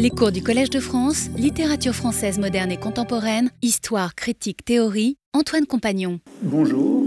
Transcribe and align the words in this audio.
Les 0.00 0.08
cours 0.08 0.32
du 0.32 0.42
Collège 0.42 0.70
de 0.70 0.80
France, 0.80 1.28
littérature 1.36 1.94
française 1.94 2.38
moderne 2.38 2.72
et 2.72 2.78
contemporaine, 2.78 3.50
histoire, 3.60 4.14
critique, 4.14 4.64
théorie, 4.64 5.18
Antoine 5.34 5.66
Compagnon. 5.66 6.20
Bonjour. 6.40 7.04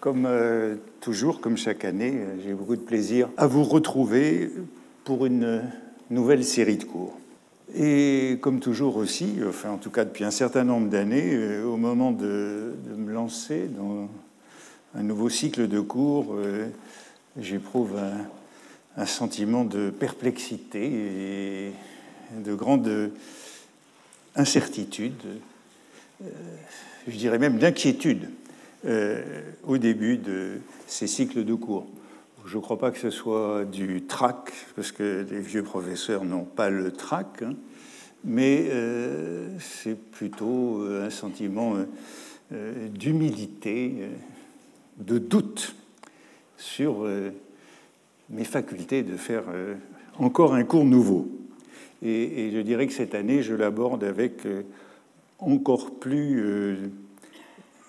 Comme 0.00 0.26
euh, 0.26 0.74
toujours, 1.00 1.40
comme 1.40 1.56
chaque 1.56 1.86
année, 1.86 2.12
euh, 2.16 2.36
j'ai 2.44 2.52
beaucoup 2.52 2.76
de 2.76 2.82
plaisir 2.82 3.30
à 3.38 3.46
vous 3.46 3.64
retrouver 3.64 4.50
pour 5.04 5.24
une 5.24 5.62
nouvelle 6.10 6.44
série 6.44 6.76
de 6.76 6.84
cours. 6.84 7.18
Et 7.74 8.36
comme 8.42 8.60
toujours 8.60 8.98
aussi, 8.98 9.36
enfin 9.48 9.70
en 9.70 9.78
tout 9.78 9.90
cas 9.90 10.04
depuis 10.04 10.24
un 10.24 10.30
certain 10.30 10.64
nombre 10.64 10.90
d'années, 10.90 11.30
euh, 11.32 11.64
au 11.64 11.78
moment 11.78 12.12
de, 12.12 12.74
me 12.94 13.10
lancer 13.10 13.70
dans 13.74 14.06
un 14.94 15.02
nouveau 15.02 15.30
cycle 15.30 15.66
de 15.66 15.80
cours, 15.80 16.36
j'éprouve 17.40 17.96
un, 17.96 18.26
un 18.98 19.06
sentiment 19.06 19.64
de 19.64 19.90
perplexité 19.90 21.68
et 21.68 21.72
de 22.36 22.54
grande 22.54 23.12
incertitude, 24.34 25.14
euh, 26.22 26.28
je 27.06 27.16
dirais 27.16 27.38
même 27.38 27.58
d'inquiétude 27.58 28.28
euh, 28.86 29.22
au 29.64 29.78
début 29.78 30.16
de 30.16 30.58
ces 30.88 31.06
cycles 31.06 31.44
de 31.44 31.54
cours. 31.54 31.86
Je 32.44 32.56
ne 32.56 32.62
crois 32.62 32.78
pas 32.78 32.90
que 32.90 32.98
ce 32.98 33.10
soit 33.10 33.64
du 33.64 34.02
trac, 34.02 34.52
parce 34.74 34.90
que 34.90 35.24
les 35.30 35.40
vieux 35.40 35.62
professeurs 35.62 36.24
n'ont 36.24 36.44
pas 36.44 36.68
le 36.68 36.90
trac, 36.90 37.42
hein, 37.42 37.54
mais 38.24 38.66
euh, 38.70 39.48
c'est 39.60 39.96
plutôt 39.96 40.82
un 40.82 41.10
sentiment 41.10 41.74
d'humilité, 42.50 44.08
de 44.96 45.18
doute 45.18 45.76
sur 46.56 47.06
mes 48.30 48.44
facultés 48.44 49.02
de 49.02 49.16
faire 49.16 49.44
euh, 49.48 49.74
encore 50.18 50.54
un 50.54 50.64
cours 50.64 50.84
nouveau. 50.84 51.28
Et, 52.02 52.50
je 52.52 52.60
dirais 52.60 52.86
que 52.86 52.92
cette 52.92 53.14
année, 53.14 53.42
je 53.42 53.54
l'aborde 53.54 54.04
avec 54.04 54.46
euh, 54.46 54.62
encore 55.38 55.92
plus 55.92 56.40
euh, 56.40 56.76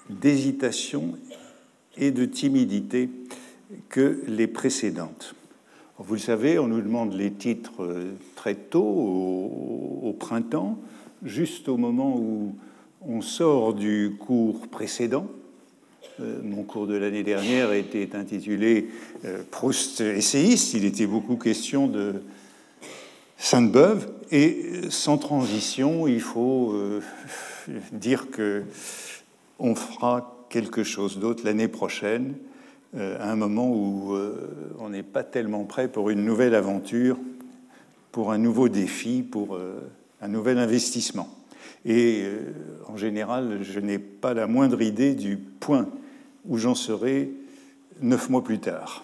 d'hésitation 0.10 1.14
et 1.98 2.12
de 2.12 2.26
timidité 2.26 3.10
que 3.90 4.24
les 4.28 4.48
précédentes. 4.48 5.36
Vous 6.00 6.14
le 6.14 6.20
savez, 6.20 6.58
on 6.58 6.68
nous 6.68 6.82
demande 6.82 7.14
les 7.14 7.32
titres 7.32 8.06
très 8.36 8.56
tôt, 8.56 8.82
au, 8.82 10.00
au 10.04 10.14
printemps, 10.14 10.80
juste 11.24 11.68
au 11.68 11.76
moment 11.76 12.18
où 12.18 12.56
on 13.06 13.22
sort 13.22 13.74
du 13.74 14.16
cours 14.18 14.68
précédent. 14.70 15.28
Euh, 16.20 16.40
mon 16.44 16.64
cours 16.64 16.88
de 16.88 16.96
l'année 16.96 17.24
dernière 17.24 17.72
était 17.72 18.16
intitulé 18.16 18.90
euh, 19.26 19.42
Proust 19.52 20.02
essayiste. 20.02 20.74
Il 20.74 20.84
était 20.84 21.06
beaucoup 21.06 21.38
question 21.38 21.88
de 21.88 22.16
Sainte-Beuve. 23.38 24.10
Et 24.32 24.66
euh, 24.66 24.90
sans 24.90 25.18
transition, 25.18 26.08
il 26.08 26.20
faut 26.20 26.76
dire 27.94 28.30
que 28.32 28.64
on 29.60 29.76
fera 29.76 30.46
quelque 30.50 30.84
chose 30.84 31.20
d'autre 31.20 31.44
l'année 31.46 31.68
prochaine, 31.68 32.34
à 32.98 33.30
un 33.32 33.36
moment 33.36 33.70
où 33.70 34.16
on 34.80 34.90
n'est 34.90 35.04
pas 35.04 35.24
tellement 35.24 35.66
prêt 35.66 35.88
pour 35.88 36.10
une 36.10 36.24
nouvelle 36.24 36.56
aventure, 36.56 37.18
pour 38.12 38.32
un 38.32 38.38
nouveau 38.38 38.70
défi, 38.70 39.22
pour 39.22 39.60
un 40.22 40.28
nouvel 40.28 40.58
investissement. 40.58 41.30
Et 41.86 42.24
en 42.88 42.98
général, 42.98 43.60
je 43.62 43.80
n'ai 43.80 44.00
pas 44.00 44.34
la 44.34 44.48
moindre 44.48 44.82
idée 44.82 45.14
du 45.14 45.38
point 45.38 45.88
où 46.46 46.58
j'en 46.58 46.76
serai 46.76 47.32
neuf 48.02 48.30
mois 48.30 48.44
plus 48.44 48.60
tard. 48.60 49.04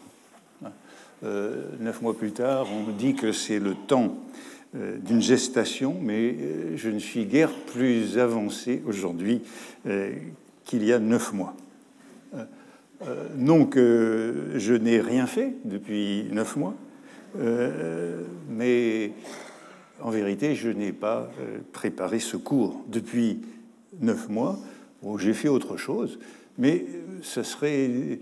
Euh, 1.24 1.64
neuf 1.80 2.02
mois 2.02 2.16
plus 2.16 2.32
tard, 2.32 2.68
on 2.72 2.84
me 2.84 2.92
dit 2.92 3.16
que 3.16 3.32
c'est 3.32 3.60
le 3.60 3.74
temps 3.74 4.18
euh, 4.76 4.98
d'une 4.98 5.22
gestation, 5.22 5.98
mais 6.02 6.36
euh, 6.40 6.76
je 6.76 6.90
ne 6.90 7.00
suis 7.00 7.26
guère 7.26 7.52
plus 7.52 8.18
avancé 8.18 8.84
aujourd'hui 8.86 9.42
qu'il 10.66 10.84
y 10.84 10.92
a 10.92 11.00
neuf 11.00 11.32
mois. 11.32 11.56
donc, 13.36 13.76
je 13.76 14.74
n'ai 14.74 15.00
rien 15.00 15.28
fait 15.28 15.54
depuis 15.64 16.26
neuf 16.32 16.56
mois, 16.56 16.74
mais 18.50 19.12
en 20.02 20.10
vérité, 20.10 20.56
je 20.56 20.70
n'ai 20.70 20.92
pas 20.92 21.30
préparé 21.72 22.20
ce 22.20 22.36
cours 22.36 22.84
depuis 22.88 23.42
neuf 24.02 24.28
mois. 24.28 24.58
j'ai 25.20 25.34
fait 25.34 25.50
autre 25.50 25.78
chose, 25.78 26.18
mais 26.58 26.86
ce 27.22 27.44
serait 27.44 28.20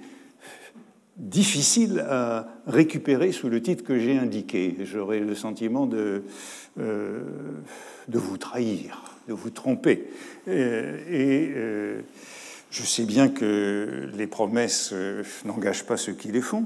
difficile 1.18 2.00
à 2.00 2.48
récupérer 2.66 3.32
sous 3.32 3.50
le 3.50 3.62
titre 3.62 3.84
que 3.84 3.98
j'ai 4.00 4.18
indiqué. 4.18 4.76
J'aurais 4.82 5.20
le 5.20 5.36
sentiment 5.36 5.86
de, 5.86 6.24
euh, 6.80 7.22
de 8.08 8.18
vous 8.18 8.38
trahir, 8.38 9.18
de 9.28 9.34
vous 9.34 9.52
tromper. 9.52 10.08
Euh, 10.48 10.98
et, 11.10 11.52
euh, 11.56 12.02
je 12.72 12.82
sais 12.82 13.06
bien 13.06 13.30
que 13.30 14.10
les 14.16 14.26
promesses 14.26 14.96
n'engagent 15.46 15.86
pas 15.86 15.96
ceux 15.96 16.14
qui 16.14 16.32
les 16.32 16.42
font, 16.42 16.66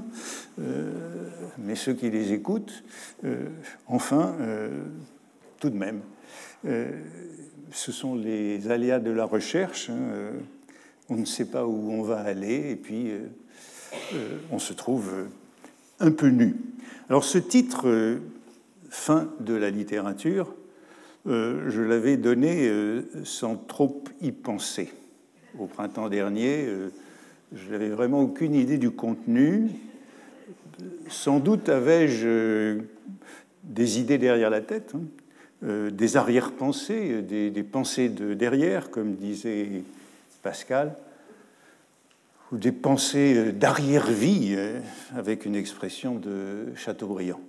mais 1.58 1.74
ceux 1.74 1.92
qui 1.92 2.08
les 2.08 2.32
écoutent, 2.32 2.82
enfin, 3.86 4.34
tout 5.60 5.68
de 5.68 5.76
même, 5.76 6.00
ce 6.64 7.92
sont 7.92 8.14
les 8.14 8.70
aléas 8.70 9.00
de 9.00 9.10
la 9.10 9.26
recherche. 9.26 9.90
Hein, 9.90 10.32
on 11.08 11.16
ne 11.16 11.24
sait 11.24 11.46
pas 11.46 11.66
où 11.66 11.90
on 11.90 12.02
va 12.02 12.20
aller, 12.20 12.70
et 12.70 12.76
puis 12.76 13.10
euh, 13.10 13.20
euh, 14.14 14.38
on 14.50 14.58
se 14.58 14.72
trouve 14.72 15.10
euh, 15.14 15.24
un 16.00 16.10
peu 16.10 16.28
nu. 16.28 16.56
Alors 17.08 17.24
ce 17.24 17.38
titre, 17.38 18.18
Fin 18.90 19.30
de 19.40 19.52
la 19.52 19.68
littérature, 19.68 20.54
je 21.26 21.82
l'avais 21.82 22.16
donné 22.16 22.72
sans 23.22 23.54
trop 23.54 24.02
y 24.22 24.32
penser. 24.32 24.90
Au 25.58 25.66
printemps 25.66 26.08
dernier, 26.08 26.66
je 27.52 27.70
n'avais 27.70 27.90
vraiment 27.90 28.22
aucune 28.22 28.54
idée 28.54 28.78
du 28.78 28.90
contenu. 28.90 29.68
Sans 31.08 31.38
doute 31.38 31.68
avais-je 31.68 32.78
des 33.62 34.00
idées 34.00 34.16
derrière 34.16 34.48
la 34.48 34.62
tête, 34.62 34.94
hein, 34.94 35.90
des 35.90 36.16
arrière-pensées, 36.16 37.20
des, 37.20 37.50
des, 37.50 37.62
pensées 37.62 38.08
de 38.08 38.32
derrière, 38.32 38.90
comme 38.90 39.16
disait 39.16 39.82
Pascal, 40.42 40.94
ou 42.52 42.56
des 42.56 42.72
pensées 42.72 43.52
d'arrière-vie, 43.52 44.54
euh, 44.56 44.80
avec 45.14 45.44
une 45.44 45.54
expression 45.54 46.14
de 46.14 46.74
Chateaubriand. 46.76 47.40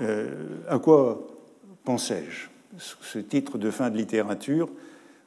Euh, 0.00 0.60
à 0.68 0.78
quoi 0.78 1.26
pensais-je? 1.84 2.48
Ce 2.78 3.18
titre 3.18 3.58
de 3.58 3.70
fin 3.70 3.90
de 3.90 3.98
littérature, 3.98 4.70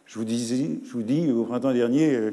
je 0.06 0.18
vous, 0.18 0.26
disais, 0.26 0.80
je 0.84 0.92
vous 0.94 1.04
dis 1.04 1.32
au 1.32 1.44
printemps 1.44 1.74
dernier, 1.74 2.16
euh, 2.16 2.32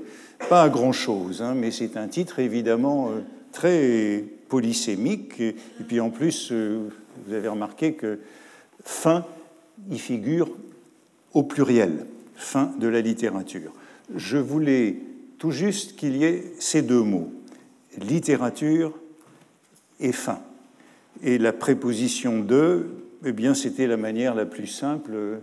pas 0.49 0.63
à 0.63 0.69
grand-chose, 0.69 1.43
hein, 1.43 1.55
mais 1.55 1.71
c'est 1.71 1.97
un 1.97 2.09
titre 2.09 2.39
évidemment 2.39 3.11
très 3.51 4.25
polysémique. 4.49 5.41
Et 5.41 5.55
puis 5.87 6.01
en 6.01 6.11
plus, 6.11 6.53
vous 6.53 7.33
avez 7.33 7.49
remarqué 7.49 7.95
que 7.95 8.21
fin 8.85 9.27
y 9.91 9.99
figure 9.99 10.49
au 11.35 11.43
pluriel, 11.43 12.07
fin 12.37 12.73
de 12.79 12.89
la 12.89 13.01
littérature 13.01 13.73
je 14.17 14.39
voulais 14.39 14.97
tout 15.39 15.51
juste 15.51 15.97
qu'il 15.97 16.17
y 16.17 16.25
ait 16.25 16.53
ces 16.59 16.83
deux 16.83 17.03
mots, 17.03 17.33
littérature 17.99 18.99
et 20.01 20.13
fin. 20.13 20.41
Et 21.23 21.39
la 21.39 21.53
préposition 21.53 22.41
de, 22.41 22.87
eh 23.25 23.33
bien, 23.33 23.55
c'était 23.55 23.87
la 23.87 23.97
manière 23.97 24.35
la 24.35 24.47
plus 24.47 24.67
simple, 24.67 25.41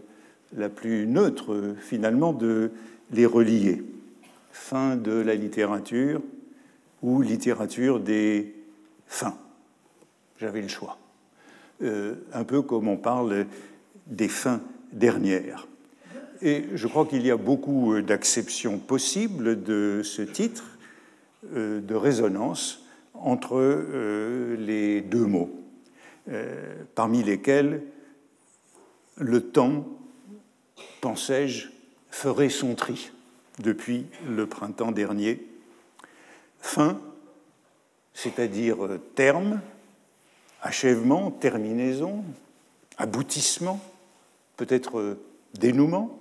la 0.56 0.70
plus 0.70 1.06
neutre, 1.06 1.76
finalement, 1.80 2.34
de 2.34 2.72
les 3.12 3.26
relier. 3.26 3.84
Fin 4.52 4.96
de 4.96 5.14
la 5.14 5.36
littérature 5.36 6.22
ou 7.02 7.22
littérature 7.22 8.00
des 8.00 8.56
fins. 9.08 9.38
J'avais 10.40 10.62
le 10.62 10.68
choix. 10.68 10.98
Euh, 11.82 12.16
un 12.34 12.44
peu 12.44 12.62
comme 12.62 12.88
on 12.88 12.98
parle 12.98 13.46
des 14.08 14.28
fins 14.28 14.62
dernières. 14.92 15.69
Et 16.42 16.66
je 16.74 16.88
crois 16.88 17.06
qu'il 17.06 17.26
y 17.26 17.32
a 17.32 17.38
beaucoup 17.38 17.94
euh, 17.94 18.02
d'acceptions 18.02 18.78
possibles 18.80 19.62
de 19.62 20.02
ce 20.04 20.22
titre, 20.22 20.78
euh, 21.54 21.82
de 21.82 21.96
résonance 21.96 22.86
entre 23.14 23.58
euh, 23.58 24.56
les 24.58 25.02
deux 25.02 25.26
mots, 25.26 25.52
parmi 26.96 27.24
lesquels 27.24 27.82
le 29.18 29.42
temps, 29.42 29.88
pensais-je, 31.02 31.70
ferait 32.12 32.50
son 32.50 32.76
tri 32.76 33.12
depuis 33.58 34.06
le 34.30 34.46
printemps 34.46 34.92
dernier. 34.92 35.46
Fin, 36.62 37.02
c'est-à-dire 38.14 38.78
terme, 39.16 39.60
achèvement, 40.62 41.32
terminaison, 41.32 42.24
aboutissement, 42.98 43.84
peut-être 44.56 45.18
dénouement, 45.56 46.19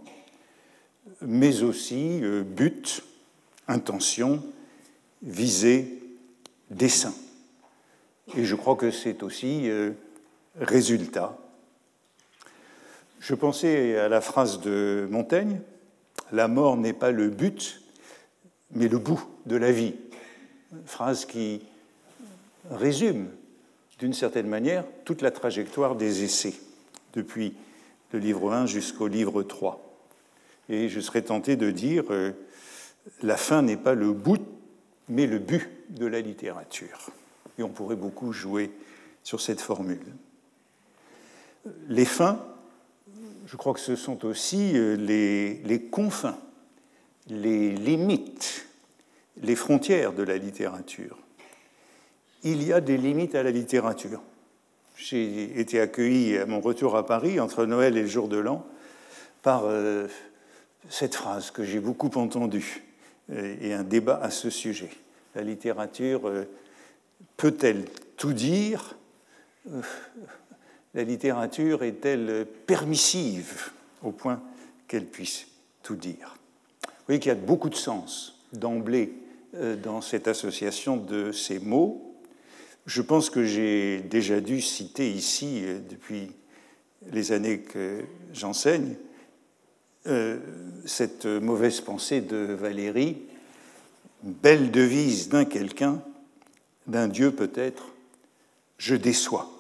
mais 1.23 1.63
aussi 1.63 2.21
euh, 2.23 2.43
but, 2.43 3.03
intention, 3.67 4.43
visée, 5.23 6.03
dessin. 6.71 7.15
Et 8.37 8.45
je 8.45 8.55
crois 8.55 8.77
que 8.77 8.91
c'est 8.91 9.23
aussi 9.23 9.69
euh, 9.69 9.93
résultat, 10.61 11.37
Je 13.21 13.35
pensais 13.35 13.97
à 13.97 14.09
la 14.09 14.21
phrase 14.21 14.61
de 14.61 15.09
Montaigne, 15.11 15.61
La 16.31 16.47
mort 16.47 16.77
n'est 16.77 16.93
pas 16.93 17.11
le 17.11 17.29
but, 17.31 17.83
mais 18.73 18.89
le 18.89 18.99
bout 18.99 19.23
de 19.47 19.57
la 19.57 19.73
vie. 19.73 19.95
phrase 20.85 21.25
qui 21.25 21.63
résume 22.71 23.29
d'une 23.99 24.13
certaine 24.13 24.47
manière 24.47 24.85
toute 25.05 25.23
la 25.23 25.31
trajectoire 25.31 25.97
des 25.97 26.23
essais, 26.23 26.55
depuis 27.15 27.55
le 28.13 28.19
livre 28.19 28.53
1 28.53 28.67
jusqu'au 28.67 29.09
livre 29.09 29.43
3. 29.43 29.88
Et 30.69 30.89
je 30.89 31.01
serais 31.01 31.23
tenté 31.23 31.57
de 31.57 31.71
dire, 31.71 32.05
euh, 32.11 32.33
la 33.23 33.37
fin 33.37 33.63
n'est 33.63 33.77
pas 33.77 33.95
le 33.95 34.13
bout, 34.13 34.45
mais 35.09 35.27
le 35.27 35.39
but 35.39 35.69
de 35.91 36.07
la 36.07 36.21
littérature. 36.21 37.11
Et 37.59 37.63
on 37.63 37.71
pourrait 37.71 37.97
beaucoup 37.97 38.33
jouer 38.33 38.71
sur 39.23 39.41
cette 39.41 39.61
formule. 39.61 40.07
Les 41.89 42.05
fins, 42.05 42.45
je 43.47 43.57
crois 43.57 43.75
que 43.75 43.81
ce 43.81 43.97
sont 43.97 44.25
aussi 44.25 44.77
euh, 44.77 44.97
les, 44.97 45.81
confins, 45.91 46.39
les 47.29 47.73
limites, 47.73 48.67
les 49.43 49.57
frontières 49.57 50.13
de 50.13 50.23
la 50.23 50.37
littérature 50.37 51.19
il 52.43 52.63
y 52.63 52.73
a 52.73 52.81
des 52.81 52.97
limites 52.97 53.35
à 53.35 53.43
la 53.43 53.51
littérature. 53.51 54.21
J'ai 54.97 55.59
été 55.61 55.81
accueilli 55.81 56.37
à 56.39 56.47
mon 56.47 56.61
retour 56.61 56.97
à 56.97 57.07
Paris, 57.07 57.41
entre 57.41 57.67
Noël 57.67 57.97
et 57.97 58.03
le 58.03 58.09
jour 58.09 58.29
de 58.29 58.37
l'an, 58.37 58.67
par 59.43 59.63
euh, 59.65 60.09
cette 60.89 61.15
phrase 61.15 61.51
que 61.51 61.65
j'ai 61.65 61.81
beaucoup 61.81 62.11
entendue 62.17 62.83
euh, 63.31 63.57
et 63.61 63.73
un 63.73 63.85
débat 63.85 64.21
à 64.23 64.31
ce 64.31 64.51
sujet. 64.51 64.91
La 65.35 65.43
littérature 65.43 66.29
euh, 66.29 66.45
peut-elle 67.37 67.85
tout 68.17 68.33
dire? 68.33 68.97
La 70.95 71.05
littérature 71.05 71.83
est-elle 71.83 72.47
permissive 72.67 73.71
au 74.03 74.13
point 74.13 74.43
qu'elle 74.87 75.07
puisse 75.07 75.47
tout 75.83 75.97
dire? 75.97 76.37
Vous 76.83 76.91
voyez 77.07 77.21
qu'il 77.21 77.29
y 77.29 77.33
a 77.33 77.35
beaucoup 77.35 77.69
de 77.69 77.75
sens 77.75 78.41
d'emblée 78.53 79.13
dans 79.83 80.01
cette 80.01 80.29
association 80.29 80.97
de 80.97 81.33
ces 81.33 81.59
mots. 81.59 82.09
Je 82.87 83.03
pense 83.03 83.29
que 83.29 83.45
j'ai 83.45 84.01
déjà 84.01 84.41
dû 84.41 84.63
citer 84.63 85.11
ici, 85.11 85.61
euh, 85.63 85.79
depuis 85.79 86.31
les 87.13 87.33
années 87.33 87.61
que 87.61 88.03
j'enseigne, 88.33 88.95
euh, 90.09 90.39
cette 90.85 91.27
mauvaise 91.27 91.81
pensée 91.81 92.21
de 92.21 92.37
Valérie, 92.37 93.23
belle 94.23 94.71
devise 94.71 95.29
d'un 95.29 95.45
quelqu'un, 95.45 96.03
d'un 96.87 97.09
Dieu 97.09 97.33
peut-être, 97.33 97.93
je 98.79 98.95
déçois. 98.95 99.51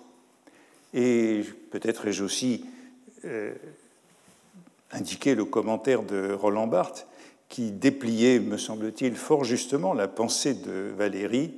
Et 0.94 1.42
peut-être 1.70 2.06
ai-je 2.06 2.24
aussi 2.24 2.64
euh, 3.24 3.52
indiqué 4.90 5.34
le 5.34 5.44
commentaire 5.44 6.02
de 6.02 6.32
Roland 6.32 6.66
Barthes, 6.66 7.06
qui 7.48 7.70
dépliait, 7.70 8.40
me 8.40 8.58
semble-t-il, 8.58 9.16
fort 9.16 9.44
justement 9.44 9.94
la 9.94 10.08
pensée 10.08 10.54
de 10.54 10.92
Valérie 10.96 11.52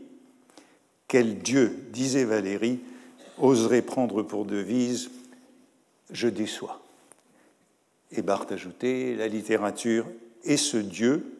quel 1.10 1.38
Dieu, 1.38 1.76
disait 1.92 2.24
Valérie, 2.24 2.78
oserait 3.36 3.82
prendre 3.82 4.22
pour 4.22 4.44
devise 4.44 5.10
Je 6.12 6.28
déçois 6.28 6.79
Et 8.12 8.22
Barthes 8.22 8.52
ajoutait 8.52 9.14
La 9.16 9.28
littérature 9.28 10.06
est 10.44 10.56
ce 10.56 10.76
Dieu. 10.76 11.38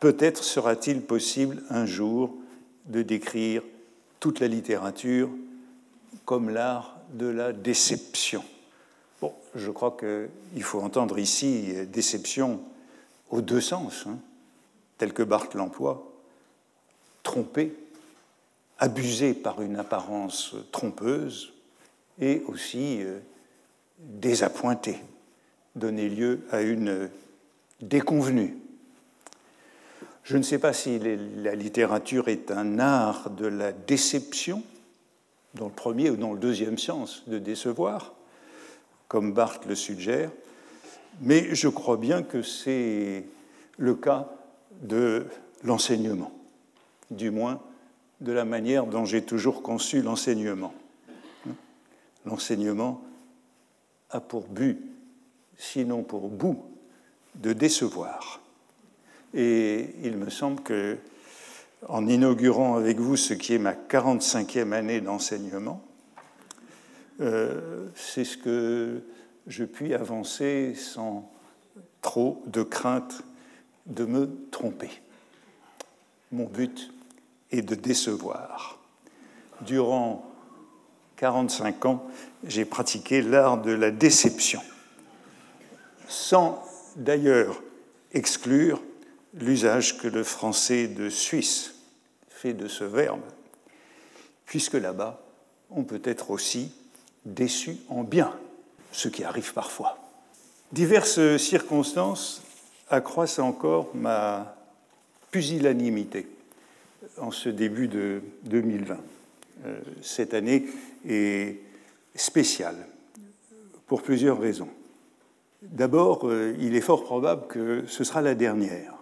Peut-être 0.00 0.44
sera-t-il 0.44 1.02
possible 1.02 1.62
un 1.70 1.86
jour 1.86 2.34
de 2.86 3.02
décrire 3.02 3.62
toute 4.20 4.40
la 4.40 4.48
littérature 4.48 5.30
comme 6.24 6.50
l'art 6.50 7.00
de 7.12 7.26
la 7.26 7.52
déception. 7.52 8.44
Bon, 9.20 9.32
je 9.54 9.70
crois 9.70 9.96
qu'il 9.96 10.62
faut 10.62 10.80
entendre 10.80 11.18
ici 11.18 11.74
déception 11.86 12.60
aux 13.30 13.40
deux 13.40 13.60
sens, 13.60 14.04
hein, 14.06 14.18
tel 14.98 15.12
que 15.12 15.22
Barthes 15.22 15.54
l'emploie, 15.54 16.12
tromper 17.22 17.74
abusé 18.78 19.32
par 19.34 19.62
une 19.62 19.76
apparence 19.76 20.56
trompeuse 20.72 21.52
et 22.20 22.42
aussi 22.48 22.98
euh, 23.00 23.20
désappointé, 23.98 24.98
donner 25.76 26.08
lieu 26.08 26.40
à 26.50 26.62
une 26.62 27.08
déconvenue. 27.80 28.56
Je 30.24 30.36
ne 30.36 30.42
sais 30.42 30.58
pas 30.58 30.72
si 30.72 30.98
la 30.98 31.54
littérature 31.54 32.28
est 32.28 32.50
un 32.50 32.78
art 32.78 33.30
de 33.30 33.46
la 33.46 33.72
déception, 33.72 34.62
dans 35.54 35.66
le 35.66 35.72
premier 35.72 36.10
ou 36.10 36.16
dans 36.16 36.32
le 36.32 36.38
deuxième 36.38 36.78
sens, 36.78 37.24
de 37.26 37.38
décevoir, 37.38 38.14
comme 39.08 39.32
Barthes 39.32 39.66
le 39.66 39.74
suggère, 39.74 40.30
mais 41.20 41.54
je 41.54 41.68
crois 41.68 41.96
bien 41.96 42.22
que 42.22 42.42
c'est 42.42 43.24
le 43.78 43.94
cas 43.94 44.30
de 44.82 45.26
l'enseignement, 45.64 46.32
du 47.10 47.30
moins 47.30 47.60
de 48.20 48.32
la 48.32 48.44
manière 48.44 48.86
dont 48.86 49.04
j'ai 49.04 49.22
toujours 49.22 49.62
conçu 49.62 50.00
l'enseignement. 50.00 50.72
L'enseignement 52.24 53.02
a 54.10 54.20
pour 54.20 54.46
but, 54.46 54.80
sinon 55.58 56.02
pour 56.02 56.28
bout, 56.28 56.64
de 57.34 57.52
décevoir. 57.52 58.40
Et 59.34 59.94
il 60.02 60.16
me 60.16 60.30
semble 60.30 60.62
que, 60.62 60.98
en 61.88 62.06
inaugurant 62.06 62.76
avec 62.76 62.98
vous 62.98 63.16
ce 63.16 63.34
qui 63.34 63.54
est 63.54 63.58
ma 63.58 63.72
45e 63.72 64.72
année 64.72 65.00
d'enseignement, 65.00 65.82
euh, 67.20 67.86
c'est 67.94 68.24
ce 68.24 68.36
que 68.36 69.02
je 69.46 69.64
puis 69.64 69.94
avancer 69.94 70.74
sans 70.74 71.30
trop 72.00 72.42
de 72.46 72.62
crainte 72.62 73.22
de 73.86 74.04
me 74.04 74.30
tromper. 74.50 74.90
Mon 76.30 76.44
but, 76.44 76.92
et 77.52 77.62
de 77.62 77.74
décevoir. 77.74 78.78
Durant 79.60 80.28
45 81.16 81.84
ans, 81.84 82.04
j'ai 82.44 82.64
pratiqué 82.64 83.22
l'art 83.22 83.60
de 83.60 83.70
la 83.70 83.90
déception, 83.90 84.60
sans 86.08 86.62
d'ailleurs 86.96 87.62
exclure 88.12 88.82
l'usage 89.34 89.98
que 89.98 90.08
le 90.08 90.24
français 90.24 90.88
de 90.88 91.08
Suisse 91.08 91.74
fait 92.28 92.52
de 92.52 92.68
ce 92.68 92.84
verbe, 92.84 93.22
puisque 94.46 94.74
là-bas, 94.74 95.22
on 95.70 95.84
peut 95.84 96.02
être 96.04 96.30
aussi 96.30 96.72
déçu 97.24 97.76
en 97.88 98.02
bien, 98.02 98.36
ce 98.90 99.08
qui 99.08 99.24
arrive 99.24 99.52
parfois. 99.52 99.98
Diverses 100.72 101.36
circonstances 101.36 102.42
accroissent 102.88 103.38
encore 103.38 103.94
ma 103.94 104.56
pusillanimité 105.30 106.28
en 107.18 107.30
ce 107.30 107.48
début 107.48 107.88
de 107.88 108.22
2020. 108.44 108.98
Euh, 109.64 109.80
cette 110.02 110.34
année 110.34 110.66
est 111.08 111.58
spéciale 112.14 112.76
pour 113.86 114.02
plusieurs 114.02 114.40
raisons. 114.40 114.68
D'abord, 115.62 116.28
euh, 116.28 116.54
il 116.58 116.74
est 116.74 116.80
fort 116.80 117.04
probable 117.04 117.46
que 117.46 117.84
ce 117.86 118.04
sera 118.04 118.20
la 118.20 118.34
dernière, 118.34 118.94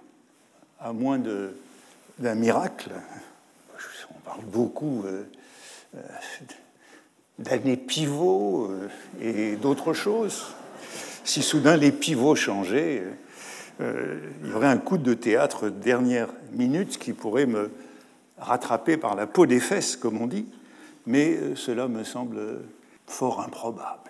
à 0.78 0.92
moins 0.92 1.18
d'un 2.18 2.34
miracle. 2.34 2.90
On 4.14 4.20
parle 4.20 4.44
beaucoup 4.44 5.04
euh, 5.06 5.24
d'années 7.38 7.76
pivots 7.76 8.70
et 9.20 9.56
d'autres 9.56 9.94
choses. 9.94 10.54
Si 11.24 11.42
soudain 11.42 11.76
les 11.76 11.92
pivots 11.92 12.34
changeaient, 12.34 13.04
il 13.80 14.50
y 14.50 14.52
aurait 14.52 14.66
un 14.66 14.78
coup 14.78 14.98
de 14.98 15.14
théâtre 15.14 15.70
dernière 15.70 16.28
minute 16.52 16.98
qui 16.98 17.12
pourrait 17.12 17.46
me 17.46 17.70
rattrapé 18.40 18.96
par 18.96 19.14
la 19.14 19.26
peau 19.26 19.46
des 19.46 19.60
fesses, 19.60 19.96
comme 19.96 20.20
on 20.20 20.26
dit, 20.26 20.46
mais 21.06 21.36
euh, 21.36 21.56
cela 21.56 21.88
me 21.88 22.04
semble 22.04 22.62
fort 23.06 23.40
improbable. 23.40 24.09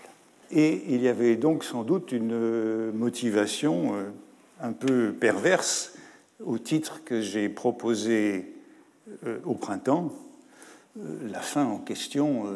Et 0.50 0.82
il 0.88 1.02
y 1.02 1.08
avait 1.08 1.36
donc 1.36 1.64
sans 1.64 1.84
doute 1.84 2.12
une 2.12 2.32
euh, 2.32 2.92
motivation 2.92 3.94
euh, 3.94 4.10
un 4.60 4.72
peu 4.72 5.12
perverse 5.12 5.94
au 6.44 6.58
titre 6.58 7.02
que 7.04 7.20
j'ai 7.20 7.48
proposé 7.48 8.54
au 9.44 9.54
printemps. 9.54 10.12
La 11.30 11.40
fin 11.40 11.64
en 11.64 11.78
question, 11.78 12.46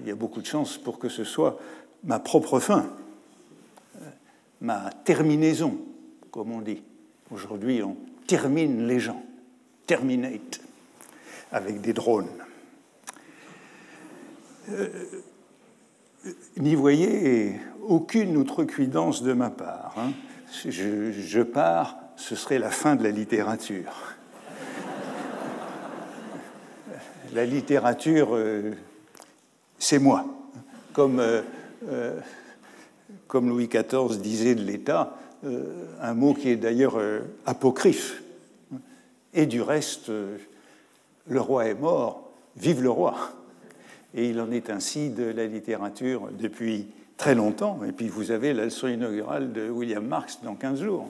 il 0.00 0.08
y 0.08 0.10
a 0.10 0.14
beaucoup 0.14 0.40
de 0.40 0.46
chances 0.46 0.78
pour 0.78 0.98
que 0.98 1.08
ce 1.08 1.24
soit 1.24 1.58
ma 2.04 2.18
propre 2.18 2.58
fin, 2.60 2.90
ma 4.60 4.90
terminaison, 5.04 5.78
comme 6.30 6.52
on 6.52 6.60
dit. 6.60 6.82
Aujourd'hui, 7.30 7.82
on 7.82 7.96
termine 8.26 8.86
les 8.86 9.00
gens, 9.00 9.22
terminate 9.86 10.60
avec 11.52 11.80
des 11.80 11.92
drones. 11.92 12.28
Euh, 14.70 14.88
n'y 16.56 16.74
voyez 16.74 17.60
aucune 17.82 18.36
outrecuidance 18.36 19.22
de 19.22 19.32
ma 19.32 19.50
part. 19.50 19.94
Hein. 19.96 20.12
Je, 20.66 21.42
pars, 21.42 21.98
ce 22.16 22.34
serait 22.34 22.58
la 22.58 22.70
fin 22.70 22.96
de 22.96 23.02
la 23.02 23.10
littérature. 23.10 24.14
la 27.34 27.44
littérature, 27.44 28.30
euh, 28.32 28.72
c'est 29.78 29.98
moi. 29.98 30.24
Comme 30.92 31.20
euh, 31.20 32.20
comme 33.26 33.48
Louis 33.48 33.68
XIV 33.68 34.20
disait 34.20 34.54
de 34.54 34.62
l'État, 34.62 35.16
un 36.00 36.14
mot 36.14 36.34
qui 36.34 36.48
est 36.48 36.56
d'ailleurs 36.56 36.98
apocryphe. 37.46 38.22
Et 39.34 39.46
du 39.46 39.62
reste, 39.62 40.10
le 41.28 41.40
roi 41.40 41.66
est 41.66 41.74
mort, 41.74 42.30
vive 42.56 42.82
le 42.82 42.90
roi. 42.90 43.14
Et 44.14 44.28
il 44.30 44.40
en 44.40 44.50
est 44.50 44.70
ainsi 44.70 45.10
de 45.10 45.24
la 45.24 45.46
littérature 45.46 46.28
depuis 46.38 46.86
très 47.16 47.34
longtemps. 47.34 47.80
Et 47.86 47.92
puis 47.92 48.08
vous 48.08 48.30
avez 48.30 48.54
la 48.54 48.64
leçon 48.64 48.88
inaugurale 48.88 49.52
de 49.52 49.68
William 49.68 50.06
Marx 50.06 50.40
dans 50.42 50.54
15 50.54 50.82
jours. 50.82 51.08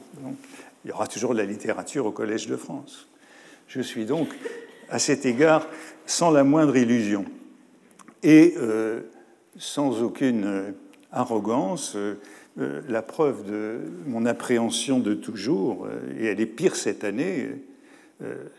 Il 0.84 0.88
y 0.88 0.92
aura 0.92 1.06
toujours 1.06 1.32
de 1.32 1.38
la 1.38 1.44
littérature 1.44 2.06
au 2.06 2.10
Collège 2.10 2.48
de 2.48 2.56
France. 2.56 3.06
Je 3.68 3.80
suis 3.80 4.06
donc 4.06 4.28
à 4.90 4.98
cet 4.98 5.26
égard 5.26 5.66
sans 6.06 6.30
la 6.30 6.42
moindre 6.42 6.76
illusion 6.76 7.24
et 8.22 8.54
euh, 8.56 9.00
sans 9.58 10.02
aucune 10.02 10.44
euh, 10.44 10.70
arrogance. 11.12 11.94
Euh, 11.94 12.14
la 12.88 13.02
preuve 13.02 13.44
de 13.44 13.78
mon 14.06 14.26
appréhension 14.26 14.98
de 14.98 15.14
toujours, 15.14 15.86
et 16.18 16.24
elle 16.24 16.40
est 16.40 16.46
pire 16.46 16.74
cette 16.74 17.04
année, 17.04 17.50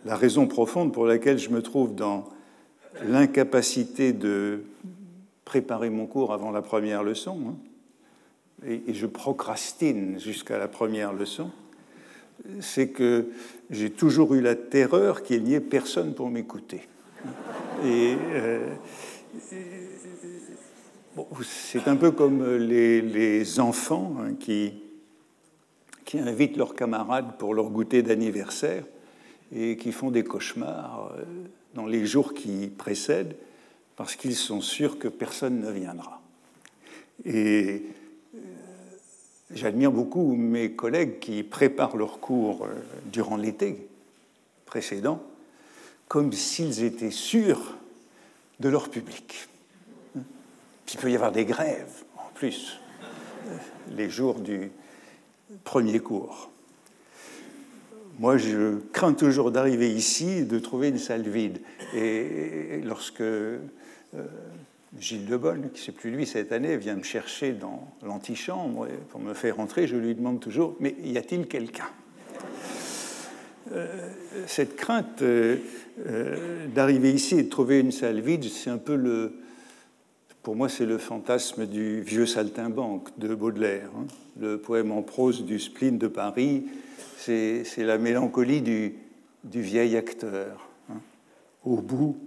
la 0.06 0.16
raison 0.16 0.48
profonde 0.48 0.94
pour 0.94 1.06
laquelle 1.06 1.38
je 1.38 1.50
me 1.50 1.62
trouve 1.62 1.94
dans 1.94 2.30
l'incapacité 3.04 4.14
de 4.14 4.64
préparer 5.46 5.90
mon 5.90 6.06
cours 6.06 6.34
avant 6.34 6.52
la 6.52 6.62
première 6.62 7.04
leçon, 7.04 7.40
hein, 7.48 7.56
et, 8.66 8.94
je 8.94 9.06
procrastine 9.06 10.20
jusqu'à 10.20 10.58
la 10.58 10.68
première 10.68 11.14
leçon, 11.14 11.52
c'est 12.60 12.90
que 12.90 13.30
j'ai 13.70 13.90
toujours 13.90 14.34
eu 14.36 14.42
la 14.42 14.56
terreur 14.56 15.24
qu'il 15.24 15.44
n'y 15.44 15.54
ait 15.54 15.62
personne 15.62 16.14
pour 16.14 16.30
m'écouter. 16.30 16.88
Et, 17.86 18.16
euh, 18.34 18.74
c'est 21.44 21.88
un 21.88 21.96
peu 21.96 22.12
comme 22.12 22.58
les, 22.58 23.60
enfants 23.60 24.16
hein, 24.20 24.34
qui, 24.40 24.74
qui 26.06 26.20
invitent 26.20 26.58
leurs 26.58 26.76
camarades 26.76 27.38
pour 27.38 27.54
leur 27.54 27.70
goûter 27.70 28.04
d'anniversaire 28.04 28.84
et 29.54 29.78
qui 29.78 29.92
font 29.92 30.12
des 30.12 30.24
cauchemars 30.24 31.12
euh, 31.18 31.24
dans 31.74 31.86
les 31.86 32.06
jours 32.06 32.34
qui 32.34 32.68
précèdent 32.68 33.36
parce 33.96 34.16
qu'ils 34.16 34.36
sont 34.36 34.62
sûrs 34.62 34.98
que 34.98 35.08
personne 35.08 35.60
ne 35.60 35.72
viendra. 35.72 36.22
Et 37.26 37.84
J'admire 39.52 39.92
beaucoup 39.92 40.36
mes 40.36 40.74
collègues 40.74 41.18
qui 41.20 41.42
préparent 41.42 41.98
leurs 41.98 42.20
cours 42.20 42.66
euh, 42.66 42.74
durant 43.06 43.36
l'été 43.36 43.88
précédent 44.66 45.24
comme 46.08 46.34
s'ils 46.34 46.84
étaient 46.84 47.12
sûrs 47.12 47.76
de 48.60 48.70
leur 48.70 48.90
public. 48.90 49.48
Il 50.16 51.00
peut 51.00 51.12
y 51.12 51.16
avoir 51.16 51.32
des 51.32 51.46
grèves 51.46 52.04
en 52.18 52.30
plus 52.36 52.80
euh, 53.48 53.58
les 53.96 54.10
jours 54.10 54.40
du 54.40 54.72
premier 55.64 56.00
cours. 56.00 56.52
Moi, 58.20 58.36
je 58.36 58.80
crains 58.92 59.14
toujours 59.14 59.50
d'arriver 59.50 59.90
ici 59.90 60.30
et 60.30 60.44
de 60.44 60.60
trouver 60.60 60.90
une 60.90 60.98
salle 60.98 61.22
vide. 61.22 61.60
Et 61.96 62.82
lorsque 62.84 63.22
euh, 63.22 63.60
Gilles 65.00 65.26
de 65.26 65.38
Bonne, 65.38 65.70
qui 65.74 65.82
c'est 65.82 65.94
plus 65.94 66.12
lui 66.12 66.28
cette 66.28 66.52
année, 66.52 66.76
vient 66.76 66.96
me 66.96 67.04
chercher 67.04 67.54
dans 67.54 67.88
l'antichambre 68.06 68.88
pour 69.08 69.22
me 69.22 69.34
faire 69.34 69.56
rentrer. 69.56 69.88
Je 69.88 69.96
lui 69.96 70.14
demande 70.16 70.42
toujours 70.42 70.76
Mais 70.82 70.96
y 71.02 71.18
a-t-il 71.18 71.48
quelqu'un? 71.48 71.90
Euh, 73.72 73.88
Cette 74.48 74.76
crainte 74.76 75.22
euh, 75.22 75.56
d'arriver 76.76 77.14
ici 77.14 77.40
et 77.40 77.44
de 77.44 77.50
trouver 77.50 77.80
une 77.80 77.94
salle 77.94 78.20
vide, 78.20 78.44
c'est 78.44 78.70
un 78.70 78.80
peu 78.80 78.96
le. 78.96 79.32
Pour 80.44 80.58
moi, 80.58 80.68
c'est 80.68 80.86
le 80.86 80.98
fantasme 80.98 81.66
du 81.66 82.02
vieux 82.02 82.26
saltimbanque 82.26 83.18
de 83.18 83.34
Baudelaire. 83.34 83.90
Hein. 83.98 84.08
Le 84.42 84.58
poème 84.58 84.92
en 84.92 85.04
prose 85.04 85.46
du 85.46 85.60
spleen 85.60 85.98
de 85.98 86.08
Paris, 86.08 86.66
c'est 87.20 87.84
la 87.84 87.98
mélancolie 87.98 88.62
du, 88.62 88.94
vieil 89.44 89.98
acteur. 89.98 90.70
Hein. 90.90 91.00
Au 91.66 91.78
bout, 91.78 92.18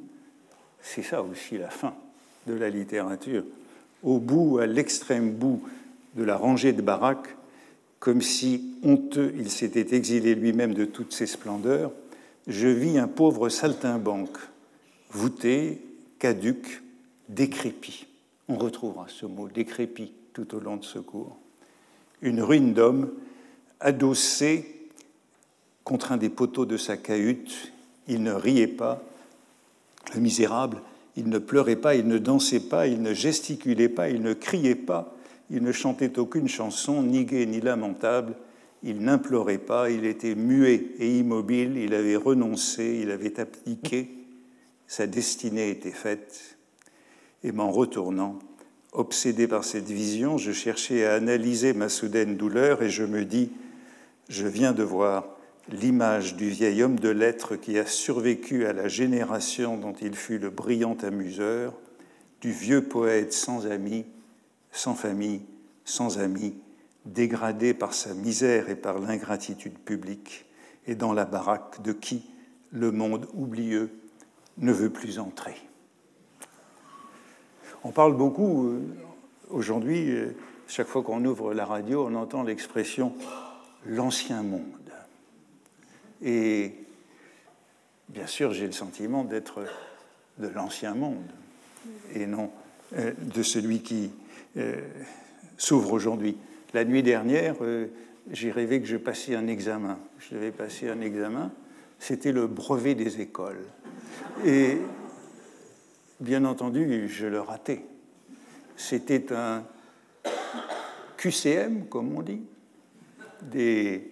c'est 0.81 1.03
ça 1.03 1.23
aussi 1.23 1.59
la 1.59 1.71
fin 1.71 1.95
de 2.47 2.55
la 2.55 2.69
littérature, 2.69 3.45
au 4.03 4.19
bout, 4.19 4.59
à 4.59 4.67
l'extrême 4.67 5.33
bout 5.33 5.63
de 6.15 6.25
la 6.25 6.37
rangée 6.37 6.73
de 6.73 6.83
baraques, 6.83 7.37
comme 8.01 8.21
si, 8.21 8.75
honteux, 8.83 9.33
il 9.39 9.51
s'était 9.51 9.95
exilé 9.95 10.35
lui-même 10.35 10.75
de 10.75 10.85
toutes 10.85 11.13
ses 11.13 11.27
splendeurs, 11.27 11.93
je 12.49 12.67
vis 12.67 12.99
un 12.99 13.07
pauvre 13.07 13.49
saltimbanque, 13.49 14.39
voûté, 15.11 15.81
caduc, 16.19 16.83
décrépit. 17.29 18.07
On 18.49 18.57
retrouvera 18.57 19.07
ce 19.09 19.25
mot 19.25 19.49
décrépit 19.49 20.13
tout 20.33 20.55
au 20.57 20.61
long 20.61 20.77
de 20.77 20.85
ce 20.85 20.99
cours. 20.99 21.37
Une 22.23 22.43
ruine 22.43 22.75
d'homme, 22.75 23.13
adossé 23.79 24.82
contre 25.85 26.13
un 26.13 26.17
des 26.17 26.29
poteaux 26.29 26.67
de 26.67 26.77
sa 26.77 26.97
cahute, 26.97 27.73
il 28.09 28.23
ne 28.23 28.33
riait 28.33 28.67
pas, 28.67 29.03
le 30.15 30.21
misérable, 30.21 30.81
il 31.17 31.29
ne 31.29 31.39
pleurait 31.39 31.77
pas, 31.77 31.95
il 31.95 32.07
ne 32.07 32.19
dansait 32.19 32.61
pas, 32.61 32.87
il 32.87 33.03
ne 33.03 33.15
gesticulait 33.15 33.89
pas, 33.89 34.09
il 34.09 34.23
ne 34.23 34.33
criait 34.33 34.75
pas, 34.75 35.15
il 35.51 35.63
ne 35.63 35.73
chantait 35.73 36.19
aucune 36.19 36.49
chanson, 36.49 37.03
ni 37.03 37.25
gaie 37.25 37.47
ni 37.47 37.61
lamentable, 37.61 38.35
il 38.83 39.01
n'implorait 39.01 39.59
pas, 39.59 39.91
il 39.91 40.05
était 40.05 40.35
muet 40.35 40.87
et 40.99 41.19
immobile, 41.19 41.77
il 41.77 41.95
avait 41.95 42.17
renoncé, 42.17 43.01
il 43.03 43.11
avait 43.11 43.39
abdiqué, 43.39 44.11
sa 44.87 45.07
destinée 45.07 45.71
était 45.71 45.91
faite. 45.91 46.57
Et 47.45 47.53
m'en 47.53 47.71
retournant, 47.71 48.39
obsédé 48.93 49.47
par 49.47 49.65
cette 49.65 49.89
vision, 49.89 50.39
je 50.39 50.53
cherchais 50.53 51.05
à 51.05 51.15
analyser 51.15 51.73
ma 51.75 51.89
soudaine 51.89 52.37
douleur 52.37 52.83
et 52.83 52.91
je 52.91 53.05
me 53.05 53.25
dis, 53.25 53.51
je 54.29 54.47
viens 54.47 54.73
de 54.73 54.83
voir 54.83 55.25
l'image 55.69 56.37
du 56.37 56.49
vieil 56.49 56.83
homme 56.83 56.99
de 56.99 57.09
lettres 57.09 57.57
qui 57.57 57.79
a 57.79 57.87
survécu 57.87 58.67
à 58.67 58.73
la 58.73 58.89
génération 58.89 59.77
dont 59.77 59.95
il 60.01 60.15
fut 60.15 60.39
le 60.39 60.51
brillant 60.51 60.97
amuseur, 61.03 61.75
du 62.41 62.51
vieux 62.51 62.83
poète 62.83 63.33
sans 63.33 63.67
amis, 63.67 64.05
sans 64.73 64.95
famille, 64.95 65.43
sans 65.85 66.19
amis, 66.19 66.55
dégradé 67.05 67.75
par 67.75 67.95
sa 67.95 68.15
misère 68.15 68.69
et 68.69 68.77
par 68.77 68.99
l'ingratitude 68.99 69.79
publique, 69.79 70.45
et 70.87 70.95
dans 70.95 71.13
la 71.13 71.25
baraque 71.25 71.83
de 71.83 71.93
qui 71.93 72.25
le 72.73 72.91
monde 72.91 73.29
oublieux 73.35 73.91
ne 74.59 74.73
veut 74.73 74.91
plus 74.91 75.19
entrer. 75.19 75.55
On 77.85 77.91
parle 77.91 78.17
beaucoup 78.17 78.67
euh, 78.67 78.81
aujourd'hui, 79.51 80.11
euh, 80.11 80.35
chaque 80.69 80.87
fois 80.87 81.03
qu'on 81.03 81.25
ouvre 81.25 81.53
la 81.55 81.65
radio, 81.65 82.07
on 82.09 82.15
entend 82.15 82.43
l'expression 82.43 83.13
l'ancien 83.87 84.43
monde. 84.43 84.82
Et 86.23 86.75
bien 88.09 88.27
sûr, 88.27 88.53
j'ai 88.53 88.67
le 88.67 88.73
sentiment 88.73 89.25
d'être 89.25 89.65
de 90.39 90.49
l'ancien 90.49 90.95
monde 90.95 91.31
et 92.15 92.27
non 92.27 92.51
euh, 92.97 93.13
de 93.19 93.43
celui 93.43 93.81
qui 93.81 94.11
euh, 94.57 94.81
s'ouvre 95.57 95.93
aujourd'hui. 95.93 96.37
La 96.75 96.85
nuit 96.85 97.03
dernière, 97.03 97.57
euh, 97.63 97.87
j'ai 98.31 98.51
rêvé 98.51 98.81
que 98.81 98.87
je 98.87 98.97
passais 98.97 99.35
un 99.35 99.47
examen. 99.47 99.99
Je 100.19 100.35
devais 100.35 100.53
passer 100.53 100.89
un 100.89 101.01
examen. 101.01 101.51
C'était 101.99 102.33
le 102.33 102.47
brevet 102.47 102.95
des 102.95 103.21
écoles. 103.21 103.65
Et 104.45 104.79
bien 106.21 106.45
entendu, 106.45 107.09
je 107.09 107.27
le 107.27 107.41
ratais. 107.41 107.85
C'était 108.77 109.33
un 109.33 109.65
QCM, 111.17 111.87
comme 111.87 112.17
on 112.17 112.23
dit, 112.23 112.43
des 113.43 114.12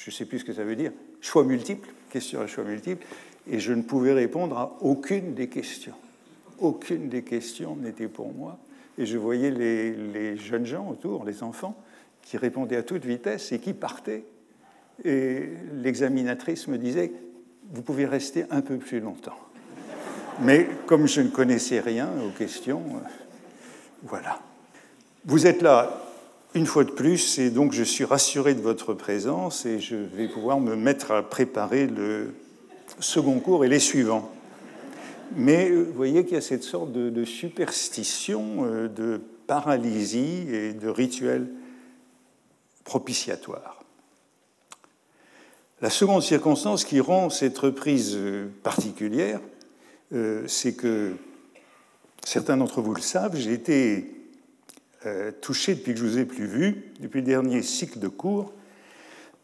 je 0.00 0.10
ne 0.10 0.14
sais 0.14 0.24
plus 0.24 0.38
ce 0.38 0.44
que 0.44 0.54
ça 0.54 0.64
veut 0.64 0.76
dire, 0.76 0.92
choix 1.20 1.44
multiples, 1.44 1.90
question 2.08 2.40
à 2.40 2.46
choix 2.46 2.64
multiples, 2.64 3.06
et 3.50 3.58
je 3.58 3.74
ne 3.74 3.82
pouvais 3.82 4.14
répondre 4.14 4.56
à 4.56 4.78
aucune 4.80 5.34
des 5.34 5.48
questions. 5.48 5.94
Aucune 6.58 7.10
des 7.10 7.22
questions 7.22 7.76
n'était 7.76 8.08
pour 8.08 8.32
moi. 8.32 8.58
Et 8.96 9.04
je 9.04 9.18
voyais 9.18 9.50
les, 9.50 10.36
jeunes 10.38 10.64
gens 10.64 10.88
autour, 10.88 11.24
les 11.24 11.42
enfants, 11.42 11.76
qui 12.22 12.38
répondaient 12.38 12.76
à 12.76 12.82
toute 12.82 13.04
vitesse 13.04 13.52
et 13.52 13.58
qui 13.58 13.74
partaient. 13.74 14.24
Et 15.04 15.48
l'examinatrice 15.74 16.66
me 16.68 16.78
disait, 16.78 17.12
vous 17.70 17.82
pouvez 17.82 18.06
rester 18.06 18.44
un 18.50 18.62
peu 18.62 18.78
plus 18.78 19.00
longtemps. 19.00 19.38
Mais 20.40 20.66
comme 20.86 21.06
je 21.06 21.20
ne 21.20 21.28
connaissais 21.28 21.80
rien 21.80 22.08
aux 22.26 22.30
questions, 22.30 22.82
euh, 22.86 23.08
voilà. 24.04 24.40
Vous 25.26 25.46
êtes 25.46 25.60
là 25.60 26.09
une 26.54 26.66
fois 26.66 26.84
de 26.84 26.90
plus, 26.90 27.38
et 27.38 27.50
donc 27.50 27.72
je 27.72 27.84
suis 27.84 28.04
rassuré 28.04 28.54
de 28.54 28.60
votre 28.60 28.92
présence 28.92 29.66
et 29.66 29.78
je 29.78 29.96
vais 29.96 30.28
pouvoir 30.28 30.60
me 30.60 30.74
mettre 30.74 31.12
à 31.12 31.22
préparer 31.22 31.86
le 31.86 32.34
second 32.98 33.38
cours 33.38 33.64
et 33.64 33.68
les 33.68 33.78
suivants. 33.78 34.32
Mais 35.36 35.70
vous 35.70 35.92
voyez 35.92 36.24
qu'il 36.24 36.34
y 36.34 36.38
a 36.38 36.40
cette 36.40 36.64
sorte 36.64 36.92
de, 36.92 37.24
superstition, 37.24 38.64
euh, 38.64 38.88
de 38.88 39.20
paralysie 39.46 40.46
et 40.52 40.72
de 40.72 40.88
rituel 40.88 41.48
propitiatoire. 42.84 43.84
La 45.80 45.88
seconde 45.88 46.22
circonstance 46.22 46.84
qui 46.84 47.00
rend 47.00 47.30
cette 47.30 47.56
reprise 47.58 48.14
euh, 48.16 48.48
particulière, 48.64 49.40
euh, 50.12 50.42
c'est 50.48 50.74
que 50.74 51.14
certains 52.24 52.56
d'entre 52.56 52.82
vous 52.82 52.94
le 52.94 53.00
savent, 53.00 53.36
j'ai 53.36 53.52
été 53.52 54.19
euh, 55.06 55.30
touché 55.40 55.74
depuis 55.74 55.94
que 55.94 56.00
je 56.00 56.04
vous 56.04 56.18
ai 56.18 56.24
plus 56.24 56.46
vu, 56.46 56.92
depuis 57.00 57.20
le 57.20 57.26
dernier 57.26 57.62
cycle 57.62 57.98
de 57.98 58.08
cours, 58.08 58.52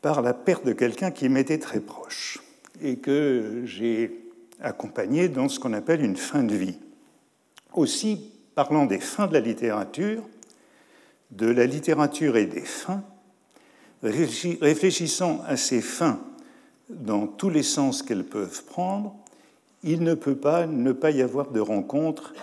par 0.03 0.21
la 0.23 0.35
perte 0.35 0.67
de 0.67 0.73
quelqu'un 0.73 1.11
qui 1.11 1.29
m'était 1.29 1.59
très 1.59 1.81
proche 1.81 2.41
et 2.83 2.97
que 2.97 3.63
j'ai 3.65 4.27
accompagné 4.61 5.29
dans 5.29 5.49
ce 5.49 5.59
qu'on 5.59 5.73
appelle 5.73 6.05
une 6.05 6.17
fin 6.17 6.43
de 6.43 6.55
vie. 6.55 6.79
Aussi, 7.73 8.33
parlant 8.55 8.87
des 8.87 9.01
fins 9.01 9.27
de 9.27 9.33
la 9.33 9.41
littérature, 9.41 10.23
de 11.31 11.47
la 11.47 11.67
littérature 11.67 12.37
et 12.37 12.47
des 12.47 12.61
fins, 12.61 13.03
réfléchissant 14.03 15.43
à 15.47 15.57
ces 15.57 15.81
fins 15.81 16.21
dans 16.89 17.27
tous 17.27 17.51
les 17.51 17.63
sens 17.63 18.03
qu'elles 18.03 18.25
peuvent 18.25 18.65
prendre, 18.65 19.17
il 19.83 20.03
ne 20.03 20.15
peut 20.15 20.37
pas 20.37 20.67
ne 20.67 20.93
pas 20.93 21.11
y 21.11 21.23
avoir 21.23 21.51
de 21.51 21.61
rencontre 21.61 22.35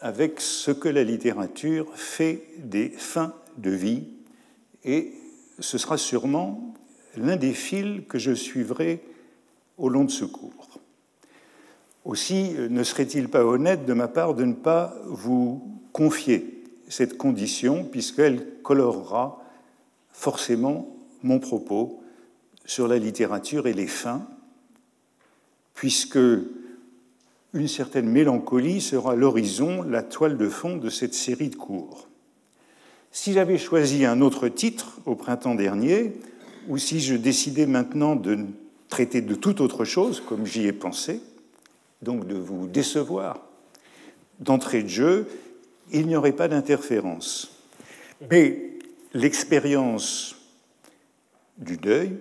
avec 0.00 0.40
ce 0.40 0.70
que 0.70 0.88
la 0.88 1.04
littérature 1.04 1.90
fait 1.94 2.42
des 2.58 2.88
fins 2.90 3.34
de 3.56 3.70
vie, 3.70 4.04
et 4.84 5.12
ce 5.58 5.78
sera 5.78 5.98
sûrement 5.98 6.74
l'un 7.16 7.36
des 7.36 7.52
fils 7.52 8.02
que 8.08 8.18
je 8.18 8.32
suivrai 8.32 9.02
au 9.76 9.88
long 9.88 10.04
de 10.04 10.10
ce 10.10 10.24
cours. 10.24 10.80
Aussi, 12.04 12.54
ne 12.70 12.82
serait-il 12.84 13.28
pas 13.28 13.44
honnête 13.44 13.84
de 13.84 13.92
ma 13.92 14.08
part 14.08 14.34
de 14.34 14.44
ne 14.44 14.54
pas 14.54 14.94
vous 15.06 15.62
confier 15.92 16.64
cette 16.88 17.18
condition, 17.18 17.84
puisqu'elle 17.84 18.60
colorera 18.62 19.42
forcément 20.12 20.96
mon 21.22 21.38
propos 21.38 22.02
sur 22.64 22.88
la 22.88 22.98
littérature 22.98 23.66
et 23.66 23.72
les 23.72 23.86
fins, 23.86 24.26
puisque 25.74 26.18
une 27.54 27.68
certaine 27.68 28.08
mélancolie 28.08 28.80
sera 28.80 29.14
l'horizon, 29.14 29.82
la 29.82 30.02
toile 30.02 30.36
de 30.36 30.48
fond 30.48 30.76
de 30.76 30.90
cette 30.90 31.14
série 31.14 31.48
de 31.48 31.56
cours. 31.56 32.08
Si 33.10 33.32
j'avais 33.32 33.58
choisi 33.58 34.04
un 34.04 34.20
autre 34.20 34.48
titre 34.48 34.98
au 35.06 35.14
printemps 35.14 35.54
dernier, 35.54 36.12
ou 36.68 36.76
si 36.76 37.00
je 37.00 37.14
décidais 37.14 37.66
maintenant 37.66 38.16
de 38.16 38.38
traiter 38.88 39.22
de 39.22 39.34
toute 39.34 39.60
autre 39.60 39.84
chose, 39.84 40.20
comme 40.20 40.44
j'y 40.44 40.66
ai 40.66 40.72
pensé, 40.72 41.20
donc 42.02 42.26
de 42.26 42.36
vous 42.36 42.66
décevoir 42.66 43.40
d'entrée 44.40 44.82
de 44.82 44.88
jeu, 44.88 45.26
il 45.92 46.06
n'y 46.06 46.16
aurait 46.16 46.32
pas 46.32 46.48
d'interférence. 46.48 47.50
Mais 48.30 48.72
l'expérience 49.14 50.36
du 51.56 51.76
deuil 51.76 52.12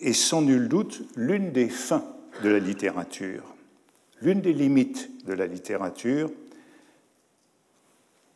est 0.00 0.12
sans 0.12 0.42
nul 0.42 0.68
doute 0.68 1.02
l'une 1.16 1.52
des 1.52 1.68
fins 1.68 2.04
de 2.42 2.48
la 2.48 2.58
littérature, 2.58 3.51
l'une 4.22 4.40
des 4.40 4.52
limites 4.52 5.26
de 5.26 5.32
la 5.32 5.46
littérature, 5.46 6.30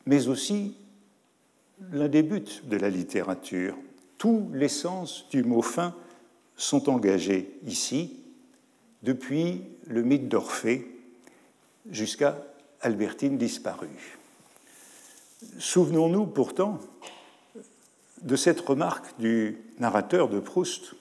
mais 0.04 0.28
aussi 0.28 0.76
l'un 1.92 2.08
des 2.08 2.22
buts 2.22 2.62
de 2.64 2.76
la 2.76 2.90
littérature. 2.90 3.76
Tous 4.18 4.48
les 4.52 4.68
sens 4.68 5.28
du 5.30 5.44
mot 5.44 5.62
fin 5.62 5.94
sont 6.56 6.88
engagés 6.88 7.58
ici, 7.66 8.16
depuis 9.02 9.62
le 9.86 10.02
mythe 10.02 10.28
d'Orphée 10.28 10.90
jusqu'à 11.90 12.42
Albertine 12.80 13.38
disparue. 13.38 14.18
Souvenons-nous 15.58 16.26
pourtant 16.26 16.80
de 18.22 18.36
cette 18.36 18.60
remarque 18.60 19.18
du 19.20 19.58
narrateur 19.78 20.28
de 20.28 20.40
Proust 20.40 20.94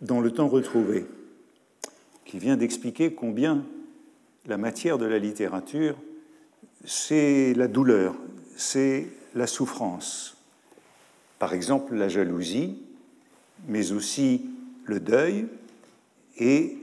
dans 0.00 0.20
Le 0.20 0.30
temps 0.30 0.48
retrouvé, 0.48 1.06
qui 2.24 2.38
vient 2.38 2.56
d'expliquer 2.56 3.12
combien 3.12 3.64
la 4.46 4.56
matière 4.56 4.98
de 4.98 5.06
la 5.06 5.18
littérature, 5.18 5.96
c'est 6.84 7.52
la 7.54 7.68
douleur, 7.68 8.14
c'est 8.56 9.08
la 9.34 9.46
souffrance. 9.46 10.36
Par 11.38 11.52
exemple, 11.52 11.94
la 11.94 12.08
jalousie, 12.08 12.78
mais 13.68 13.92
aussi 13.92 14.42
le 14.84 15.00
deuil, 15.00 15.46
et 16.38 16.76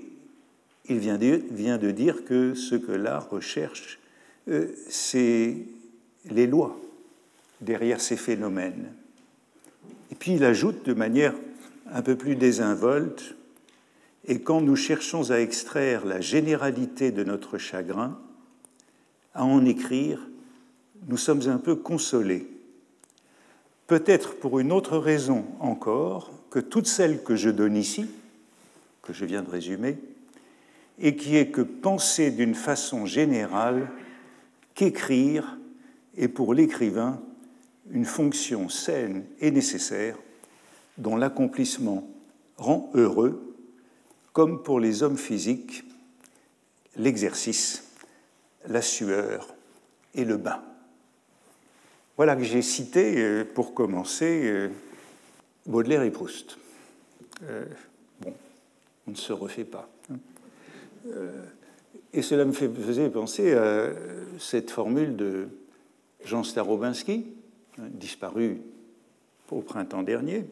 il 0.89 0.99
vient 0.99 1.17
de, 1.17 1.91
dire 1.91 2.26
que 2.26 2.54
ce 2.54 2.76
que 2.76 2.91
l'art 2.91 3.30
recherche, 3.30 3.99
euh, 4.49 4.67
c'est 4.89 5.58
les 6.30 6.47
lois 6.47 6.78
derrière 7.62 8.02
ces 8.02 8.17
phénomènes. 8.17 8.91
Et 10.12 10.15
puis 10.15 10.34
il 10.34 10.43
ajoute 10.43 10.86
de 10.86 10.93
manière 10.93 11.34
un 11.91 12.02
peu 12.02 12.15
plus 12.15 12.36
désinvolte, 12.36 13.36
et 14.25 14.39
quand 14.39 14.62
nous 14.62 14.75
cherchons 14.75 15.31
à 15.31 15.39
extraire 15.39 16.05
la 16.05 16.21
généralité 16.21 17.12
de 17.12 17.23
notre 17.23 17.57
chagrin, 17.57 18.17
à 19.33 19.43
en 19.43 19.65
écrire, 19.65 20.19
nous 21.07 21.17
sommes 21.17 21.49
un 21.49 21.57
peu 21.57 21.75
consolés. 21.75 22.47
Peut-être 23.88 24.36
pour 24.39 24.59
une 24.59 24.71
autre 24.71 24.97
raison 24.97 25.45
encore 25.59 26.31
que 26.49 26.59
toutes 26.59 26.88
celles 26.88 27.23
que 27.23 27.36
je 27.36 27.49
donne 27.49 27.75
ici, 27.75 28.05
que 29.01 29.12
je 29.12 29.25
viens 29.25 29.41
de 29.41 29.49
résumer, 29.49 29.97
et 30.99 31.15
qui 31.15 31.36
est 31.36 31.49
que 31.49 31.62
penser 31.62 32.31
d'une 32.31 32.55
façon 32.55 33.05
générale 33.05 33.89
qu'écrire 34.75 35.57
est 36.17 36.27
pour 36.27 36.53
l'écrivain 36.53 37.19
une 37.91 38.05
fonction 38.05 38.69
saine 38.69 39.25
et 39.41 39.51
nécessaire 39.51 40.15
dont 40.97 41.17
l'accomplissement 41.17 42.07
rend 42.57 42.89
heureux, 42.93 43.42
comme 44.34 44.63
pour 44.63 44.80
les 44.80 45.04
hommes 45.04 45.17
physiques, 45.17 45.84
l'exercice, 46.98 47.91
la 48.67 48.82
sueur 48.82 49.54
et 50.15 50.26
le 50.26 50.38
bain. 50.38 50.62
Voilà 52.17 52.36
que 52.36 52.43
j'ai 52.43 52.62
cité, 52.62 53.15
euh, 53.17 53.43
pour 53.43 53.74
commencer, 53.74 54.41
euh, 54.46 54.69
Baudelaire 55.65 56.04
et 56.04 56.12
Proust. 56.12 56.58
Euh, 57.43 57.65
bon, 58.22 58.34
on 59.08 59.12
ne 59.12 59.15
se 59.15 59.34
refait 59.34 59.63
pas. 59.63 59.89
Hein. 60.12 60.17
Et 62.13 62.22
cela 62.22 62.46
me 62.46 62.52
faisait 62.52 63.10
penser 63.10 63.54
à 63.54 63.89
cette 64.39 64.72
formule 64.72 65.15
de 65.15 65.48
Jean 66.24 66.43
Starobinski, 66.43 67.26
hein, 67.78 67.84
disparu 67.89 68.62
au 69.52 69.62
printemps 69.62 70.04
dernier, 70.04 70.46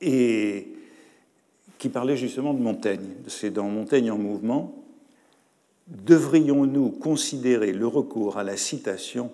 et 0.00 0.68
qui 1.82 1.88
parlait 1.88 2.16
justement 2.16 2.54
de 2.54 2.60
Montaigne. 2.60 3.08
C'est 3.26 3.50
dans 3.50 3.68
Montaigne 3.68 4.12
en 4.12 4.16
mouvement. 4.16 4.72
Devrions-nous 5.88 6.90
considérer 6.90 7.72
le 7.72 7.88
recours 7.88 8.38
à 8.38 8.44
la 8.44 8.56
citation 8.56 9.32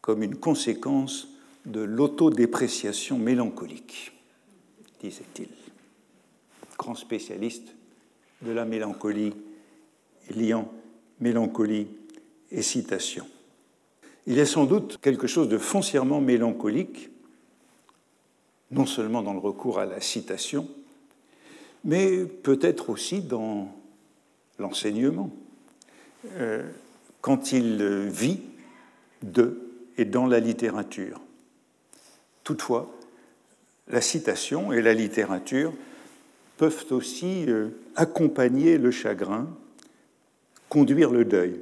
comme 0.00 0.22
une 0.22 0.36
conséquence 0.36 1.28
de 1.66 1.82
l'autodépréciation 1.82 3.18
mélancolique, 3.18 4.12
disait-il. 5.02 5.48
Grand 6.78 6.94
spécialiste 6.94 7.74
de 8.40 8.50
la 8.50 8.64
mélancolie, 8.64 9.34
liant 10.34 10.72
mélancolie 11.20 11.86
et 12.50 12.62
citation. 12.62 13.26
Il 14.26 14.38
y 14.38 14.40
a 14.40 14.46
sans 14.46 14.64
doute 14.64 15.00
quelque 15.02 15.26
chose 15.26 15.50
de 15.50 15.58
foncièrement 15.58 16.22
mélancolique, 16.22 17.10
non 18.70 18.86
seulement 18.86 19.20
dans 19.20 19.34
le 19.34 19.38
recours 19.38 19.78
à 19.78 19.84
la 19.84 20.00
citation, 20.00 20.66
mais 21.84 22.24
peut-être 22.24 22.90
aussi 22.90 23.20
dans 23.20 23.74
l'enseignement, 24.58 25.30
euh, 26.36 26.68
quand 27.20 27.52
il 27.52 28.08
vit 28.08 28.40
de 29.22 29.58
et 29.98 30.04
dans 30.04 30.26
la 30.26 30.40
littérature. 30.40 31.20
Toutefois, 32.44 32.90
la 33.88 34.00
citation 34.00 34.72
et 34.72 34.82
la 34.82 34.94
littérature 34.94 35.72
peuvent 36.56 36.86
aussi 36.90 37.44
euh, 37.48 37.68
accompagner 37.96 38.78
le 38.78 38.90
chagrin, 38.90 39.48
conduire 40.68 41.10
le 41.10 41.24
deuil. 41.24 41.60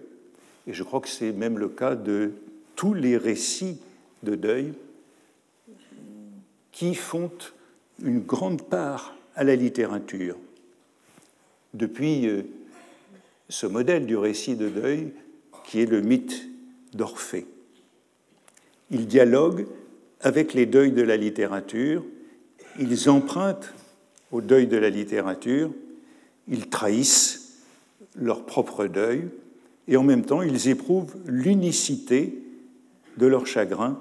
Et 0.66 0.72
je 0.72 0.82
crois 0.82 1.00
que 1.00 1.08
c'est 1.08 1.32
même 1.32 1.58
le 1.58 1.68
cas 1.68 1.96
de 1.96 2.32
tous 2.76 2.94
les 2.94 3.16
récits 3.16 3.80
de 4.22 4.34
deuil 4.34 4.72
qui 6.72 6.94
font 6.94 7.30
une 8.02 8.20
grande 8.20 8.62
part 8.62 9.14
à 9.34 9.44
la 9.44 9.56
littérature. 9.56 10.36
Depuis 11.74 12.26
euh, 12.26 12.42
ce 13.48 13.66
modèle 13.66 14.06
du 14.06 14.16
récit 14.16 14.56
de 14.56 14.68
deuil 14.68 15.12
qui 15.64 15.80
est 15.80 15.86
le 15.86 16.00
mythe 16.00 16.48
d'Orphée. 16.94 17.46
Ils 18.90 19.06
dialoguent 19.06 19.66
avec 20.20 20.54
les 20.54 20.66
deuils 20.66 20.92
de 20.92 21.02
la 21.02 21.16
littérature, 21.16 22.04
ils 22.78 23.08
empruntent 23.08 23.72
au 24.32 24.40
deuil 24.40 24.66
de 24.66 24.76
la 24.76 24.90
littérature, 24.90 25.70
ils 26.48 26.68
trahissent 26.68 27.58
leur 28.16 28.44
propre 28.44 28.86
deuil, 28.86 29.28
et 29.88 29.96
en 29.96 30.02
même 30.02 30.24
temps 30.24 30.42
ils 30.42 30.68
éprouvent 30.68 31.16
l'unicité 31.26 32.42
de 33.16 33.26
leur 33.26 33.46
chagrin 33.46 34.00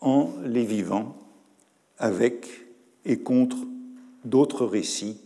en 0.00 0.32
les 0.44 0.64
vivant 0.64 1.16
avec 1.98 2.48
et 3.04 3.18
contre 3.18 3.56
d'autres 4.24 4.66
récits, 4.66 5.20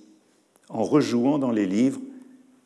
en 0.69 0.83
rejouant 0.83 1.39
dans 1.39 1.51
les 1.51 1.67
livres 1.67 2.01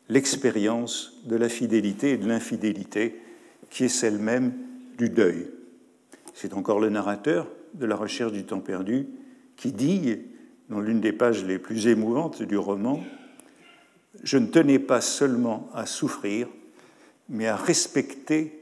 l'expérience 0.09 1.21
de 1.25 1.35
la 1.35 1.49
fidélité 1.49 2.11
et 2.11 2.17
de 2.17 2.27
l'infidélité 2.27 3.19
qui 3.69 3.85
est 3.85 3.89
celle 3.89 4.17
même 4.17 4.53
du 4.97 5.09
deuil. 5.09 5.47
c'est 6.33 6.53
encore 6.53 6.79
le 6.79 6.89
narrateur 6.89 7.47
de 7.73 7.85
La 7.85 7.95
recherche 7.95 8.33
du 8.33 8.43
temps 8.43 8.59
perdu 8.59 9.07
qui 9.55 9.71
dit, 9.71 10.17
dans 10.69 10.79
l'une 10.79 10.99
des 10.99 11.13
pages 11.13 11.45
les 11.45 11.59
plus 11.59 11.87
émouvantes 11.87 12.41
du 12.41 12.57
roman, 12.57 13.03
Je 14.23 14.37
ne 14.37 14.47
tenais 14.47 14.79
pas 14.79 15.01
seulement 15.01 15.69
à 15.73 15.85
souffrir, 15.85 16.47
mais 17.29 17.47
à 17.47 17.55
respecter 17.55 18.59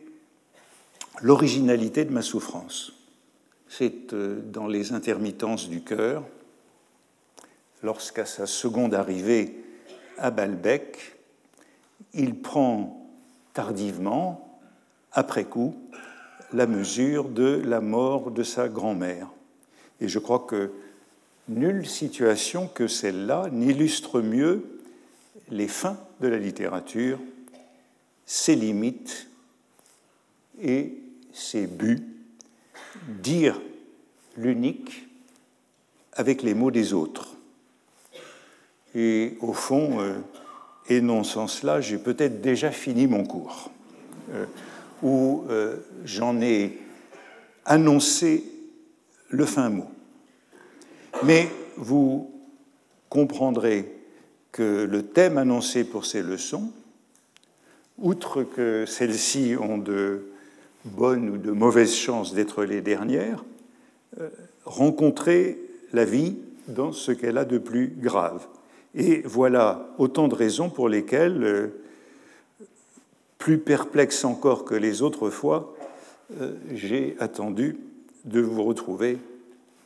l'originalité 1.22 2.06
de 2.06 2.14
ma 2.14 2.22
souffrance. 2.22 2.94
C'est 3.68 4.14
euh, 4.14 4.40
dans 4.42 4.68
les 4.68 4.94
intermittences 4.94 5.70
du 5.70 5.82
cœur, 5.82 6.24
lorsqu'à 7.84 8.26
sa 8.26 8.46
seconde 8.46 8.94
arrivée 8.94 9.64
à 10.18 10.32
Balbec, 10.32 11.18
il 12.14 12.40
prend 12.40 13.08
tardivement, 13.54 14.60
après 15.12 15.46
coup, 15.46 15.76
la 16.54 16.68
mesure 16.68 17.30
de 17.30 17.62
la 17.66 17.82
mort 17.82 18.32
de 18.32 18.44
sa 18.44 18.68
grand-mère. 18.68 19.28
Et 20.02 20.08
je 20.08 20.20
crois 20.20 20.40
que 20.40 20.72
nulle 21.48 21.88
situation 21.88 22.68
que 22.68 22.88
celle-là 22.88 23.50
n'illustre 23.52 24.22
mieux 24.22 24.80
les 25.50 25.68
fins 25.68 25.98
de 26.22 26.28
la 26.28 26.38
littérature, 26.38 27.20
ses 28.26 28.56
limites 28.56 29.28
et 30.62 30.96
ses 31.34 31.68
buts, 31.68 32.06
dire 33.08 33.60
l'unique 34.38 35.08
avec 36.14 36.44
les 36.44 36.54
mots 36.54 36.72
des 36.72 36.94
autres. 36.94 37.39
Et 38.96 39.38
au 39.42 39.54
fond, 39.54 40.00
euh, 40.00 40.14
énonçant 40.90 41.48
cela, 41.48 41.82
j'ai 41.82 41.98
peut-être 41.98 42.42
déjà 42.42 42.72
fini 42.72 43.08
mon 43.08 43.24
cours, 43.24 43.72
euh, 44.34 44.46
où 45.04 45.44
euh, 45.50 45.78
j'en 46.06 46.42
ai 46.42 46.78
annoncé 47.66 48.44
le 49.30 49.46
fin 49.46 49.70
mot. 49.70 49.90
Mais 51.24 51.48
vous 51.78 52.32
comprendrez 53.10 53.94
que 54.52 54.88
le 54.90 55.04
thème 55.04 55.38
annoncé 55.38 55.84
pour 55.84 56.06
ces 56.06 56.22
leçons, 56.22 56.72
outre 58.00 58.44
que 58.44 58.86
celles-ci 58.86 59.56
ont 59.60 59.78
de 59.78 60.30
bonnes 60.86 61.30
ou 61.30 61.38
de 61.38 61.52
mauvaises 61.52 61.94
chances 61.94 62.34
d'être 62.34 62.64
les 62.64 62.82
dernières, 62.82 63.44
euh, 64.20 64.30
rencontrer 64.66 65.60
la 65.94 66.06
vie 66.06 66.38
dans 66.68 66.92
ce 66.92 67.12
qu'elle 67.12 67.38
a 67.38 67.46
de 67.46 67.58
plus 67.58 67.88
grave. 67.88 68.48
Et 68.96 69.22
voilà 69.22 69.90
autant 69.98 70.28
de 70.28 70.36
raisons 70.36 70.70
pour 70.70 70.90
lesquelles, 70.90 71.44
euh, 71.44 71.68
plus 73.38 73.58
perplexe 73.58 74.26
encore 74.26 74.66
que 74.66 74.76
les 74.76 75.02
autres 75.02 75.30
fois, 75.30 75.76
euh, 76.40 76.56
j'ai 76.74 77.16
attendu 77.20 77.78
de 78.26 78.42
vous 78.42 78.64
retrouver 78.64 79.18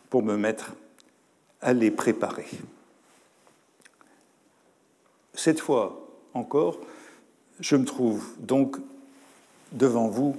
pour 0.10 0.24
me 0.24 0.36
mettre 0.36 0.74
à 1.62 1.74
les 1.74 1.92
préparer. 1.92 2.48
Cette 5.34 5.60
fois 5.60 6.08
encore, 6.34 6.80
je 7.60 7.76
me 7.76 7.86
trouve 7.86 8.26
donc 8.40 8.78
devant 9.72 10.08
vous 10.08 10.36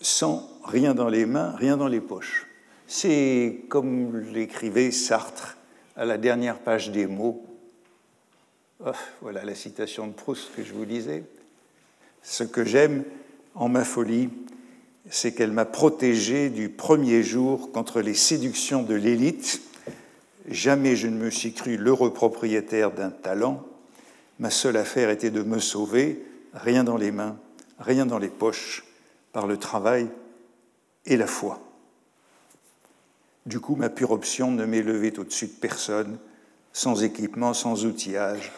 sans 0.00 0.48
rien 0.64 0.94
dans 0.94 1.08
les 1.08 1.26
mains, 1.26 1.52
rien 1.56 1.76
dans 1.76 1.88
les 1.88 2.00
poches. 2.00 2.46
C'est 2.86 3.62
comme 3.68 4.20
l'écrivait 4.32 4.90
Sartre 4.90 5.56
à 5.96 6.04
la 6.04 6.18
dernière 6.18 6.58
page 6.58 6.90
des 6.90 7.06
mots. 7.06 7.44
Oh, 8.82 8.92
voilà 9.20 9.44
la 9.44 9.54
citation 9.54 10.06
de 10.06 10.12
Proust 10.12 10.54
que 10.56 10.64
je 10.64 10.72
vous 10.72 10.86
disais. 10.86 11.24
Ce 12.22 12.44
que 12.44 12.64
j'aime 12.64 13.04
en 13.54 13.68
ma 13.68 13.84
folie, 13.84 14.30
c'est 15.10 15.34
qu'elle 15.34 15.52
m'a 15.52 15.66
protégé 15.66 16.48
du 16.48 16.70
premier 16.70 17.22
jour 17.22 17.72
contre 17.72 18.00
les 18.00 18.14
séductions 18.14 18.82
de 18.82 18.94
l'élite. 18.94 19.60
Jamais 20.48 20.96
je 20.96 21.08
ne 21.08 21.18
me 21.18 21.28
suis 21.28 21.52
cru 21.52 21.76
l'heureux 21.76 22.14
propriétaire 22.14 22.90
d'un 22.90 23.10
talent. 23.10 23.66
Ma 24.38 24.48
seule 24.48 24.78
affaire 24.78 25.10
était 25.10 25.30
de 25.30 25.42
me 25.42 25.58
sauver, 25.58 26.24
rien 26.54 26.82
dans 26.82 26.96
les 26.96 27.10
mains, 27.10 27.36
rien 27.80 28.06
dans 28.06 28.18
les 28.18 28.28
poches, 28.28 28.86
par 29.32 29.46
le 29.46 29.58
travail 29.58 30.08
et 31.04 31.18
la 31.18 31.26
foi. 31.26 31.60
Du 33.44 33.60
coup, 33.60 33.76
ma 33.76 33.90
pure 33.90 34.12
option 34.12 34.50
ne 34.50 34.64
m'est 34.64 34.82
levée 34.82 35.12
au-dessus 35.18 35.48
de 35.48 35.52
personne, 35.52 36.18
sans 36.72 37.02
équipement, 37.02 37.52
sans 37.52 37.84
outillage. 37.84 38.50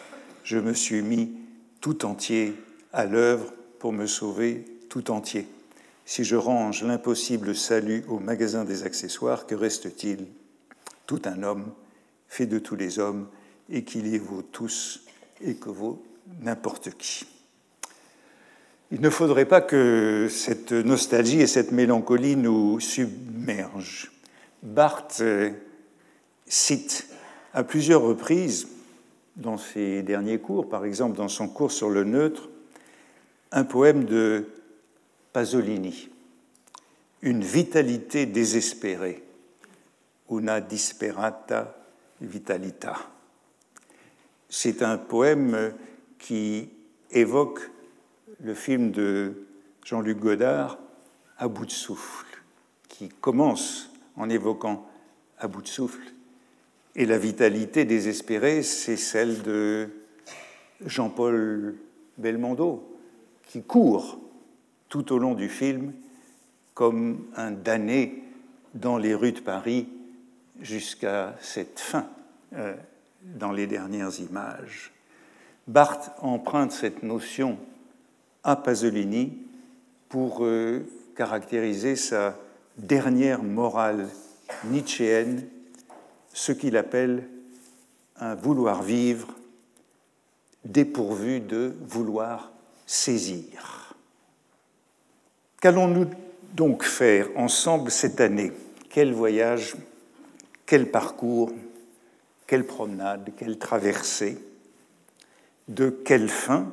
Je 0.43 0.57
me 0.57 0.73
suis 0.73 1.01
mis 1.01 1.31
tout 1.79 2.05
entier 2.05 2.53
à 2.91 3.05
l'œuvre 3.05 3.53
pour 3.79 3.93
me 3.93 4.07
sauver 4.07 4.65
tout 4.89 5.09
entier. 5.09 5.47
Si 6.05 6.25
je 6.25 6.35
range 6.35 6.83
l'impossible 6.83 7.55
salut 7.55 8.03
au 8.09 8.19
magasin 8.19 8.65
des 8.65 8.83
accessoires, 8.83 9.45
que 9.45 9.55
reste-t-il? 9.55 10.27
Tout 11.05 11.21
un 11.25 11.43
homme, 11.43 11.71
fait 12.27 12.45
de 12.45 12.59
tous 12.59 12.75
les 12.75 12.99
hommes, 12.99 13.27
et 13.69 13.83
qui 13.83 14.01
les 14.01 14.19
vaut 14.19 14.41
tous 14.41 15.05
et 15.41 15.55
que 15.55 15.69
vaut 15.69 16.03
n'importe 16.41 16.91
qui. 16.97 17.25
Il 18.91 19.01
ne 19.01 19.09
faudrait 19.09 19.45
pas 19.45 19.61
que 19.61 20.27
cette 20.29 20.73
nostalgie 20.73 21.41
et 21.41 21.47
cette 21.47 21.71
mélancolie 21.71 22.35
nous 22.35 22.79
submergent. 22.79 24.11
Barthes 24.61 25.21
euh, 25.21 25.51
cite 26.45 27.07
à 27.53 27.63
plusieurs 27.63 28.01
reprises 28.01 28.67
dans 29.35 29.57
ses 29.57 30.03
derniers 30.03 30.39
cours, 30.39 30.69
par 30.69 30.85
exemple 30.85 31.17
dans 31.17 31.27
son 31.27 31.47
cours 31.47 31.71
sur 31.71 31.89
le 31.89 32.03
neutre, 32.03 32.49
un 33.51 33.63
poème 33.63 34.05
de 34.05 34.49
Pasolini, 35.31 36.09
Une 37.21 37.43
vitalité 37.43 38.25
désespérée, 38.25 39.23
Una 40.29 40.61
disperata 40.61 41.75
vitalita. 42.21 42.95
C'est 44.49 44.81
un 44.83 44.97
poème 44.97 45.73
qui 46.19 46.69
évoque 47.11 47.71
le 48.41 48.53
film 48.53 48.91
de 48.91 49.45
Jean-Luc 49.83 50.19
Godard, 50.19 50.77
À 51.37 51.47
bout 51.47 51.65
de 51.65 51.71
souffle, 51.71 52.43
qui 52.87 53.09
commence 53.09 53.89
en 54.15 54.29
évoquant 54.29 54.87
À 55.39 55.47
bout 55.47 55.61
de 55.61 55.67
souffle. 55.67 56.12
Et 56.95 57.05
la 57.05 57.17
vitalité 57.17 57.85
désespérée, 57.85 58.61
c'est 58.61 58.97
celle 58.97 59.41
de 59.41 59.89
Jean-Paul 60.85 61.75
Belmondo, 62.17 62.97
qui 63.43 63.63
court 63.63 64.19
tout 64.89 65.11
au 65.11 65.17
long 65.17 65.33
du 65.33 65.49
film 65.49 65.93
comme 66.73 67.25
un 67.35 67.51
damné 67.51 68.23
dans 68.73 68.97
les 68.97 69.15
rues 69.15 69.31
de 69.31 69.39
Paris 69.39 69.87
jusqu'à 70.61 71.35
cette 71.39 71.79
fin 71.79 72.07
euh, 72.53 72.75
dans 73.23 73.51
les 73.51 73.67
dernières 73.67 74.19
images. 74.19 74.91
Barthes 75.67 76.11
emprunte 76.21 76.71
cette 76.71 77.03
notion 77.03 77.57
à 78.43 78.55
Pasolini 78.55 79.37
pour 80.09 80.45
euh, 80.45 80.85
caractériser 81.15 81.95
sa 81.95 82.37
dernière 82.77 83.41
morale 83.41 84.09
nietzschéenne, 84.65 85.47
ce 86.33 86.51
qu'il 86.51 86.75
appelle 86.75 87.29
un 88.17 88.35
vouloir 88.35 88.81
vivre 88.81 89.27
dépourvu 90.65 91.39
de 91.39 91.75
vouloir 91.81 92.51
saisir. 92.85 93.95
Qu'allons-nous 95.61 96.09
donc 96.53 96.83
faire 96.83 97.29
ensemble 97.35 97.91
cette 97.91 98.19
année? 98.19 98.51
Quel 98.89 99.13
voyage, 99.13 99.75
quel 100.65 100.89
parcours, 100.89 101.51
quelle 102.47 102.65
promenade, 102.65 103.31
quelle 103.37 103.57
traversée? 103.57 104.37
De 105.67 105.89
quelle 105.89 106.29
fin 106.29 106.71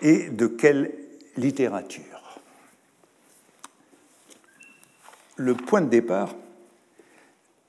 et 0.00 0.30
de 0.30 0.46
quelle 0.46 0.94
littérature? 1.36 2.40
Le 5.36 5.54
point 5.54 5.80
de 5.80 5.88
départ, 5.88 6.34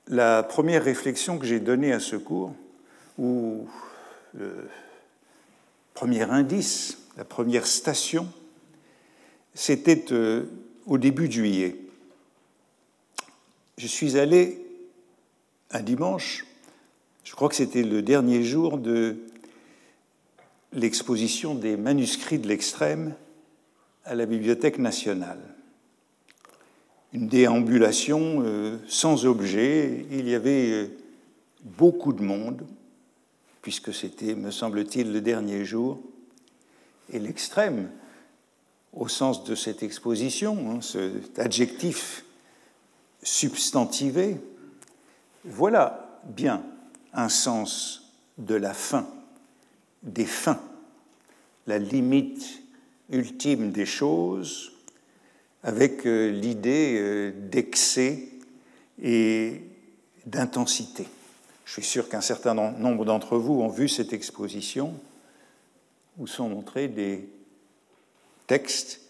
la 0.08 0.42
première 0.42 0.84
réflexion 0.84 1.38
que 1.38 1.46
j'ai 1.46 1.60
donnée 1.60 1.92
à 1.92 2.00
ce 2.00 2.16
cours, 2.16 2.54
ou 3.18 3.66
le 4.34 4.68
premier 5.94 6.22
indice, 6.22 6.98
la 7.16 7.24
première 7.24 7.66
station, 7.66 8.28
c'était 9.54 10.12
euh, 10.12 10.44
au 10.84 10.98
début 10.98 11.30
juillet. 11.30 11.76
Je 13.78 13.86
suis 13.86 14.18
allé 14.18 14.62
un 15.70 15.80
dimanche, 15.80 16.46
je 17.24 17.34
crois 17.34 17.48
que 17.48 17.54
c'était 17.54 17.82
le 17.82 18.02
dernier 18.02 18.44
jour 18.44 18.78
de 18.78 19.16
l'exposition 20.72 21.54
des 21.54 21.76
manuscrits 21.76 22.38
de 22.38 22.48
l'extrême 22.48 23.14
à 24.04 24.14
la 24.14 24.26
Bibliothèque 24.26 24.78
nationale. 24.78 25.55
Une 27.16 27.28
déambulation 27.28 28.42
euh, 28.44 28.76
sans 28.86 29.24
objet, 29.24 30.04
il 30.10 30.28
y 30.28 30.34
avait 30.34 30.70
euh, 30.70 30.86
beaucoup 31.62 32.12
de 32.12 32.22
monde, 32.22 32.66
puisque 33.62 33.94
c'était, 33.94 34.34
me 34.34 34.50
semble-t-il, 34.50 35.10
le 35.10 35.22
dernier 35.22 35.64
jour, 35.64 35.98
et 37.10 37.18
l'extrême, 37.18 37.90
au 38.92 39.08
sens 39.08 39.44
de 39.44 39.54
cette 39.54 39.82
exposition, 39.82 40.70
hein, 40.70 40.82
cet 40.82 41.38
adjectif 41.38 42.26
substantivé, 43.22 44.36
voilà 45.42 46.20
bien 46.24 46.62
un 47.14 47.30
sens 47.30 48.12
de 48.36 48.56
la 48.56 48.74
fin, 48.74 49.08
des 50.02 50.26
fins, 50.26 50.60
la 51.66 51.78
limite 51.78 52.60
ultime 53.08 53.70
des 53.70 53.86
choses, 53.86 54.75
avec 55.66 56.06
euh, 56.06 56.30
l'idée 56.30 56.96
euh, 56.96 57.32
d'excès 57.50 58.28
et 59.02 59.62
d'intensité. 60.24 61.08
Je 61.64 61.72
suis 61.72 61.82
sûr 61.82 62.08
qu'un 62.08 62.20
certain 62.20 62.54
nombre 62.54 63.04
d'entre 63.04 63.36
vous 63.36 63.54
ont 63.54 63.68
vu 63.68 63.88
cette 63.88 64.12
exposition 64.12 64.94
où 66.18 66.28
sont 66.28 66.48
montrés 66.48 66.86
des 66.86 67.28
textes 68.46 69.00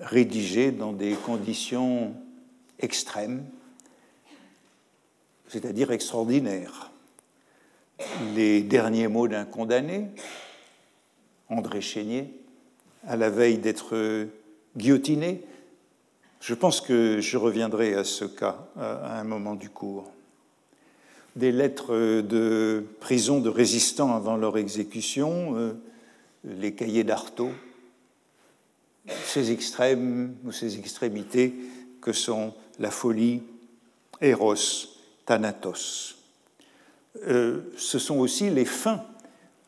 rédigés 0.00 0.72
dans 0.72 0.94
des 0.94 1.12
conditions 1.12 2.14
extrêmes, 2.80 3.44
c'est-à-dire 5.48 5.92
extraordinaires. 5.92 6.90
Les 8.34 8.62
derniers 8.62 9.08
mots 9.08 9.28
d'un 9.28 9.44
condamné, 9.44 10.06
André 11.50 11.82
Chénier, 11.82 12.32
à 13.06 13.16
la 13.16 13.28
veille 13.28 13.58
d'être 13.58 14.26
guillotiné. 14.74 15.44
Je 16.42 16.54
pense 16.54 16.80
que 16.80 17.20
je 17.20 17.36
reviendrai 17.36 17.94
à 17.94 18.02
ce 18.02 18.24
cas 18.24 18.66
à 18.76 19.20
un 19.20 19.22
moment 19.22 19.54
du 19.54 19.70
cours. 19.70 20.10
Des 21.36 21.52
lettres 21.52 22.20
de 22.20 22.84
prison 22.98 23.38
de 23.38 23.48
résistants 23.48 24.12
avant 24.12 24.36
leur 24.36 24.58
exécution, 24.58 25.54
euh, 25.56 25.72
les 26.44 26.74
cahiers 26.74 27.04
d'Artaud, 27.04 27.52
ces 29.24 29.52
extrêmes 29.52 30.34
ou 30.44 30.50
ces 30.50 30.80
extrémités 30.80 31.54
que 32.00 32.12
sont 32.12 32.54
la 32.80 32.90
folie, 32.90 33.44
Eros, 34.20 34.56
Thanatos. 35.24 36.16
Euh, 37.28 37.72
ce 37.76 38.00
sont 38.00 38.18
aussi 38.18 38.50
les 38.50 38.64
fins, 38.64 39.04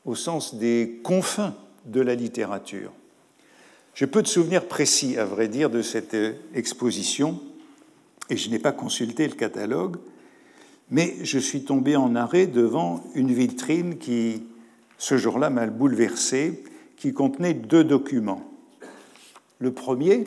au 0.05 0.17
sens 0.17 0.57
des 0.57 1.01
confins 1.05 1.55
de 1.85 2.01
la 2.01 2.17
littérature. 2.17 2.91
J'ai 3.95 4.09
peu 4.09 4.23
de 4.23 4.27
souvenirs 4.27 4.67
précis, 4.67 5.17
à 5.19 5.25
vrai 5.25 5.47
dire, 5.47 5.71
de 5.71 5.81
cette 5.81 6.15
euh, 6.15 6.33
exposition, 6.53 7.41
et 8.29 8.37
je 8.37 8.51
n'ai 8.51 8.59
pas 8.59 8.73
consulté 8.73 9.29
le 9.29 9.35
catalogue, 9.35 9.99
mais 10.91 11.15
je 11.23 11.39
suis 11.39 11.63
tombé 11.63 11.95
en 11.95 12.17
arrêt 12.17 12.49
devant 12.49 13.05
une 13.15 13.33
vitrine 13.33 13.99
qui, 13.99 14.43
ce 14.99 15.17
jour-là, 15.17 15.49
m'a 15.49 15.67
bouleversé, 15.67 16.65
qui 16.97 17.13
contenait 17.13 17.55
deux 17.55 17.85
documents. 17.85 18.43
Le 19.61 19.73
premier, 19.73 20.25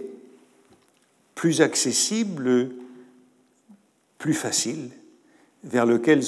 plus 1.36 1.60
accessible, 1.60 2.69
plus 4.17 4.34
facile, 4.34 4.91
vers 5.65 5.86
lequel, 5.86 6.21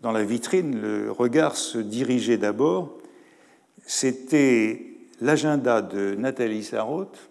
dans 0.00 0.12
la 0.12 0.24
vitrine, 0.24 0.80
le 0.80 1.10
regard 1.10 1.56
se 1.56 1.78
dirigeait 1.78 2.38
d'abord, 2.38 2.96
c'était 3.86 4.93
l'agenda 5.24 5.80
de 5.80 6.14
Nathalie 6.16 6.62
Sarraute, 6.62 7.30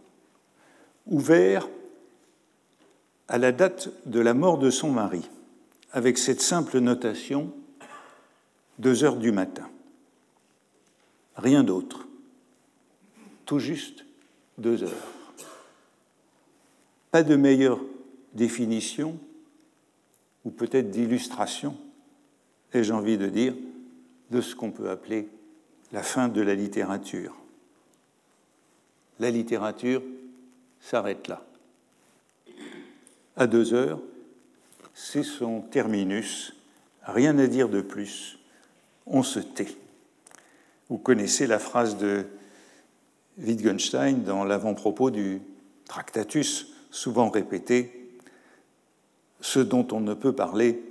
ouvert 1.06 1.70
à 3.28 3.38
la 3.38 3.52
date 3.52 3.90
de 4.08 4.20
la 4.20 4.34
mort 4.34 4.58
de 4.58 4.72
son 4.72 4.90
mari, 4.90 5.30
avec 5.92 6.18
cette 6.18 6.42
simple 6.42 6.80
notation 6.80 7.54
deux 8.80 9.04
heures 9.04 9.18
du 9.18 9.32
matin. 9.32 9.70
Rien 11.36 11.64
d'autre. 11.64 12.08
Tout 13.46 13.60
juste 13.60 14.06
deux 14.58 14.82
heures. 14.82 15.12
Pas 17.12 17.22
de 17.22 17.36
meilleure 17.36 17.80
définition, 18.34 19.20
ou 20.46 20.50
peut-être 20.50 20.90
d'illustration, 20.90 21.78
ai-je 22.74 22.92
envie 22.92 23.20
de 23.20 23.28
dire, 23.28 23.54
de 24.32 24.42
ce 24.42 24.56
qu'on 24.56 24.72
peut 24.72 24.90
appeler 24.90 25.30
la 25.92 26.02
fin 26.02 26.28
de 26.28 26.42
la 26.42 26.56
littérature. 26.56 27.36
La 29.24 29.32
littérature 29.32 30.04
s'arrête 30.82 31.30
là. 31.30 31.46
À 33.38 33.48
deux 33.48 33.74
heures, 33.74 34.02
c'est 34.94 35.24
son 35.24 35.62
terminus, 35.62 36.54
rien 37.04 37.40
à 37.40 37.48
dire 37.48 37.70
de 37.70 37.80
plus, 37.80 38.38
on 39.06 39.24
se 39.24 39.40
tait. 39.40 39.78
Vous 40.90 40.98
connaissez 40.98 41.48
la 41.48 41.58
phrase 41.58 41.98
de 41.98 42.26
Wittgenstein 43.38 44.24
dans 44.24 44.44
l'avant-propos 44.44 45.10
du 45.10 45.42
Tractatus, 45.86 46.74
souvent 46.92 47.30
répété 47.30 48.10
Ce 49.40 49.62
dont 49.62 49.88
on 49.94 50.02
ne 50.02 50.16
peut 50.16 50.34
parler, 50.34 50.84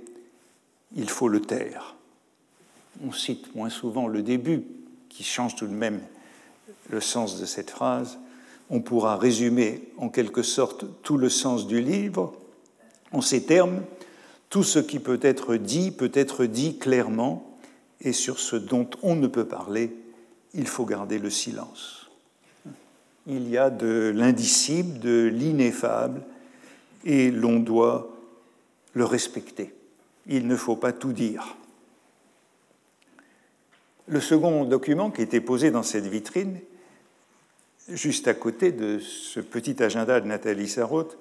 il 0.95 1.07
faut 1.07 1.27
le 1.27 1.39
taire. 1.39 1.97
On 3.05 3.11
cite 3.11 3.53
moins 3.53 3.69
souvent 3.69 4.07
le 4.07 4.23
début, 4.23 4.63
qui 5.09 5.23
change 5.23 5.55
tout 5.55 5.67
de 5.67 5.75
même 5.75 6.01
le 6.89 6.99
sens 6.99 7.39
de 7.39 7.45
cette 7.45 7.69
phrase. 7.69 8.17
On 8.73 8.81
pourra 8.81 9.17
résumer 9.17 9.83
en 9.97 10.09
quelque 10.09 10.41
sorte 10.41 10.85
tout 11.03 11.17
le 11.17 11.29
sens 11.29 11.67
du 11.67 11.79
livre 11.79 12.33
en 13.11 13.21
ces 13.21 13.43
termes 13.43 13.83
tout 14.49 14.63
ce 14.63 14.79
qui 14.79 14.99
peut 14.99 15.19
être 15.21 15.55
dit 15.55 15.91
peut 15.91 16.11
être 16.13 16.45
dit 16.45 16.77
clairement, 16.77 17.57
et 18.01 18.13
sur 18.13 18.39
ce 18.39 18.55
dont 18.55 18.87
on 19.01 19.15
ne 19.15 19.27
peut 19.27 19.45
parler, 19.45 19.95
il 20.53 20.67
faut 20.67 20.85
garder 20.85 21.17
le 21.17 21.29
silence 21.31 22.03
il 23.27 23.49
y 23.49 23.57
a 23.57 23.69
de 23.69 24.11
l'indicible, 24.13 24.99
de 24.99 25.29
l'ineffable, 25.33 26.21
et 27.05 27.31
l'on 27.31 27.59
doit 27.59 28.15
le 28.93 29.05
respecter. 29.05 29.73
Il 30.27 30.47
ne 30.47 30.55
faut 30.55 30.75
pas 30.75 30.93
tout 30.93 31.13
dire. 31.13 31.55
Le 34.07 34.19
second 34.19 34.65
document 34.65 35.11
qui 35.11 35.21
était 35.21 35.41
posé 35.41 35.71
dans 35.71 35.83
cette 35.83 36.07
vitrine, 36.07 36.59
juste 37.89 38.27
à 38.27 38.33
côté 38.33 38.71
de 38.71 38.99
ce 38.99 39.39
petit 39.39 39.81
agenda 39.83 40.19
de 40.19 40.27
Nathalie 40.27 40.67
Sarraute, 40.67 41.17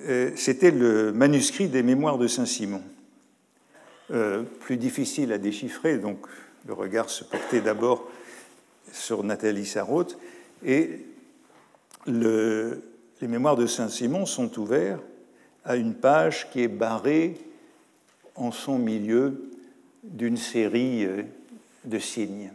euh, 0.00 0.30
c'était 0.36 0.70
le 0.70 1.12
manuscrit 1.12 1.68
des 1.68 1.82
Mémoires 1.82 2.18
de 2.18 2.28
Saint-Simon. 2.28 2.82
Euh, 4.10 4.42
plus 4.42 4.76
difficile 4.76 5.32
à 5.32 5.38
déchiffrer, 5.38 5.98
donc 5.98 6.26
le 6.66 6.74
regard 6.74 7.10
se 7.10 7.24
portait 7.24 7.60
d'abord 7.60 8.08
sur 8.92 9.22
Nathalie 9.22 9.66
Sarraute, 9.66 10.18
et 10.64 11.06
les 12.06 13.28
mémoires 13.28 13.56
de 13.56 13.66
Saint-Simon 13.66 14.26
sont 14.26 14.58
ouverts 14.58 14.98
à 15.64 15.76
une 15.76 15.94
page 15.94 16.50
qui 16.50 16.62
est 16.62 16.68
barrée 16.68 17.36
en 18.34 18.50
son 18.50 18.78
milieu 18.78 19.50
d'une 20.02 20.36
série 20.36 21.04
euh, 21.04 21.22
de 21.84 21.98
signes. 21.98 22.52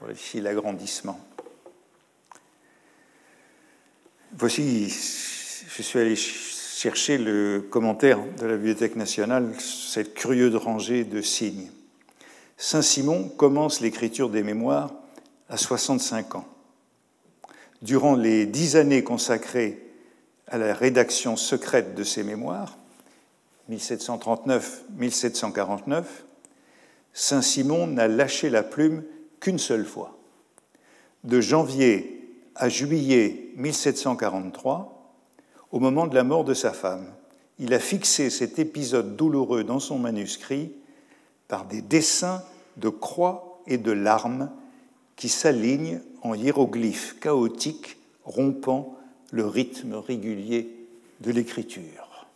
Voilà 0.00 0.14
ici 0.14 0.40
l'agrandissement. 0.40 1.27
Voici, 4.36 4.88
je 4.88 5.82
suis 5.82 5.98
allé 5.98 6.14
chercher 6.14 7.16
le 7.16 7.66
commentaire 7.70 8.18
de 8.38 8.46
la 8.46 8.56
Bibliothèque 8.56 8.94
nationale, 8.94 9.54
cette 9.58 10.12
curieuse 10.12 10.54
rangée 10.54 11.04
de 11.04 11.22
signes. 11.22 11.70
Saint-Simon 12.58 13.28
commence 13.28 13.80
l'écriture 13.80 14.28
des 14.28 14.42
mémoires 14.42 14.92
à 15.48 15.56
65 15.56 16.34
ans 16.34 16.46
durant 17.80 18.16
les 18.16 18.44
dix 18.46 18.76
années 18.76 19.02
consacrées 19.02 19.82
à 20.46 20.58
la 20.58 20.74
rédaction 20.74 21.36
secrète 21.36 21.94
de 21.94 22.04
ses 22.04 22.22
mémoires, 22.22 22.76
1739-1749, 23.70 26.04
Saint-Simon 27.12 27.86
n'a 27.86 28.08
lâché 28.08 28.50
la 28.50 28.62
plume 28.62 29.04
qu'une 29.40 29.58
seule 29.58 29.86
fois. 29.86 30.18
De 31.24 31.40
janvier 31.40 32.17
à 32.58 32.68
juillet 32.68 33.50
1743, 33.56 35.14
au 35.70 35.78
moment 35.78 36.06
de 36.06 36.14
la 36.14 36.24
mort 36.24 36.44
de 36.44 36.54
sa 36.54 36.72
femme, 36.72 37.06
il 37.58 37.72
a 37.72 37.78
fixé 37.78 38.30
cet 38.30 38.58
épisode 38.58 39.16
douloureux 39.16 39.64
dans 39.64 39.80
son 39.80 39.98
manuscrit 39.98 40.72
par 41.46 41.64
des 41.66 41.82
dessins 41.82 42.42
de 42.76 42.88
croix 42.88 43.60
et 43.66 43.78
de 43.78 43.92
larmes 43.92 44.50
qui 45.16 45.28
s'alignent 45.28 46.00
en 46.22 46.34
hiéroglyphes 46.34 47.18
chaotiques 47.20 47.96
rompant 48.24 48.96
le 49.30 49.46
rythme 49.46 49.94
régulier 49.94 50.68
de 51.20 51.30
l'écriture. 51.30 52.26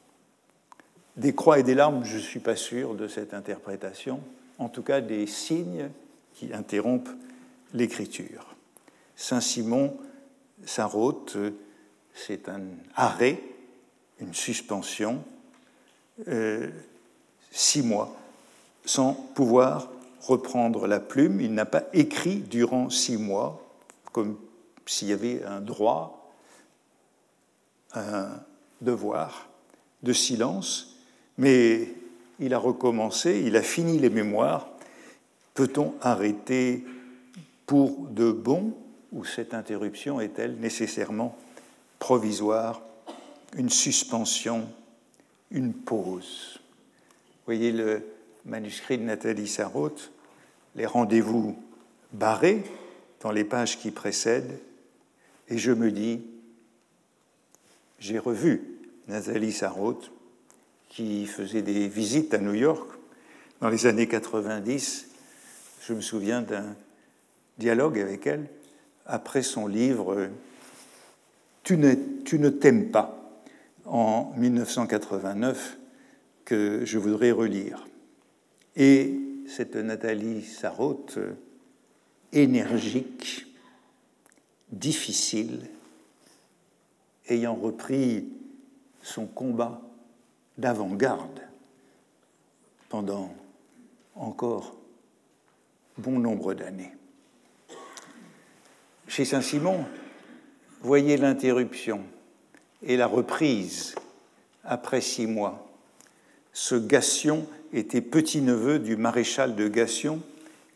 Des 1.16 1.34
croix 1.34 1.58
et 1.58 1.62
des 1.62 1.74
larmes, 1.74 2.04
je 2.04 2.16
ne 2.16 2.22
suis 2.22 2.40
pas 2.40 2.56
sûr 2.56 2.94
de 2.94 3.08
cette 3.08 3.34
interprétation, 3.34 4.20
en 4.58 4.68
tout 4.68 4.82
cas 4.82 5.00
des 5.00 5.26
signes 5.26 5.90
qui 6.34 6.52
interrompent 6.52 7.10
l'écriture. 7.74 8.54
Saint-Simon 9.16 9.96
Saint-Roth, 10.64 11.36
c'est 12.14 12.48
un 12.48 12.62
arrêt, 12.94 13.42
une 14.20 14.34
suspension, 14.34 15.24
euh, 16.28 16.68
six 17.50 17.82
mois, 17.82 18.14
sans 18.84 19.14
pouvoir 19.34 19.90
reprendre 20.20 20.86
la 20.86 21.00
plume. 21.00 21.40
Il 21.40 21.54
n'a 21.54 21.66
pas 21.66 21.84
écrit 21.92 22.36
durant 22.36 22.90
six 22.90 23.16
mois, 23.16 23.62
comme 24.12 24.38
s'il 24.86 25.08
y 25.08 25.12
avait 25.12 25.42
un 25.44 25.60
droit, 25.60 26.32
un 27.94 28.28
devoir 28.80 29.48
de 30.02 30.12
silence, 30.12 30.96
mais 31.38 31.88
il 32.38 32.54
a 32.54 32.58
recommencé, 32.58 33.42
il 33.44 33.56
a 33.56 33.62
fini 33.62 33.98
les 33.98 34.10
mémoires. 34.10 34.68
Peut-on 35.54 35.94
arrêter 36.00 36.84
pour 37.66 38.08
de 38.08 38.32
bon? 38.32 38.74
Ou 39.12 39.24
cette 39.24 39.54
interruption 39.54 40.20
est-elle 40.20 40.56
nécessairement 40.56 41.36
provisoire, 41.98 42.82
une 43.56 43.68
suspension, 43.68 44.68
une 45.50 45.74
pause? 45.74 46.58
Vous 46.58 47.46
voyez 47.46 47.72
le 47.72 48.02
manuscrit 48.44 48.98
de 48.98 49.04
Nathalie 49.04 49.48
Sarraute, 49.48 50.10
les 50.74 50.86
rendez-vous 50.86 51.56
barrés 52.12 52.64
dans 53.20 53.30
les 53.30 53.44
pages 53.44 53.78
qui 53.78 53.90
précèdent, 53.90 54.58
et 55.48 55.58
je 55.58 55.72
me 55.72 55.92
dis, 55.92 56.22
j'ai 57.98 58.18
revu 58.18 58.64
Nathalie 59.06 59.52
Sarraute, 59.52 60.10
qui 60.88 61.26
faisait 61.26 61.62
des 61.62 61.88
visites 61.88 62.34
à 62.34 62.38
New 62.38 62.54
York 62.54 62.88
dans 63.60 63.68
les 63.68 63.86
années 63.86 64.08
90. 64.08 65.08
Je 65.86 65.94
me 65.94 66.00
souviens 66.00 66.42
d'un 66.42 66.74
dialogue 67.58 67.98
avec 67.98 68.26
elle 68.26 68.48
après 69.06 69.42
son 69.42 69.66
livre 69.66 70.28
Tu 71.62 71.76
ne, 71.76 72.48
t'aimes 72.48 72.90
pas 72.90 73.18
en 73.84 74.32
1989 74.36 75.78
que 76.44 76.84
je 76.84 76.98
voudrais 76.98 77.30
relire. 77.30 77.86
Et 78.76 79.18
cette 79.46 79.76
Nathalie 79.76 80.42
Sarraute, 80.42 81.18
énergique, 82.32 83.46
difficile, 84.70 85.68
ayant 87.28 87.54
repris 87.54 88.28
son 89.02 89.26
combat 89.26 89.80
d'avant-garde 90.58 91.40
pendant 92.88 93.34
encore 94.14 94.76
bon 95.98 96.18
nombre 96.18 96.54
d'années. 96.54 96.92
Chez 99.08 99.24
Saint-Simon, 99.24 99.84
voyez 100.80 101.16
l'interruption 101.16 102.02
et 102.82 102.96
la 102.96 103.06
reprise 103.06 103.94
après 104.64 105.00
six 105.00 105.26
mois. 105.26 105.68
Ce 106.52 106.74
Gassion 106.74 107.46
était 107.72 108.00
petit-neveu 108.00 108.78
du 108.78 108.96
maréchal 108.96 109.56
de 109.56 109.68
Gassion. 109.68 110.20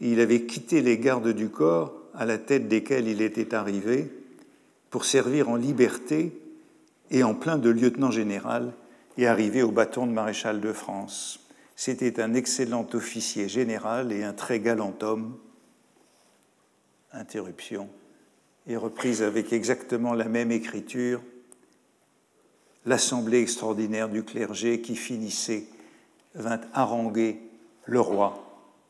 Il 0.01 0.21
avait 0.21 0.43
quitté 0.43 0.83
les 0.83 0.99
gardes 0.99 1.33
du 1.33 1.49
corps 1.49 1.95
à 2.15 2.25
la 2.25 2.39
tête 2.39 2.69
desquels 2.69 3.09
il 3.09 3.23
était 3.23 3.55
arrivé 3.55 4.11
pour 4.91 5.05
servir 5.05 5.49
en 5.49 5.57
liberté 5.57 6.33
et 7.11 7.23
en 7.23 7.35
plein 7.35 7.59
de 7.59 7.71
lieutenant 7.71 8.11
général 8.11 8.73
et 9.19 9.27
arriver 9.27 9.63
au 9.63 9.71
bâton 9.71 10.07
de 10.07 10.13
maréchal 10.13 10.61
de 10.61 10.73
France. 10.73 11.41
C'était 11.75 12.21
un 12.21 12.35
excellent 12.35 12.87
officier 12.95 13.49
général 13.49 14.13
et 14.13 14.25
un 14.25 14.33
très 14.33 14.61
galant 14.61 14.95
homme. 15.03 15.37
Interruption. 17.13 17.89
Et 18.67 18.77
reprise 18.77 19.23
avec 19.23 19.53
exactement 19.53 20.13
la 20.13 20.25
même 20.25 20.51
écriture, 20.51 21.21
l'assemblée 22.85 23.41
extraordinaire 23.41 24.09
du 24.09 24.25
clergé 24.25 24.81
qui 24.81 24.97
finissait 24.97 25.67
vint 26.35 26.61
haranguer 26.75 27.41
le 27.85 28.01
roi 28.01 28.43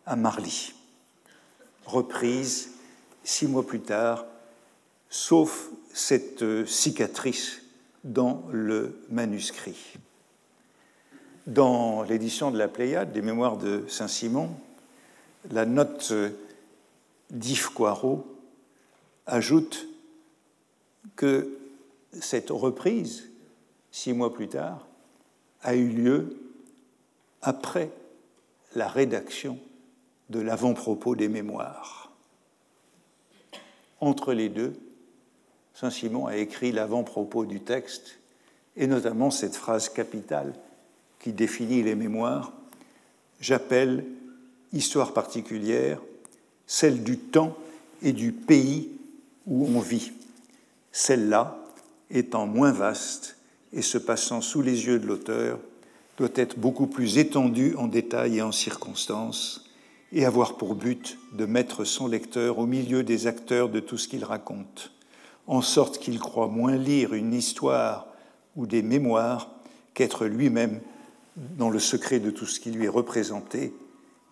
à 0.07 0.17
Marly. 0.17 0.73
Reprise 1.85 2.73
six 3.23 3.47
mois 3.47 3.67
plus 3.67 3.81
tard, 3.81 4.25
sauf 5.11 5.69
cette 5.93 6.67
cicatrice 6.67 7.63
dans 8.05 8.45
le 8.51 9.01
manuscrit. 9.11 9.95
Dans 11.47 12.03
l'édition 12.03 12.51
de 12.51 12.59
la 12.59 12.69
Pléiade 12.69 13.13
des 13.13 13.23
Mémoires 13.23 13.57
de 13.57 13.85
Saint-Simon, 13.89 14.51
la 15.51 15.65
note 15.65 16.13
d'Yves 17.31 17.73
Coirot 17.73 18.27
ajoute 19.27 19.89
que 21.17 21.57
cette 22.21 22.51
reprise, 22.51 23.29
six 23.91 24.13
mois 24.13 24.33
plus 24.33 24.49
tard, 24.49 24.87
a 25.63 25.75
eu 25.75 25.89
lieu 25.89 26.37
après 27.43 27.91
la 28.75 28.89
rédaction 28.89 29.59
de 30.31 30.41
l'avant-propos 30.41 31.15
des 31.15 31.29
mémoires. 31.29 32.13
Entre 34.01 34.33
les 34.33 34.49
deux, 34.49 34.75
Saint-Simon 35.75 36.27
a 36.27 36.37
écrit 36.37 36.73
l'avant-propos 36.73 37.45
du 37.45 37.61
texte, 37.61 38.19
et 38.77 38.87
notamment 38.87 39.31
cette 39.31 39.57
phrase 39.57 39.89
capitale 39.89 40.55
qui 41.21 41.33
définit 41.33 41.83
les 41.83 41.95
mémoires, 41.95 42.53
j'appelle 43.41 44.05
histoire 44.73 45.13
particulière 45.13 46.01
celle 46.67 47.05
du 47.05 47.19
temps 47.19 47.57
et 48.03 48.13
du 48.13 48.33
pays 48.33 48.96
où 49.47 49.67
on 49.67 49.81
vit, 49.81 50.13
celle-là 50.93 51.59
étant 52.11 52.47
moins 52.47 52.73
vaste 52.73 53.37
et 53.73 53.83
se 53.83 53.99
passant 53.99 54.41
sous 54.41 54.63
les 54.63 54.87
yeux 54.87 54.99
de 54.99 55.07
l'auteur, 55.07 55.59
doit 56.17 56.29
être 56.35 56.59
beaucoup 56.59 56.87
plus 56.87 57.19
étendue 57.19 57.75
en 57.77 57.89
détails 57.89 58.39
et 58.39 58.43
en 58.43 58.53
circonstances, 58.53 59.71
et 60.13 60.25
avoir 60.25 60.57
pour 60.57 60.75
but 60.75 61.19
de 61.33 61.47
mettre 61.47 61.85
son 61.85 62.07
lecteur 62.07 62.59
au 62.59 62.67
milieu 62.67 63.03
des 63.03 63.27
acteurs 63.27 63.69
de 63.69 63.81
tout 63.81 63.99
ce 63.99 64.09
qu'il 64.09 64.25
raconte, 64.25 64.93
en 65.47 65.63
sorte 65.63 65.99
qu'il 65.99 66.19
croit 66.19 66.49
moins 66.49 66.77
lire 66.77 67.13
une 67.13 67.35
histoire 67.35 68.07
ou 68.57 68.67
des 68.67 68.83
mémoires 68.83 69.51
qu'être 69.95 70.27
lui-même 70.27 70.81
dans 71.37 71.71
le 71.71 71.79
secret 71.79 72.19
de 72.19 72.31
tout 72.31 72.47
ce 72.47 72.61
qui 72.61 72.71
lui 72.71 72.87
est 72.87 72.89
représenté 72.89 73.75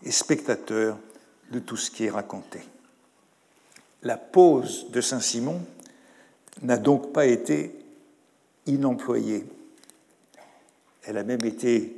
et 0.03 0.11
spectateur 0.11 0.99
de 1.53 1.59
tout 1.59 1.77
ce 1.77 1.91
qui 1.91 2.05
est 2.05 2.11
raconté. 2.11 2.61
La 4.05 4.19
pause 4.19 4.91
de 4.91 5.01
Saint-Simon 5.01 5.63
n'a 6.63 6.77
donc 6.77 7.13
pas 7.13 7.27
été 7.27 7.75
inemployée. 8.67 9.45
Elle 11.05 11.17
a 11.17 11.25
même 11.25 11.45
été 11.45 11.97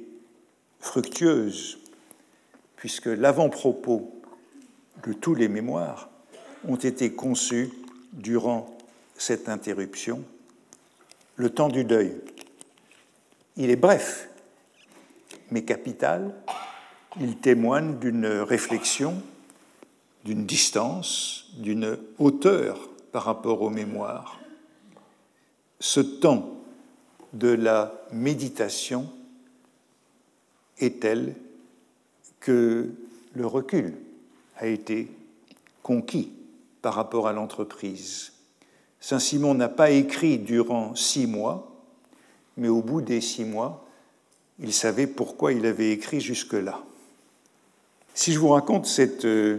fructueuse, 0.80 1.78
puisque 2.76 3.06
l'avant-propos 3.06 4.12
de 5.04 5.12
tous 5.12 5.34
les 5.34 5.48
mémoires 5.48 6.08
ont 6.66 6.76
été 6.76 7.12
conçus 7.12 7.70
durant 8.12 8.76
cette 9.16 9.48
interruption, 9.48 10.22
le 11.36 11.50
temps 11.50 11.68
du 11.68 11.84
deuil. 11.84 12.12
Il 13.56 13.70
est 13.70 13.76
bref, 13.76 14.28
mais 15.50 15.62
capital. 15.62 16.34
Il 17.20 17.36
témoigne 17.38 17.98
d'une 17.98 18.26
réflexion, 18.26 19.22
d'une 20.26 20.44
distance, 20.44 21.46
d'une 21.54 21.96
hauteur 22.18 22.88
par 23.12 23.22
rapport 23.22 23.62
aux 23.62 23.70
mémoires. 23.70 24.40
Ce 25.78 26.00
temps 26.00 26.56
de 27.32 27.48
la 27.48 27.94
méditation 28.10 29.08
est 30.78 31.00
tel 31.00 31.36
que 32.40 32.90
le 33.34 33.46
recul 33.46 33.94
a 34.56 34.66
été 34.66 35.08
conquis 35.84 36.32
par 36.82 36.94
rapport 36.94 37.28
à 37.28 37.32
l'entreprise? 37.32 38.32
Saint-Simon 38.98 39.54
n'a 39.54 39.68
pas 39.68 39.90
écrit 39.90 40.38
durant 40.38 40.96
six 40.96 41.28
mois, 41.28 41.72
mais 42.56 42.68
au 42.68 42.82
bout 42.82 43.00
des 43.00 43.20
six 43.20 43.44
mois, 43.44 43.86
il 44.58 44.72
savait 44.72 45.06
pourquoi 45.06 45.52
il 45.52 45.66
avait 45.66 45.92
écrit 45.92 46.20
jusque-là. 46.20 46.82
Si 48.12 48.32
je 48.32 48.40
vous 48.40 48.48
raconte 48.48 48.86
cette 48.86 49.24
euh, 49.24 49.58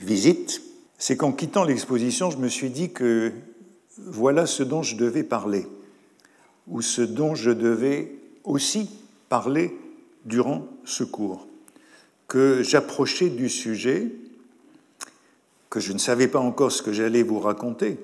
visite, 0.00 0.62
c'est 0.98 1.16
qu'en 1.16 1.32
quittant 1.32 1.64
l'exposition, 1.64 2.30
je 2.30 2.38
me 2.38 2.48
suis 2.48 2.70
dit 2.70 2.92
que 2.92 3.32
voilà 3.98 4.46
ce 4.46 4.62
dont 4.62 4.82
je 4.82 4.96
devais 4.96 5.22
parler, 5.22 5.66
ou 6.66 6.82
ce 6.82 7.02
dont 7.02 7.34
je 7.34 7.50
devais 7.50 8.12
aussi 8.44 8.90
parler 9.28 9.76
durant 10.24 10.66
ce 10.84 11.04
cours, 11.04 11.46
que 12.28 12.62
j'approchais 12.62 13.28
du 13.28 13.48
sujet, 13.48 14.10
que 15.70 15.80
je 15.80 15.92
ne 15.92 15.98
savais 15.98 16.28
pas 16.28 16.38
encore 16.38 16.72
ce 16.72 16.82
que 16.82 16.92
j'allais 16.92 17.22
vous 17.22 17.40
raconter, 17.40 17.98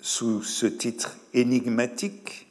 sous 0.00 0.42
ce 0.42 0.66
titre 0.66 1.16
énigmatique, 1.34 2.48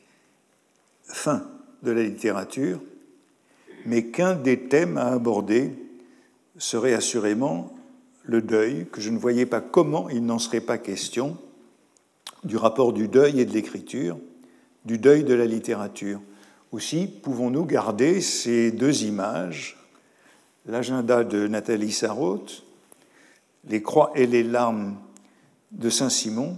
fin 1.03 1.45
de 1.83 1.91
la 1.91 2.03
littérature, 2.03 2.79
mais 3.85 4.07
qu'un 4.07 4.35
des 4.35 4.59
thèmes 4.59 4.97
à 4.97 5.07
aborder 5.07 5.71
serait 6.57 6.93
assurément 6.93 7.73
le 8.23 8.41
deuil, 8.41 8.87
que 8.91 9.01
je 9.01 9.09
ne 9.09 9.17
voyais 9.17 9.45
pas 9.45 9.61
comment 9.61 10.09
il 10.09 10.25
n'en 10.25 10.39
serait 10.39 10.61
pas 10.61 10.77
question, 10.77 11.37
du 12.43 12.57
rapport 12.57 12.93
du 12.93 13.07
deuil 13.07 13.39
et 13.39 13.45
de 13.45 13.53
l'écriture, 13.53 14.17
du 14.85 14.97
deuil 14.97 15.23
de 15.23 15.33
la 15.33 15.45
littérature. 15.45 16.21
Aussi, 16.71 17.07
pouvons-nous 17.07 17.65
garder 17.65 18.21
ces 18.21 18.71
deux 18.71 19.03
images, 19.03 19.77
l'agenda 20.65 21.23
de 21.23 21.47
Nathalie 21.47 21.91
Sarraute, 21.91 22.63
les 23.67 23.81
croix 23.81 24.11
et 24.15 24.25
les 24.25 24.43
larmes 24.43 24.95
de 25.71 25.89
Saint-Simon, 25.89 26.57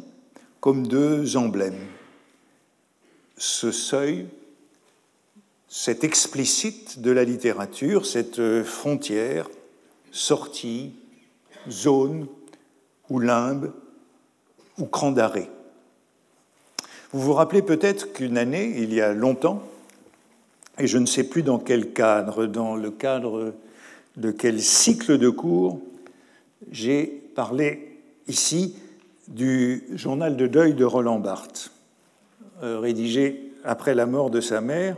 comme 0.60 0.88
deux 0.88 1.36
emblèmes 1.36 1.80
ce 3.38 3.72
seuil, 3.72 4.28
cet 5.68 6.04
explicite 6.04 7.02
de 7.02 7.12
la 7.12 7.24
littérature, 7.24 8.06
cette 8.06 8.64
frontière, 8.64 9.50
sortie, 10.12 10.94
zone 11.70 12.28
ou 13.10 13.20
limbe 13.20 13.72
ou 14.78 14.86
cran 14.86 15.12
d'arrêt. 15.12 15.50
Vous 17.12 17.22
vous 17.22 17.34
rappelez 17.34 17.62
peut-être 17.62 18.12
qu'une 18.14 18.38
année, 18.38 18.74
il 18.78 18.94
y 18.94 19.02
a 19.02 19.14
longtemps, 19.14 19.62
et 20.80 20.88
je 20.88 20.98
ne 20.98 21.06
sais 21.06 21.24
plus 21.24 21.44
dans 21.44 21.60
quel 21.60 21.94
cadre, 21.94 22.48
dans 22.48 22.76
le 22.76 22.90
cadre 22.90 23.54
de 24.18 24.32
quel 24.32 24.62
cycle 24.62 25.18
de 25.18 25.30
cours, 25.30 25.80
j'ai 26.72 27.06
parlé 27.36 28.00
ici 28.28 28.76
du 29.28 29.84
journal 29.94 30.36
de 30.38 30.48
deuil 30.48 30.74
de 30.74 30.86
Roland 30.86 31.20
Barthes, 31.20 31.72
euh, 32.64 32.80
rédigé 32.80 33.52
après 33.64 33.96
la 33.96 34.06
mort 34.06 34.30
de 34.30 34.42
sa 34.42 34.62
mère 34.62 34.98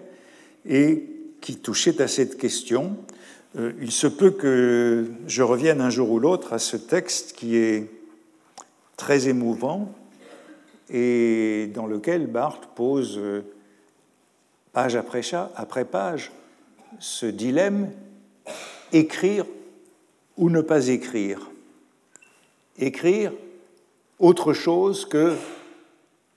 et 0.66 1.10
qui 1.42 1.58
touchait 1.58 2.02
à 2.02 2.08
cette 2.08 2.38
question. 2.38 2.98
Euh, 3.58 3.72
il 3.82 3.92
se 3.92 4.08
peut 4.08 4.32
que 4.32 5.06
je 5.28 5.42
revienne 5.42 5.80
un 5.80 5.90
jour 5.90 6.12
ou 6.12 6.20
l'autre 6.20 6.52
à 6.52 6.60
ce 6.60 6.76
texte 6.76 7.34
qui 7.34 7.56
est 7.56 7.90
très 8.98 9.30
émouvant 9.30 9.94
et 10.90 11.72
dans 11.74 11.88
lequel 11.88 12.28
Barthes 12.28 12.68
pose 12.76 13.18
euh, 13.18 13.42
page 14.74 14.96
après, 14.96 15.22
après 15.56 15.86
page 15.86 16.32
ce 17.00 17.26
dilemme 17.26 17.92
écrire 18.92 19.46
ou 20.38 20.50
ne 20.50 20.62
pas 20.62 20.90
écrire. 20.90 21.50
Écrire 22.78 23.32
autre 24.20 24.52
chose 24.52 25.06
que 25.06 25.34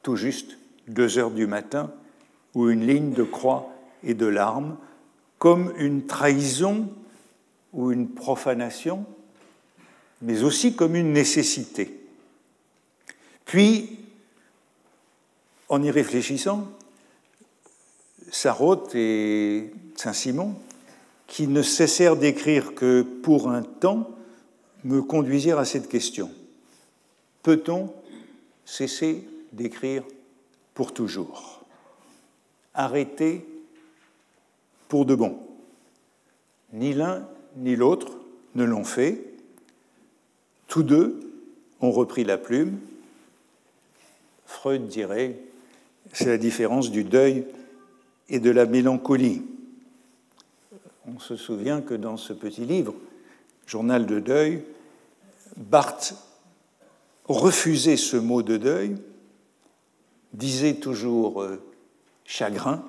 tout 0.03 0.15
juste 0.15 0.57
deux 0.87 1.19
heures 1.19 1.33
du 1.33 1.49
matin 1.49 1.91
ou 2.55 2.71
une 2.71 2.87
ligne 2.87 3.13
de 3.13 3.25
croix 3.25 3.73
et 4.05 4.15
de 4.15 4.27
larmes, 4.27 4.77
comme 5.39 5.73
une 5.77 6.07
trahison 6.07 6.89
ou 7.73 7.93
une 7.93 8.09
profanation, 8.09 9.05
mais 10.23 10.43
aussi 10.43 10.75
comme 10.75 10.97
une 10.97 11.13
nécessité. 11.13 12.01
Puis, 13.45 13.99
en 15.69 15.83
y 15.83 15.91
réfléchissant, 15.91 16.69
Sarraute 18.31 18.95
et 18.95 19.73
Saint-Simon, 19.97 20.55
qui 21.27 21.47
ne 21.47 21.63
cessèrent 21.63 22.17
d'écrire 22.17 22.75
que 22.75 23.03
pour 23.03 23.51
un 23.51 23.63
temps, 23.63 24.11
me 24.85 25.03
conduisirent 25.03 25.59
à 25.59 25.65
cette 25.65 25.89
question. 25.89 26.31
Peut-on 27.43 27.93
cesser 28.65 29.27
d'écrire 29.53 30.05
pour 30.75 30.93
toujours? 30.93 31.63
Arrêter 32.75 33.47
pour 34.89 35.05
de 35.05 35.15
bon 35.15 35.39
Ni 36.73 36.93
l'un 36.93 37.27
ni 37.59 37.77
l'autre 37.77 38.19
ne 38.55 38.65
l'ont 38.65 38.85
fait. 38.85 39.25
Tous 40.67 40.83
deux 40.83 41.21
ont 41.81 41.91
repris 41.91 42.25
la 42.25 42.39
plume. 42.39 42.79
Freud 44.47 44.87
dirait, 44.87 45.37
c'est 46.13 46.27
la 46.27 46.39
différence 46.39 46.91
du 46.91 47.05
deuil 47.05 47.45
et 48.29 48.41
de 48.41 48.51
la 48.51 48.67
mélancolie. 48.67 49.43
On 51.07 51.19
se 51.19 51.37
souvient 51.37 51.81
que 51.81 51.95
dans 51.95 52.17
ce 52.17 52.33
petit 52.33 52.65
livre, 52.65 52.95
Journal 53.67 54.07
de 54.07 54.19
deuil, 54.19 54.63
Barthes 55.59 56.15
refusait 57.27 57.99
ce 57.99 58.17
mot 58.17 58.43
de 58.43 58.57
deuil, 58.57 58.97
disait 60.33 60.77
toujours 60.77 61.43
euh, 61.43 61.63
chagrin 62.25 62.83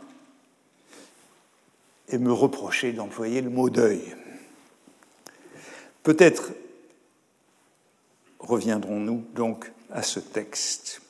et 2.08 2.18
me 2.18 2.32
reprochait 2.32 2.94
d'employer 2.94 3.42
le 3.42 3.50
mot 3.50 3.70
deuil. 3.70 4.02
Peut-être 6.10 6.54
reviendrons-nous 8.40 9.26
donc 9.36 9.72
à 9.92 10.02
ce 10.02 10.20
texte. 10.20 11.04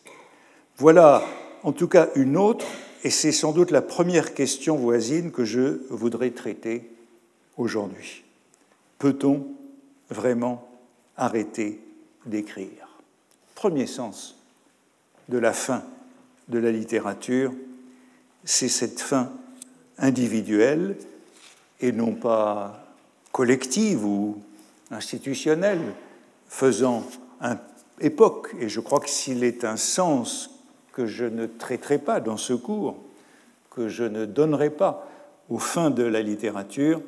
Voilà 0.75 1.23
en 1.63 1.71
tout 1.71 1.87
cas 1.87 2.09
une 2.15 2.35
autre 2.35 2.65
et 3.05 3.09
c'est 3.09 3.31
sans 3.31 3.53
doute 3.53 3.71
la 3.71 3.81
première 3.81 4.33
question 4.33 4.75
voisine 4.75 5.31
que 5.31 5.45
je 5.45 5.79
voudrais 5.89 6.31
traiter 6.31 6.91
aujourd'hui. 7.55 8.25
Peut-on 8.97 9.47
vraiment 10.09 10.67
arrêter 11.15 11.79
d'écrire? 12.25 12.99
Premier 13.55 13.87
sens 13.87 14.35
de 15.29 15.37
la 15.37 15.53
fin 15.53 15.85
de 16.49 16.59
la 16.59 16.73
littérature, 16.73 17.53
c'est 18.43 18.67
cette 18.67 18.99
fin 18.99 19.31
individuelle 19.97 20.97
et 21.79 21.93
non 21.93 22.15
pas 22.15 22.85
collective 23.31 24.03
ou 24.03 24.43
institutionnelle, 24.91 25.81
faisant 26.47 27.03
un 27.41 27.57
époque. 27.99 28.55
Et 28.59 28.69
je 28.69 28.79
crois 28.79 28.99
que 28.99 29.09
s'il 29.09 29.43
est 29.43 29.63
un 29.63 29.77
sens 29.77 30.49
que 30.93 31.05
je 31.05 31.25
ne 31.25 31.45
traiterai 31.45 31.99
pas 31.99 32.19
dans 32.19 32.37
ce 32.37 32.53
cours, 32.53 32.97
que 33.69 33.87
je 33.87 34.03
ne 34.03 34.25
donnerai 34.25 34.69
pas 34.69 35.07
aux 35.49 35.59
fins 35.59 35.91
de 35.91 36.03
la 36.03 36.21
littérature, 36.21 37.01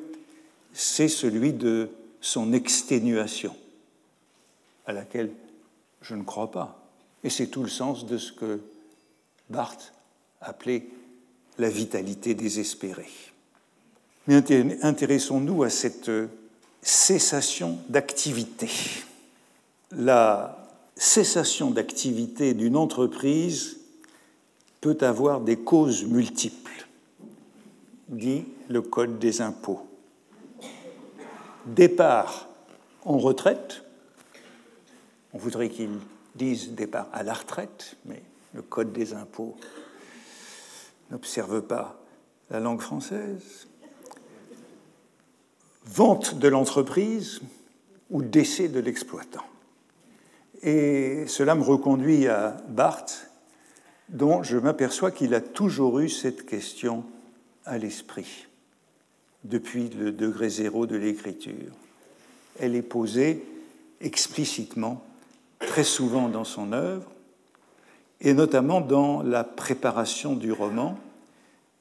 c'est 0.74 1.08
celui 1.08 1.54
de 1.54 1.90
son 2.22 2.54
exténuation, 2.54 3.56
à 4.86 4.94
laquelle 4.94 5.32
je 6.02 6.16
ne 6.16 6.24
crois 6.24 6.52
pas. 6.52 6.82
Et 7.24 7.30
c'est 7.30 7.48
tout 7.48 7.64
le 7.64 7.70
sens 7.70 8.06
de 8.06 8.18
ce 8.18 8.32
que 8.32 8.60
Barthes 9.50 9.94
appelait 10.40 10.86
la 11.58 11.70
vitalité 11.70 12.34
désespérée. 12.34 13.10
Mais 14.28 14.42
intéressons-nous 14.82 15.64
à 15.64 15.70
cette 15.70 16.10
cessation 16.82 17.80
d'activité. 17.90 18.70
La 19.92 20.68
cessation 20.96 21.72
d'activité 21.72 22.54
d'une 22.54 22.76
entreprise 22.76 23.78
peut 24.82 24.98
avoir 25.02 25.42
des 25.42 25.58
causes 25.58 26.06
multiples, 26.06 26.88
dit 28.10 28.46
le 28.68 28.82
Code 28.82 29.20
des 29.20 29.42
impôts. 29.42 29.88
Départ 31.66 32.48
en 33.04 33.18
retraite, 33.18 33.84
on 35.34 35.38
voudrait 35.38 35.70
qu'il 35.70 35.92
dise 36.36 36.72
départ 36.72 37.08
à 37.14 37.24
la 37.24 37.34
retraite, 37.34 37.96
mais 38.06 38.22
le 38.54 38.62
Code 38.62 38.92
des 38.92 39.14
impôts 39.14 39.56
n'observe 41.12 41.62
pas 41.62 42.02
la 42.50 42.60
langue 42.60 42.82
française. 42.82 43.68
Vente 45.86 46.38
de 46.38 46.48
l'entreprise 46.48 47.42
ou 48.10 48.22
décès 48.22 48.68
de 48.68 48.80
l'exploitant. 48.80 49.46
Et 50.62 51.26
cela 51.28 51.56
me 51.56 51.64
reconduit 51.64 52.28
à 52.28 52.58
Barthes, 52.70 53.32
dont 54.10 54.44
je 54.44 54.58
m'aperçois 54.58 55.12
qu'il 55.12 55.34
a 55.34 55.42
toujours 55.42 56.00
eu 56.00 56.10
cette 56.10 56.46
question 56.46 57.04
à 57.66 57.78
l'esprit, 57.78 58.48
depuis 59.44 59.90
le 59.90 60.12
degré 60.12 60.50
zéro 60.50 60.86
de 60.86 60.98
l'écriture. 60.98 61.74
Elle 62.60 62.76
est 62.76 62.82
posée 62.82 63.44
explicitement, 64.02 65.04
très 65.60 65.84
souvent 65.84 66.30
dans 66.30 66.44
son 66.44 66.74
œuvre, 66.74 67.10
et 68.20 68.34
notamment 68.34 68.82
dans 68.82 69.24
la 69.24 69.44
préparation 69.44 70.36
du 70.36 70.52
roman, 70.52 70.98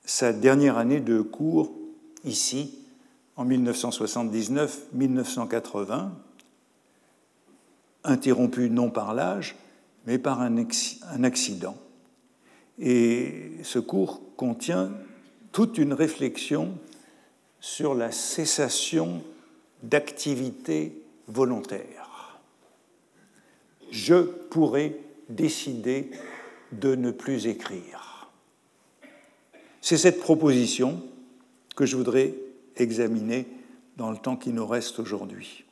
sa 0.07 0.33
dernière 0.33 0.79
année 0.79 1.01
de 1.01 1.21
cours 1.21 1.71
ici, 2.25 2.80
en 3.41 3.47
1979-1980, 3.47 6.11
interrompu 8.05 8.69
non 8.69 8.91
par 8.91 9.15
l'âge, 9.15 9.57
mais 10.07 10.19
par 10.19 10.43
un, 10.43 10.59
accident. 11.25 11.79
Et 12.79 13.53
ce 13.63 13.79
cours 13.79 14.21
contient 14.37 14.93
toute 15.53 15.79
une 15.79 15.95
réflexion 15.95 16.75
sur 17.61 17.95
la 17.95 18.13
cessation 18.13 19.23
d'activité 19.83 21.03
volontaire. 21.27 22.39
Je 23.91 24.17
pourrais 24.17 24.99
décider 25.31 26.11
de 26.73 26.95
ne 26.95 27.11
plus 27.11 27.47
écrire. 27.47 28.29
C'est 29.81 29.97
cette 29.97 30.21
proposition 30.21 31.03
que 31.75 31.87
je 31.87 31.97
voudrais 31.97 32.35
examiner 32.81 33.47
dans 33.97 34.11
le 34.11 34.17
temps 34.17 34.37
qui 34.37 34.51
nous 34.51 34.67
reste 34.67 34.99
aujourd'hui. 34.99 35.65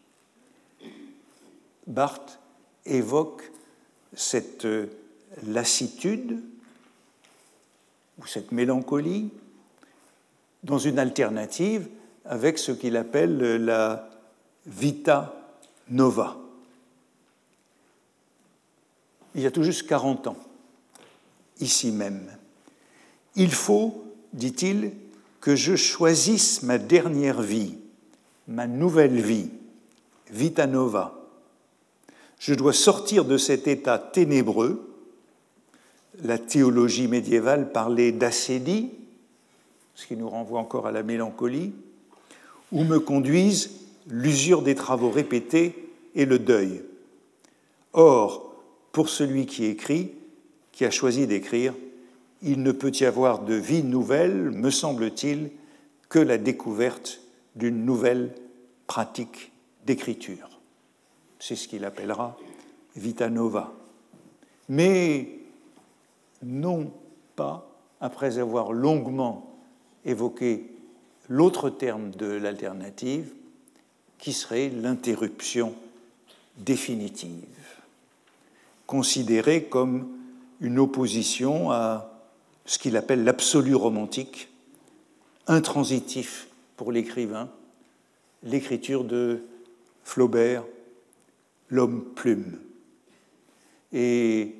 Barthes 1.86 2.38
évoque 2.84 3.50
cette 4.14 4.66
lassitude 5.46 6.42
ou 8.18 8.26
cette 8.26 8.52
mélancolie 8.52 9.30
dans 10.62 10.78
une 10.78 10.98
alternative 10.98 11.88
avec 12.24 12.58
ce 12.58 12.72
qu'il 12.72 12.96
appelle 12.96 13.38
la 13.64 14.10
vita 14.66 15.34
nova. 15.88 16.36
Il 19.34 19.42
y 19.42 19.46
a 19.46 19.50
tout 19.50 19.62
juste 19.62 19.86
40 19.86 20.26
ans, 20.26 20.36
ici 21.60 21.92
même, 21.92 22.30
Il 23.36 23.52
faut, 23.52 24.04
dit-il, 24.32 24.92
que 25.48 25.56
je 25.56 25.76
choisisse 25.76 26.62
ma 26.62 26.76
dernière 26.76 27.40
vie, 27.40 27.78
ma 28.48 28.66
nouvelle 28.66 29.18
vie, 29.18 29.48
vita 30.30 30.66
nova. 30.66 31.26
Je 32.38 32.52
dois 32.52 32.74
sortir 32.74 33.24
de 33.24 33.38
cet 33.38 33.66
état 33.66 33.96
ténébreux. 33.96 34.94
La 36.22 36.36
théologie 36.36 37.08
médiévale 37.08 37.72
parlait 37.72 38.12
d'acédie, 38.12 38.90
ce 39.94 40.06
qui 40.06 40.18
nous 40.18 40.28
renvoie 40.28 40.60
encore 40.60 40.86
à 40.86 40.92
la 40.92 41.02
mélancolie, 41.02 41.72
où 42.70 42.84
me 42.84 43.00
conduisent 43.00 43.70
l'usure 44.06 44.60
des 44.60 44.74
travaux 44.74 45.10
répétés 45.10 45.90
et 46.14 46.26
le 46.26 46.38
deuil. 46.38 46.82
Or, 47.94 48.54
pour 48.92 49.08
celui 49.08 49.46
qui 49.46 49.64
écrit, 49.64 50.12
qui 50.72 50.84
a 50.84 50.90
choisi 50.90 51.26
d'écrire, 51.26 51.72
il 52.42 52.62
ne 52.62 52.72
peut 52.72 52.92
y 52.94 53.04
avoir 53.04 53.40
de 53.40 53.54
vie 53.54 53.82
nouvelle, 53.82 54.50
me 54.50 54.70
semble-t-il, 54.70 55.50
que 56.08 56.18
la 56.18 56.38
découverte 56.38 57.20
d'une 57.56 57.84
nouvelle 57.84 58.34
pratique 58.86 59.52
d'écriture. 59.86 60.48
C'est 61.38 61.56
ce 61.56 61.68
qu'il 61.68 61.84
appellera 61.84 62.36
vita 62.96 63.28
nova. 63.28 63.72
Mais 64.68 65.28
non 66.42 66.90
pas 67.36 67.68
après 68.00 68.38
avoir 68.38 68.72
longuement 68.72 69.58
évoqué 70.04 70.70
l'autre 71.28 71.70
terme 71.70 72.10
de 72.10 72.26
l'alternative, 72.26 73.32
qui 74.18 74.32
serait 74.32 74.68
l'interruption 74.68 75.74
définitive, 76.56 77.44
considérée 78.86 79.64
comme 79.64 80.08
une 80.60 80.78
opposition 80.78 81.70
à 81.70 82.17
ce 82.68 82.78
qu'il 82.78 82.98
appelle 82.98 83.24
l'absolu 83.24 83.74
romantique, 83.74 84.50
intransitif 85.46 86.48
pour 86.76 86.92
l'écrivain, 86.92 87.48
l'écriture 88.42 89.04
de 89.04 89.42
Flaubert, 90.04 90.64
l'homme 91.70 92.04
plume. 92.14 92.60
Et 93.94 94.54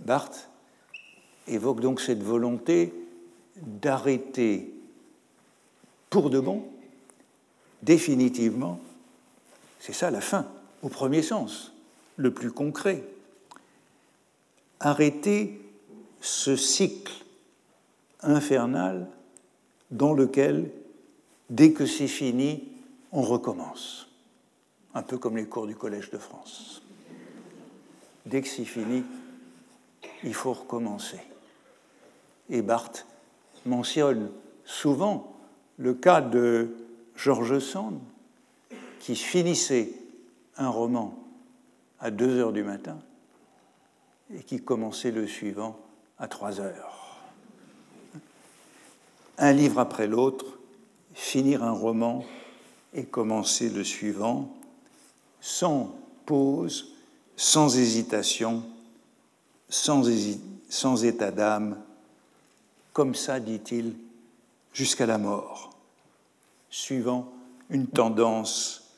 Barthes 0.00 0.50
évoque 1.46 1.80
donc 1.80 2.02
cette 2.02 2.22
volonté 2.22 2.92
d'arrêter 3.56 4.70
pour 6.10 6.28
de 6.28 6.40
bon, 6.40 6.62
définitivement, 7.82 8.80
c'est 9.80 9.94
ça 9.94 10.10
la 10.10 10.20
fin, 10.20 10.46
au 10.82 10.90
premier 10.90 11.22
sens, 11.22 11.72
le 12.16 12.34
plus 12.34 12.52
concret. 12.52 13.02
Arrêter 14.78 15.58
ce 16.20 16.56
cycle 16.56 17.24
infernal 18.20 19.08
dans 19.90 20.12
lequel, 20.12 20.70
dès 21.50 21.72
que 21.72 21.86
c'est 21.86 22.08
fini, 22.08 22.68
on 23.12 23.22
recommence. 23.22 24.08
Un 24.94 25.02
peu 25.02 25.18
comme 25.18 25.36
les 25.36 25.46
cours 25.46 25.66
du 25.66 25.76
Collège 25.76 26.10
de 26.10 26.18
France. 26.18 26.82
Dès 28.26 28.42
que 28.42 28.48
c'est 28.48 28.64
fini, 28.64 29.04
il 30.24 30.34
faut 30.34 30.52
recommencer. 30.52 31.20
Et 32.50 32.62
Barthes 32.62 33.06
mentionne 33.64 34.30
souvent 34.64 35.36
le 35.76 35.94
cas 35.94 36.20
de 36.20 36.74
George 37.16 37.58
Sand, 37.60 38.00
qui 39.00 39.14
finissait 39.14 39.92
un 40.56 40.68
roman 40.68 41.18
à 42.00 42.10
2 42.10 42.38
heures 42.38 42.52
du 42.52 42.64
matin 42.64 42.98
et 44.34 44.42
qui 44.42 44.60
commençait 44.60 45.10
le 45.10 45.26
suivant 45.26 45.78
à 46.18 46.28
3 46.28 46.60
heures. 46.60 47.18
Un 49.38 49.52
livre 49.52 49.78
après 49.78 50.06
l'autre, 50.06 50.58
finir 51.14 51.62
un 51.62 51.72
roman 51.72 52.24
et 52.94 53.04
commencer 53.04 53.68
le 53.68 53.84
suivant, 53.84 54.52
sans 55.40 55.94
pause, 56.26 56.92
sans 57.36 57.76
hésitation, 57.76 58.64
sans, 59.68 60.04
sans 60.68 61.04
état 61.04 61.30
d'âme, 61.30 61.80
comme 62.92 63.14
ça, 63.14 63.38
dit-il, 63.38 63.94
jusqu'à 64.72 65.06
la 65.06 65.18
mort, 65.18 65.70
suivant 66.70 67.32
une 67.70 67.86
tendance 67.86 68.90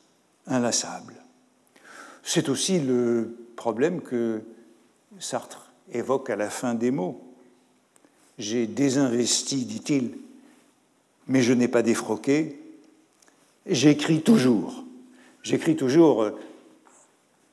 inlassable. 0.46 1.14
C'est 2.22 2.48
aussi 2.48 2.80
le 2.80 3.36
problème 3.56 4.00
que 4.00 4.42
Sartre 5.18 5.69
évoque 5.92 6.30
à 6.30 6.36
la 6.36 6.50
fin 6.50 6.74
des 6.74 6.90
mots. 6.90 7.22
J'ai 8.38 8.66
désinvesti, 8.66 9.64
dit-il, 9.64 10.12
mais 11.26 11.42
je 11.42 11.52
n'ai 11.52 11.68
pas 11.68 11.82
défroqué. 11.82 12.58
J'écris 13.66 14.22
toujours. 14.22 14.84
J'écris 15.42 15.76
toujours 15.76 16.22
euh, 16.22 16.30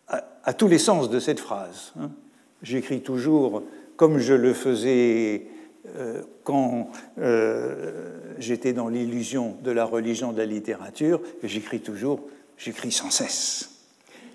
à, 0.08 0.54
tous 0.54 0.68
les 0.68 0.80
sens 0.80 1.10
de 1.10 1.20
cette 1.20 1.40
phrase. 1.40 1.94
Hein. 2.00 2.10
J'écris 2.64 3.02
toujours 3.02 3.64
comme 3.98 4.20
je 4.20 4.34
le 4.34 4.54
faisais 4.54 5.48
euh, 5.96 6.22
quand 6.44 6.92
euh, 7.20 8.12
j'étais 8.40 8.74
dans 8.74 8.88
l'illusion 8.88 9.58
de 9.64 9.72
la 9.72 9.86
religion, 9.86 10.32
de 10.32 10.38
la 10.38 10.46
littérature, 10.46 11.22
j'écris 11.44 11.82
toujours, 11.82 12.22
j'écris 12.58 12.92
sans 12.92 13.10
cesse. 13.10 13.72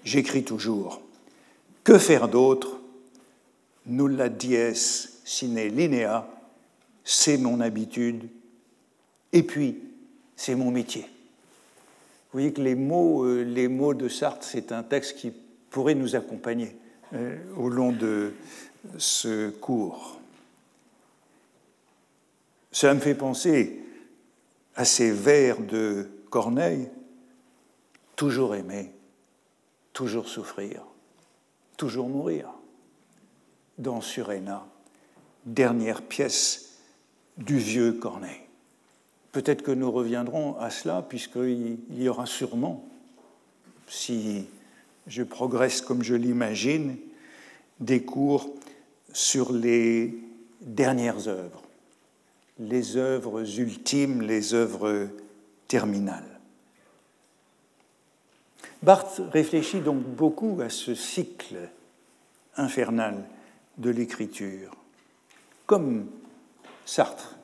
J'écris 0.04 0.44
toujours. 0.44 1.00
Que 1.84 1.98
faire 1.98 2.28
d'autre 2.28 2.81
Nulla 3.86 4.28
dies 4.28 5.18
sine 5.24 5.68
linea, 5.68 6.26
c'est 7.04 7.36
mon 7.36 7.60
habitude, 7.60 8.28
et 9.32 9.42
puis 9.42 9.78
c'est 10.36 10.54
mon 10.54 10.70
métier. 10.70 11.02
Vous 11.02 12.38
voyez 12.38 12.52
que 12.52 12.62
les 12.62 12.74
mots, 12.74 13.24
euh, 13.24 13.42
les 13.42 13.68
mots 13.68 13.94
de 13.94 14.08
Sartre, 14.08 14.44
c'est 14.44 14.72
un 14.72 14.82
texte 14.82 15.16
qui 15.18 15.32
pourrait 15.70 15.94
nous 15.94 16.16
accompagner 16.16 16.76
au 17.58 17.68
long 17.68 17.92
de 17.92 18.32
ce 18.96 19.50
cours. 19.50 20.18
Cela 22.70 22.94
me 22.94 23.00
fait 23.00 23.14
penser 23.14 23.80
à 24.74 24.84
ces 24.86 25.10
vers 25.10 25.60
de 25.60 26.08
Corneille, 26.30 26.88
toujours 28.16 28.54
aimer, 28.54 28.90
toujours 29.92 30.26
souffrir, 30.26 30.82
toujours 31.76 32.08
mourir, 32.08 32.48
dans 33.82 34.00
Suréna, 34.00 34.66
dernière 35.44 36.02
pièce 36.02 36.78
du 37.36 37.58
vieux 37.58 37.92
Corneille. 37.92 38.40
Peut-être 39.32 39.62
que 39.62 39.72
nous 39.72 39.90
reviendrons 39.90 40.58
à 40.58 40.70
cela, 40.70 41.02
puisqu'il 41.02 41.78
y 41.90 42.08
aura 42.08 42.26
sûrement, 42.26 42.84
si 43.88 44.46
je 45.06 45.22
progresse 45.22 45.80
comme 45.80 46.02
je 46.02 46.14
l'imagine, 46.14 46.96
des 47.80 48.02
cours 48.02 48.50
sur 49.12 49.52
les 49.52 50.14
dernières 50.60 51.28
œuvres 51.28 51.62
les 52.58 52.96
œuvres 52.96 53.58
ultimes, 53.58 54.22
les 54.22 54.54
œuvres 54.54 55.08
terminales. 55.68 56.40
Barthes 58.82 59.20
réfléchit 59.32 59.80
donc 59.80 60.02
beaucoup 60.02 60.60
à 60.60 60.68
ce 60.68 60.94
cycle 60.94 61.56
infernal 62.56 63.24
de 63.78 63.90
l'écriture, 63.90 64.74
comme 65.66 66.08
Sartre 66.84 67.36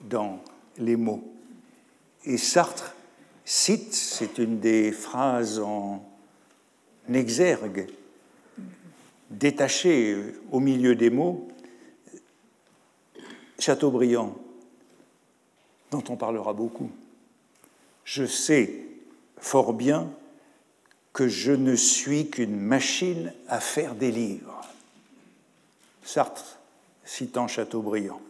dans 0.00 0.40
Les 0.78 0.96
mots. 0.96 1.24
Et 2.24 2.36
Sartre 2.36 2.94
cite, 3.44 3.94
c'est 3.94 4.38
une 4.38 4.60
des 4.60 4.92
phrases 4.92 5.58
en 5.58 6.04
exergue, 7.12 7.86
détachée 9.30 10.16
au 10.50 10.60
milieu 10.60 10.94
des 10.94 11.10
mots, 11.10 11.48
Chateaubriand, 13.58 14.36
dont 15.90 16.04
on 16.10 16.16
parlera 16.16 16.52
beaucoup. 16.52 16.90
Je 18.04 18.26
sais 18.26 18.80
fort 19.38 19.72
bien 19.72 20.10
que 21.12 21.28
je 21.28 21.52
ne 21.52 21.74
suis 21.74 22.28
qu'une 22.28 22.60
machine 22.60 23.32
à 23.48 23.60
faire 23.60 23.94
des 23.94 24.10
livres. 24.10 24.60
Sartre 26.06 26.60
citant 27.04 27.48
Chateaubriand. 27.48 28.20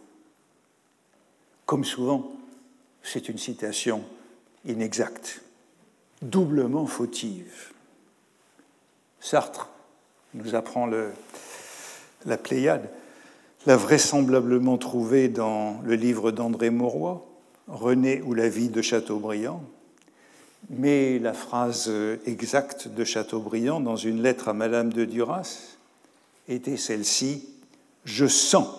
Comme 1.67 1.85
souvent, 1.85 2.31
c'est 3.03 3.29
une 3.29 3.37
citation 3.37 4.03
inexacte, 4.65 5.43
doublement 6.23 6.87
fautive. 6.87 7.71
Sartre 9.19 9.69
nous 10.33 10.55
apprend 10.55 10.87
la 10.87 12.37
Pléiade 12.37 12.89
l'a 13.67 13.77
vraisemblablement 13.77 14.79
trouvé 14.79 15.27
dans 15.27 15.79
le 15.83 15.93
livre 15.93 16.31
d'André 16.31 16.71
Mauroy, 16.71 17.23
René 17.67 18.23
ou 18.23 18.33
la 18.33 18.49
vie 18.49 18.69
de 18.69 18.81
Chateaubriand, 18.81 19.61
mais 20.71 21.19
la 21.19 21.33
phrase 21.33 21.91
exacte 22.25 22.87
de 22.87 23.03
Chateaubriand 23.03 23.81
dans 23.81 23.97
une 23.97 24.23
lettre 24.23 24.47
à 24.47 24.53
Madame 24.53 24.91
de 24.91 25.05
Duras 25.05 25.77
était 26.47 26.77
celle-ci 26.77 27.49
Je 28.07 28.25
sens 28.25 28.69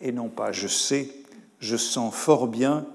et 0.00 0.12
non 0.12 0.28
pas 0.28 0.52
je 0.52 0.68
sais, 0.68 1.10
je 1.58 1.76
sens 1.76 2.14
fort 2.14 2.46
bien 2.46 2.86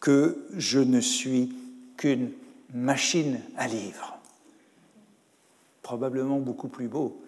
que 0.00 0.38
je 0.56 0.78
ne 0.78 1.00
suis 1.00 1.54
qu'une 1.98 2.32
machine 2.72 3.42
à 3.58 3.68
livres. 3.68 4.18
Probablement 5.82 6.38
beaucoup 6.38 6.68
plus 6.68 6.88
beau 6.88 7.22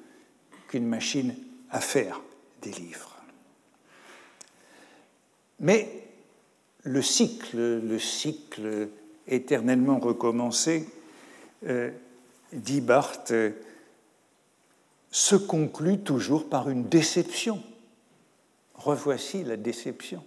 qu'une 0.67 0.87
machine 0.87 1.35
à 1.71 1.81
faire 1.81 2.23
des 2.63 2.73
livres. 2.73 3.19
Mais 5.61 6.09
le 6.85 7.03
cycle, 7.03 7.59
le 7.59 7.99
cycle 7.99 8.89
éternellement 9.29 9.99
recommencé, 9.99 10.89
euh, 11.67 11.91
dit 12.55 12.81
Barthes, 12.81 13.35
se 15.13 15.37
conclut 15.37 16.01
toujours 16.01 16.49
par 16.49 16.69
une 16.71 16.89
déception. 16.89 17.63
Revoici 18.75 19.45
la 19.45 19.57
déception. 19.57 20.25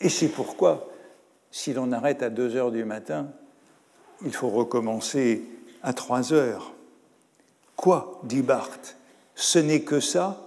Et 0.00 0.08
c'est 0.08 0.28
pourquoi, 0.28 0.90
si 1.52 1.74
l'on 1.74 1.92
arrête 1.92 2.22
à 2.22 2.30
2 2.30 2.56
heures 2.56 2.72
du 2.72 2.84
matin, 2.84 3.30
il 4.24 4.32
faut 4.32 4.48
recommencer 4.48 5.44
à 5.82 5.92
3 5.92 6.32
heures. 6.32 6.72
Quoi 7.76 8.20
dit 8.24 8.42
Barthes 8.42 8.96
Ce 9.34 9.58
n'est 9.58 9.82
que 9.82 10.00
ça? 10.00 10.42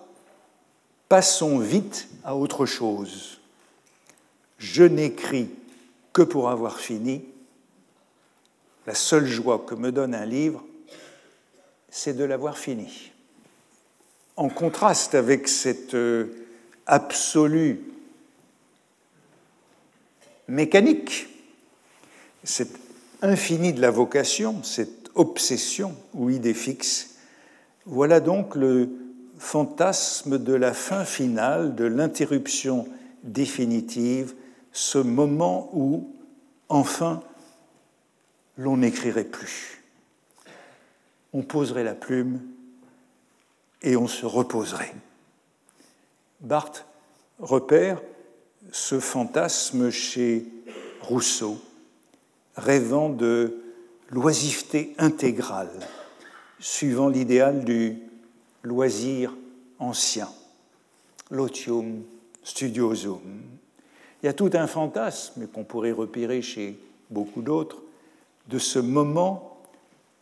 Passons 1.08 1.60
vite 1.60 2.10
à 2.24 2.36
autre 2.36 2.66
chose. 2.66 3.40
Je 4.58 4.84
n'écris 4.84 5.50
que 6.12 6.22
pour 6.24 6.50
avoir 6.50 6.80
fini. 6.80 7.24
La 8.88 8.96
seule 8.96 9.28
joie 9.28 9.64
que 9.68 9.76
me 9.76 9.92
donne 9.92 10.16
un 10.16 10.26
livre, 10.26 10.64
c'est 11.90 12.14
de 12.14 12.24
l'avoir 12.24 12.58
fini. 12.58 13.11
En 14.42 14.50
contraste 14.50 15.14
avec 15.14 15.48
cette 15.48 15.94
euh, 15.94 16.26
absolue 16.88 17.80
mécanique, 20.48 21.28
cette 22.44 22.76
infini 23.22 23.72
de 23.72 23.82
la 23.82 23.92
vocation, 23.92 24.64
cette 24.64 25.12
obsession 25.14 25.96
ou 26.16 26.32
idée 26.32 26.56
fixe, 26.56 27.18
voilà 27.86 28.20
donc 28.20 28.56
le 28.56 28.90
fantasme 29.38 30.40
de 30.40 30.54
la 30.54 30.74
fin 30.74 31.06
finale, 31.06 31.76
de 31.76 31.86
l'interruption 31.86 32.88
définitive, 33.22 34.34
ce 34.72 34.98
moment 34.98 35.70
où, 35.74 36.16
enfin, 36.68 37.22
l'on 38.58 38.78
n'écrirait 38.78 39.24
plus. 39.24 39.84
On 41.32 41.44
poserait 41.44 41.84
la 41.84 41.94
plume 41.94 42.40
et 43.82 43.96
on 43.96 44.08
se 44.08 44.26
reposerait. 44.26 44.94
Barthes 46.40 46.86
repère 47.40 48.02
ce 48.72 49.00
fantasme 49.00 49.90
chez 49.90 50.46
Rousseau, 51.02 51.58
rêvant 52.56 53.10
de 53.10 53.58
l'oisiveté 54.10 54.94
intégrale, 54.98 55.72
suivant 56.60 57.08
l'idéal 57.08 57.64
du 57.64 57.98
loisir 58.64 59.36
ancien, 59.80 60.30
l'otium 61.32 62.04
studiosum. 62.44 63.22
Il 64.22 64.28
y 64.28 64.30
a 64.30 64.34
tout 64.34 64.52
un 64.54 64.68
fantasme 64.68 65.48
qu'on 65.48 65.64
pourrait 65.64 65.92
repérer 65.92 66.42
chez 66.42 66.78
beaucoup 67.10 67.42
d'autres 67.42 67.82
de 68.48 68.60
ce 68.60 68.78
moment 68.78 69.58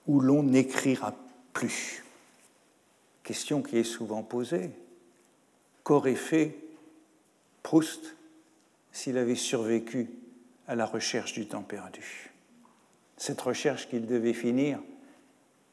où 0.07 0.21
l'on 0.21 0.43
n'écrira 0.43 1.13
plus. 1.51 2.05
Question 3.29 3.61
qui 3.61 3.77
est 3.77 3.83
souvent 3.83 4.23
posée. 4.23 4.71
Qu'aurait 5.83 6.15
fait 6.15 6.55
Proust 7.61 8.15
s'il 8.91 9.19
avait 9.19 9.35
survécu 9.35 10.09
à 10.67 10.73
la 10.73 10.87
recherche 10.87 11.33
du 11.33 11.45
temps 11.45 11.61
perdu? 11.61 12.31
Cette 13.17 13.39
recherche 13.39 13.87
qu'il 13.87 14.07
devait 14.07 14.33
finir 14.33 14.79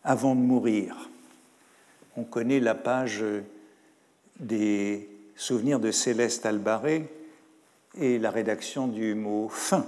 avant 0.05 0.35
de 0.35 0.41
mourir. 0.43 1.09
On 2.19 2.25
connaît 2.25 2.61
la 2.61 2.75
page 2.75 3.25
des 4.39 5.09
souvenirs 5.35 5.81
de 5.81 5.93
Céleste 5.93 6.45
Albaré 6.45 7.09
et 7.99 8.19
la 8.19 8.31
rédaction 8.31 8.87
du 8.87 9.15
mot 9.15 9.49
fin. 9.49 9.87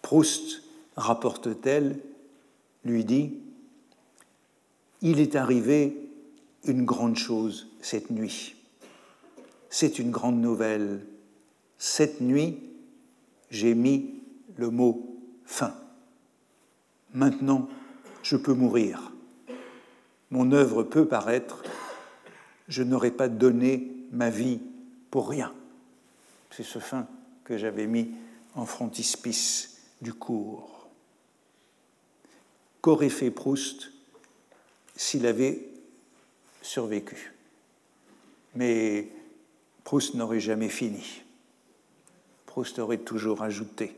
Proust 0.00 0.62
rapporte-t-elle, 0.94 1.98
lui 2.84 3.04
dit 3.04 3.34
Il 5.02 5.18
est 5.18 5.34
arrivé 5.34 6.04
une 6.68 6.84
grande 6.84 7.16
chose 7.16 7.68
cette 7.80 8.10
nuit. 8.10 8.54
C'est 9.70 9.98
une 9.98 10.10
grande 10.10 10.40
nouvelle. 10.40 11.04
Cette 11.78 12.20
nuit, 12.20 12.58
j'ai 13.50 13.74
mis 13.74 14.14
le 14.56 14.70
mot 14.70 15.18
fin. 15.44 15.74
Maintenant, 17.14 17.68
je 18.22 18.36
peux 18.36 18.54
mourir. 18.54 19.12
Mon 20.30 20.52
œuvre 20.52 20.82
peut 20.82 21.06
paraître. 21.06 21.62
Je 22.68 22.82
n'aurais 22.82 23.10
pas 23.10 23.28
donné 23.28 23.92
ma 24.12 24.30
vie 24.30 24.60
pour 25.10 25.28
rien. 25.28 25.52
C'est 26.50 26.64
ce 26.64 26.78
fin 26.78 27.06
que 27.44 27.56
j'avais 27.56 27.86
mis 27.86 28.10
en 28.54 28.66
frontispice 28.66 29.78
du 30.02 30.12
cours 30.12 30.78
qu'aurait 32.80 33.08
fait 33.08 33.30
Proust 33.30 33.92
s'il 34.96 35.26
avait 35.26 35.67
survécu. 36.68 37.32
Mais 38.54 39.08
Proust 39.84 40.14
n'aurait 40.14 40.40
jamais 40.40 40.68
fini. 40.68 41.22
Proust 42.46 42.78
aurait 42.78 42.98
toujours 42.98 43.42
ajouté. 43.42 43.96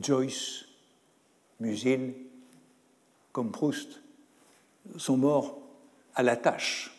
Joyce, 0.00 0.66
Musil, 1.58 2.14
comme 3.32 3.50
Proust, 3.50 4.00
sont 4.96 5.16
morts 5.16 5.58
à 6.14 6.22
la 6.22 6.36
tâche, 6.36 6.94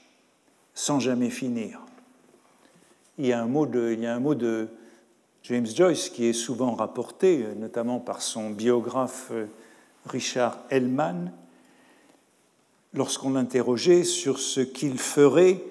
sans 0.74 1.00
jamais 1.00 1.30
finir. 1.30 1.80
Il 3.18 3.28
y 3.28 3.34
a 3.34 3.42
un 3.42 3.48
mot 3.48 3.66
de, 3.66 3.92
il 3.94 4.02
y 4.02 4.06
a 4.06 4.14
un 4.14 4.20
mot 4.20 4.36
de 4.36 4.68
James 5.44 5.68
Joyce, 5.68 6.10
qui 6.10 6.26
est 6.26 6.34
souvent 6.34 6.76
rapporté, 6.76 7.46
notamment 7.56 8.00
par 8.00 8.22
son 8.22 8.50
biographe 8.50 9.30
euh, 9.32 9.46
Richard 10.06 10.58
Hellman, 10.70 11.32
lorsqu'on 12.94 13.32
l'interrogeait 13.32 14.04
sur 14.04 14.40
ce 14.40 14.62
qu'il 14.62 14.98
ferait 14.98 15.62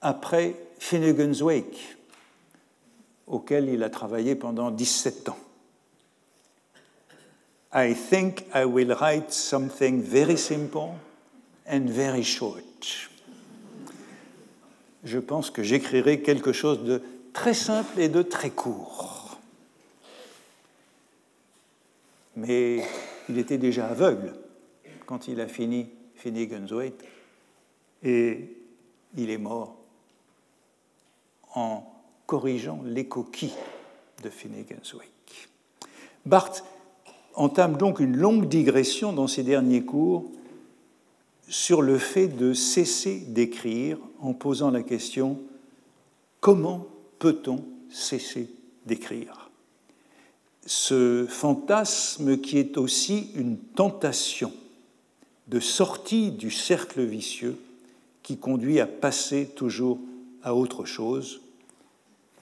après 0.00 0.54
Finnegan's 0.78 1.40
Wake, 1.42 1.96
auquel 3.26 3.68
il 3.68 3.82
a 3.82 3.90
travaillé 3.90 4.34
pendant 4.34 4.70
17 4.70 5.28
ans. 5.30 5.38
I 7.74 7.94
think 7.94 8.44
I 8.54 8.64
will 8.64 8.92
write 8.92 9.32
something 9.32 10.00
very 10.00 10.38
simple 10.38 10.92
and 11.68 11.86
very 11.86 12.22
short. 12.22 13.10
Je 15.02 15.18
pense 15.18 15.50
que 15.50 15.62
j'écrirai 15.62 16.22
quelque 16.22 16.52
chose 16.52 16.84
de 16.84 17.02
très 17.32 17.52
simple 17.52 17.98
et 17.98 18.08
de 18.08 18.22
très 18.22 18.50
court. 18.50 19.38
Mais 22.36 22.84
il 23.28 23.38
était 23.38 23.58
déjà 23.58 23.88
aveugle 23.88 24.34
quand 25.06 25.28
il 25.28 25.40
a 25.40 25.48
fini 25.48 25.88
Finnegan's 26.24 26.72
Wake 26.72 27.04
et 28.02 28.48
il 29.14 29.28
est 29.28 29.36
mort 29.36 29.76
en 31.54 31.84
corrigeant 32.24 32.80
les 32.82 33.06
coquilles 33.06 33.52
de 34.22 34.30
Finnegan's 34.30 34.94
Wake. 34.94 35.48
Barthes 36.24 36.64
entame 37.34 37.76
donc 37.76 38.00
une 38.00 38.16
longue 38.16 38.48
digression 38.48 39.12
dans 39.12 39.26
ses 39.26 39.42
derniers 39.42 39.84
cours 39.84 40.32
sur 41.46 41.82
le 41.82 41.98
fait 41.98 42.28
de 42.28 42.54
cesser 42.54 43.20
d'écrire 43.28 43.98
en 44.18 44.32
posant 44.32 44.70
la 44.70 44.82
question 44.82 45.38
comment 46.40 46.86
peut-on 47.18 47.66
cesser 47.90 48.48
d'écrire? 48.86 49.50
Ce 50.64 51.26
fantasme 51.28 52.38
qui 52.38 52.56
est 52.56 52.78
aussi 52.78 53.30
une 53.34 53.58
tentation 53.58 54.50
de 55.48 55.60
sortie 55.60 56.30
du 56.30 56.50
cercle 56.50 57.02
vicieux 57.02 57.58
qui 58.22 58.38
conduit 58.38 58.80
à 58.80 58.86
passer 58.86 59.46
toujours 59.46 59.98
à 60.42 60.54
autre 60.54 60.84
chose, 60.84 61.40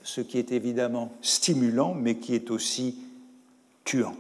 ce 0.03 0.21
qui 0.21 0.39
est 0.39 0.53
évidemment 0.53 1.13
stimulant 1.23 1.95
mais 1.95 2.17
qui 2.17 2.35
est 2.35 2.51
aussi 2.51 2.97
tuant. 3.85 4.17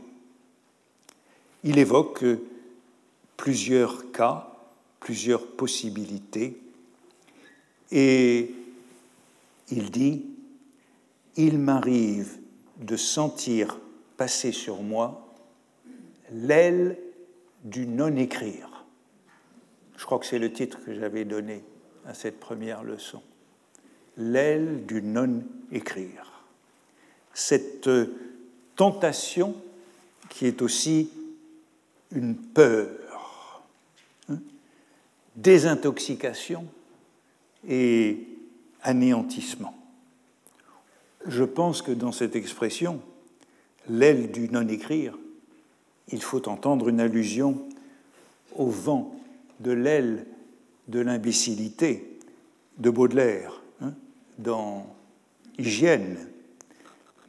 Il 1.64 1.78
évoque 1.78 2.24
plusieurs 3.36 4.10
cas, 4.10 4.52
plusieurs 4.98 5.46
possibilités, 5.46 6.60
et 7.92 8.54
il 9.70 9.90
dit 9.90 10.24
il 11.36 11.58
m'arrive 11.58 12.38
de 12.78 12.96
sentir 12.96 13.78
passer 14.16 14.52
sur 14.52 14.82
moi 14.82 15.34
l'aile 16.32 16.98
du 17.64 17.86
non-écrire. 17.86 18.71
Je 20.02 20.06
crois 20.06 20.18
que 20.18 20.26
c'est 20.26 20.40
le 20.40 20.52
titre 20.52 20.80
que 20.84 20.92
j'avais 20.94 21.24
donné 21.24 21.62
à 22.04 22.12
cette 22.12 22.40
première 22.40 22.82
leçon. 22.82 23.22
L'aile 24.16 24.84
du 24.84 25.00
non-écrire. 25.00 26.42
Cette 27.34 27.88
tentation 28.74 29.54
qui 30.28 30.46
est 30.46 30.60
aussi 30.60 31.08
une 32.10 32.34
peur, 32.34 33.62
hein, 34.28 34.38
désintoxication 35.36 36.66
et 37.68 38.26
anéantissement. 38.82 39.76
Je 41.28 41.44
pense 41.44 41.80
que 41.80 41.92
dans 41.92 42.10
cette 42.10 42.34
expression, 42.34 43.00
l'aile 43.88 44.32
du 44.32 44.48
non-écrire, 44.48 45.16
il 46.08 46.20
faut 46.20 46.48
entendre 46.48 46.88
une 46.88 46.98
allusion 46.98 47.68
au 48.56 48.66
vent 48.66 49.21
de 49.60 49.72
l'aile 49.72 50.26
de 50.88 51.00
l'imbécilité 51.00 52.18
de 52.78 52.90
Baudelaire 52.90 53.62
hein, 53.80 53.94
dans 54.38 54.86
Hygiène. 55.58 56.18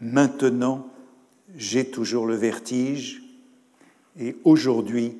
Maintenant, 0.02 0.88
j'ai 1.56 1.86
toujours 1.86 2.26
le 2.26 2.36
vertige 2.36 3.22
et 4.20 4.36
aujourd'hui, 4.44 5.18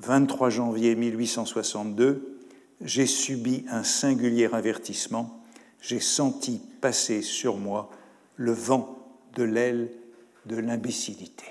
23 0.00 0.50
janvier 0.50 0.94
1862, 0.94 2.38
j'ai 2.80 3.06
subi 3.06 3.64
un 3.68 3.84
singulier 3.84 4.48
avertissement. 4.52 5.40
J'ai 5.80 6.00
senti 6.00 6.60
passer 6.80 7.22
sur 7.22 7.56
moi 7.56 7.90
le 8.36 8.52
vent 8.52 8.98
de 9.34 9.42
l'aile 9.42 9.90
de 10.46 10.56
l'imbécilité. 10.56 11.44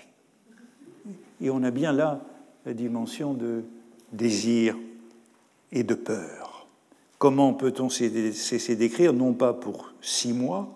Et 1.40 1.50
on 1.50 1.64
a 1.64 1.72
bien 1.72 1.94
là 1.94 2.22
la 2.66 2.74
dimension 2.74 3.34
de 3.34 3.64
désir 4.12 4.78
et 5.72 5.84
de 5.84 5.94
peur. 5.94 6.68
Comment 7.18 7.54
peut-on 7.54 7.90
cesser 7.90 8.76
d'écrire, 8.76 9.14
non 9.14 9.34
pas 9.34 9.54
pour 9.54 9.94
six 10.02 10.34
mois, 10.34 10.74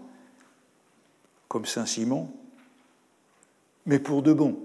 comme 1.47 1.65
Saint-Simon, 1.65 2.29
mais 3.85 3.99
pour 3.99 4.21
de 4.21 4.33
bon, 4.33 4.57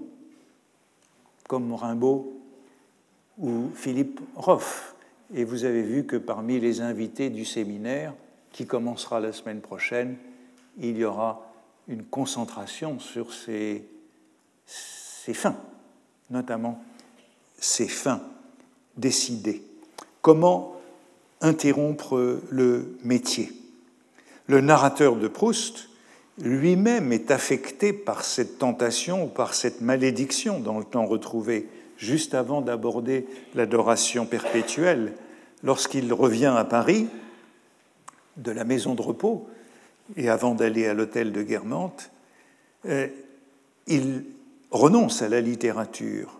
comme 1.47 1.73
Rimbaud 1.73 2.39
ou 3.37 3.69
Philippe 3.73 4.19
Roff. 4.35 4.95
Et 5.33 5.43
vous 5.43 5.63
avez 5.63 5.81
vu 5.81 6.05
que 6.05 6.17
parmi 6.17 6.59
les 6.59 6.81
invités 6.81 7.29
du 7.29 7.45
séminaire, 7.45 8.13
qui 8.51 8.67
commencera 8.67 9.19
la 9.19 9.31
semaine 9.31 9.61
prochaine, 9.61 10.17
il 10.77 10.97
y 10.97 11.05
aura 11.05 11.47
une 11.87 12.03
concentration 12.03 12.99
sur 12.99 13.33
ces, 13.33 13.87
ces 14.65 15.33
fins, 15.33 15.57
notamment 16.29 16.83
ces 17.57 17.87
fins 17.87 18.21
décidées. 18.97 19.63
Comment 20.21 20.75
interrompre 21.41 22.39
le 22.49 22.97
métier? 23.03 23.51
Le 24.47 24.61
narrateur 24.61 25.15
de 25.15 25.27
Proust 25.27 25.89
lui-même 26.41 27.11
est 27.11 27.31
affecté 27.31 27.93
par 27.93 28.23
cette 28.23 28.57
tentation, 28.57 29.27
par 29.27 29.53
cette 29.53 29.81
malédiction 29.81 30.59
dans 30.59 30.77
le 30.77 30.85
temps 30.85 31.05
retrouvé, 31.05 31.67
juste 31.97 32.33
avant 32.33 32.61
d'aborder 32.61 33.27
l'adoration 33.55 34.25
perpétuelle. 34.25 35.13
Lorsqu'il 35.63 36.11
revient 36.13 36.53
à 36.55 36.65
Paris, 36.65 37.07
de 38.37 38.51
la 38.51 38.63
maison 38.63 38.95
de 38.95 39.01
repos, 39.01 39.47
et 40.17 40.29
avant 40.29 40.55
d'aller 40.55 40.87
à 40.87 40.93
l'hôtel 40.93 41.31
de 41.31 41.43
Guermantes, 41.43 42.11
euh, 42.87 43.07
il 43.87 44.23
renonce 44.71 45.21
à 45.21 45.29
la 45.29 45.41
littérature. 45.41 46.39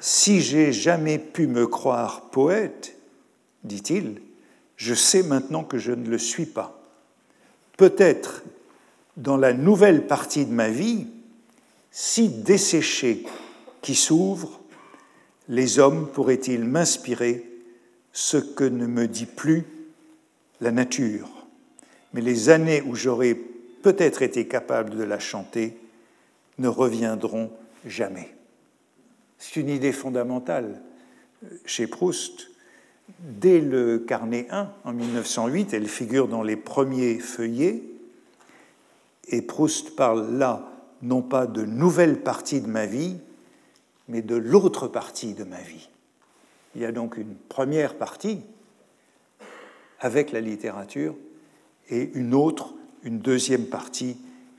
Si 0.00 0.40
j'ai 0.40 0.72
jamais 0.72 1.18
pu 1.18 1.46
me 1.46 1.66
croire 1.66 2.30
poète, 2.30 2.97
dit-il, 3.68 4.20
je 4.76 4.94
sais 4.94 5.22
maintenant 5.22 5.62
que 5.62 5.78
je 5.78 5.92
ne 5.92 6.08
le 6.08 6.18
suis 6.18 6.46
pas. 6.46 6.82
Peut-être 7.76 8.42
dans 9.16 9.36
la 9.36 9.52
nouvelle 9.52 10.06
partie 10.06 10.46
de 10.46 10.52
ma 10.52 10.68
vie, 10.68 11.06
si 11.90 12.28
desséchée 12.28 13.24
qui 13.82 13.94
s'ouvre, 13.94 14.60
les 15.48 15.78
hommes 15.78 16.08
pourraient-ils 16.08 16.64
m'inspirer 16.64 17.48
ce 18.12 18.36
que 18.36 18.64
ne 18.64 18.86
me 18.86 19.06
dit 19.06 19.26
plus 19.26 19.64
la 20.60 20.70
nature 20.70 21.46
Mais 22.12 22.20
les 22.20 22.48
années 22.48 22.82
où 22.82 22.94
j'aurais 22.94 23.34
peut-être 23.82 24.22
été 24.22 24.46
capable 24.46 24.96
de 24.96 25.04
la 25.04 25.18
chanter 25.18 25.78
ne 26.58 26.68
reviendront 26.68 27.50
jamais. 27.86 28.34
C'est 29.38 29.60
une 29.60 29.68
idée 29.68 29.92
fondamentale 29.92 30.82
chez 31.64 31.86
Proust. 31.86 32.47
Dès 33.20 33.60
le 33.60 33.98
carnet 33.98 34.46
1, 34.50 34.70
en 34.84 34.92
1908, 34.92 35.74
elle 35.74 35.88
figure 35.88 36.28
dans 36.28 36.42
les 36.42 36.56
premiers 36.56 37.18
feuillets 37.18 37.82
et 39.28 39.42
Proust 39.42 39.96
parle 39.96 40.36
là 40.36 40.68
non 41.02 41.22
pas 41.22 41.46
de 41.46 41.64
nouvelle 41.64 42.20
partie 42.20 42.60
de 42.60 42.66
ma 42.66 42.86
vie, 42.86 43.16
mais 44.08 44.22
de 44.22 44.36
l'autre 44.36 44.88
partie 44.88 45.34
de 45.34 45.44
ma 45.44 45.60
vie. 45.60 45.88
Il 46.74 46.82
y 46.82 46.84
a 46.84 46.92
donc 46.92 47.16
une 47.16 47.34
première 47.34 47.96
partie 47.96 48.40
avec 50.00 50.32
la 50.32 50.40
littérature 50.40 51.14
et 51.88 52.10
une 52.14 52.34
autre, 52.34 52.74
une 53.02 53.18
deuxième 53.18 53.66
partie 53.66 54.16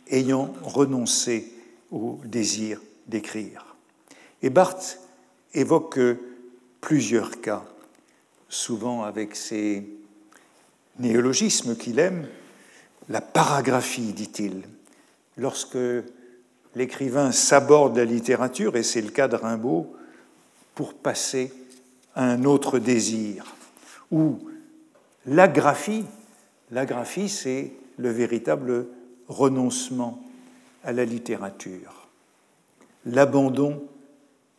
ayant 0.10 0.54
renoncé 0.64 1.52
au 1.91 2.20
désir 2.26 2.82
d'écrire. 3.08 3.76
Et 4.41 4.50
Barthes 4.50 5.00
évoque 5.54 6.00
plusieurs 6.82 7.41
cas, 7.41 7.66
souvent 8.50 9.04
avec 9.04 9.36
ces 9.36 9.88
néologismes 10.97 11.78
qu'il 11.78 12.00
aime, 12.00 12.28
la 13.08 13.22
paragraphie, 13.22 14.14
dit-il. 14.14 14.64
Lorsque 15.38 15.78
l'écrivain 16.76 17.32
s'aborde 17.32 17.97
la 17.97 18.06
littérature, 18.06 18.76
et 18.76 18.84
c'est 18.84 19.02
le 19.02 19.10
cas 19.10 19.28
de 19.28 19.36
Rimbaud, 19.36 19.95
pour 20.76 20.93
passer 20.93 21.54
à 22.16 22.26
un 22.26 22.43
autre 22.43 22.80
désir, 22.80 23.56
ou 24.12 24.39
la 25.26 25.47
graphie, 25.47 26.06
la 26.72 26.86
graphie, 26.86 27.30
c'est 27.30 27.74
le 27.97 28.10
véritable 28.10 28.88
renoncement 29.28 30.22
à 30.84 30.91
la 30.91 31.06
littérature, 31.06 32.08
l'abandon 33.06 33.84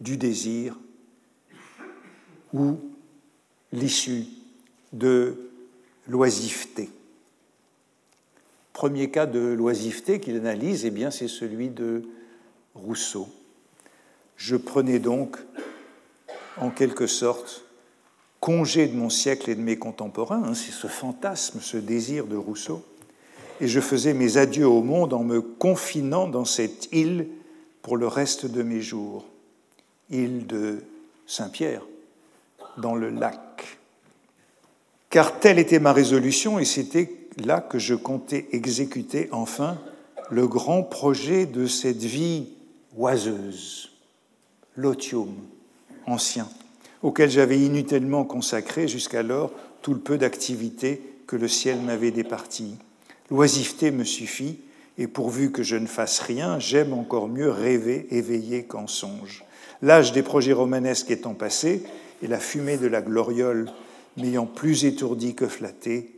du 0.01 0.17
désir 0.17 0.79
ou 2.53 2.79
l'issue 3.73 4.27
de 4.93 5.37
l'oisiveté 6.09 6.91
premier 8.81 9.11
cas 9.11 9.27
de 9.27 9.41
l'oisiveté 9.41 10.21
qu'il 10.21 10.37
analyse, 10.37 10.87
eh 10.87 10.91
bien, 10.91 11.11
c'est 11.11 11.29
celui 11.29 11.69
de 11.69 12.03
Rousseau. 12.75 13.29
Je 14.39 14.57
prenais 14.57 14.99
donc, 14.99 15.37
en 16.57 16.71
quelque 16.71 17.07
sorte, 17.07 17.67
congé 18.41 18.87
de 18.87 18.97
mon 18.97 19.11
siècle 19.11 19.51
et 19.51 19.55
de 19.55 19.61
mes 19.61 19.77
contemporains, 19.77 20.43
hein, 20.43 20.55
c'est 20.55 20.73
ce 20.73 20.87
fantasme, 20.87 21.61
ce 21.61 21.77
désir 21.77 22.27
de 22.27 22.37
Rousseau, 22.37 22.83
et 23.61 23.69
je 23.69 23.81
faisais 23.81 24.15
mes 24.15 24.39
adieux 24.39 24.67
au 24.67 24.83
monde 24.83 25.13
en 25.13 25.25
me 25.25 25.43
confinant 25.43 26.27
dans 26.27 26.47
cette 26.47 26.89
île 26.91 27.29
pour 27.83 27.99
le 27.99 28.07
reste 28.07 28.47
de 28.47 28.63
mes 28.63 28.81
jours, 28.81 29.27
île 30.09 30.47
de 30.47 30.79
Saint-Pierre, 31.27 31.83
dans 32.81 32.95
le 32.95 33.11
lac. 33.11 33.79
Car 35.11 35.41
telle 35.41 35.59
était 35.59 35.81
ma 35.81 35.93
résolution, 35.93 36.59
et 36.59 36.65
c'était 36.65 37.11
là 37.37 37.61
que 37.61 37.79
je 37.79 37.95
comptais 37.95 38.49
exécuter 38.53 39.29
enfin 39.33 39.79
le 40.31 40.47
grand 40.47 40.83
projet 40.83 41.47
de 41.47 41.67
cette 41.67 42.03
vie 42.03 42.49
oiseuse, 42.97 43.91
l'otium 44.77 45.35
ancien, 46.07 46.49
auquel 47.03 47.31
j'avais 47.31 47.59
inutilement 47.59 48.25
consacré 48.25 48.89
jusqu'alors 48.89 49.53
tout 49.83 49.95
le 49.95 50.01
peu 50.01 50.19
d'activité 50.19 51.03
que 51.27 51.37
le 51.37 51.49
ciel 51.49 51.81
m'avait 51.81 52.11
départi. 52.11 52.77
L'oisiveté 53.31 53.91
me 53.91 54.05
suffit, 54.05 54.59
et 54.99 55.07
pourvu 55.07 55.51
que 55.51 55.63
je 55.63 55.77
ne 55.77 55.87
fasse 55.87 56.21
rien, 56.21 56.59
j'aime 56.59 56.93
encore 56.93 57.29
mieux 57.29 57.51
rêver 57.51 58.07
éveillé 58.11 58.65
qu'en 58.65 58.87
songe. 58.87 59.45
L'âge 59.83 60.13
des 60.13 60.23
projets 60.23 60.53
romanesques 60.53 61.11
étant 61.11 61.35
passé, 61.35 61.83
et 62.23 62.27
la 62.27 62.41
fumée 62.41 62.77
de 62.77 62.87
la 62.87 63.03
gloriole 63.03 63.71
m'ayant 64.17 64.47
plus 64.47 64.85
étourdi 64.85 65.35
que 65.35 65.49
flatté, 65.49 66.15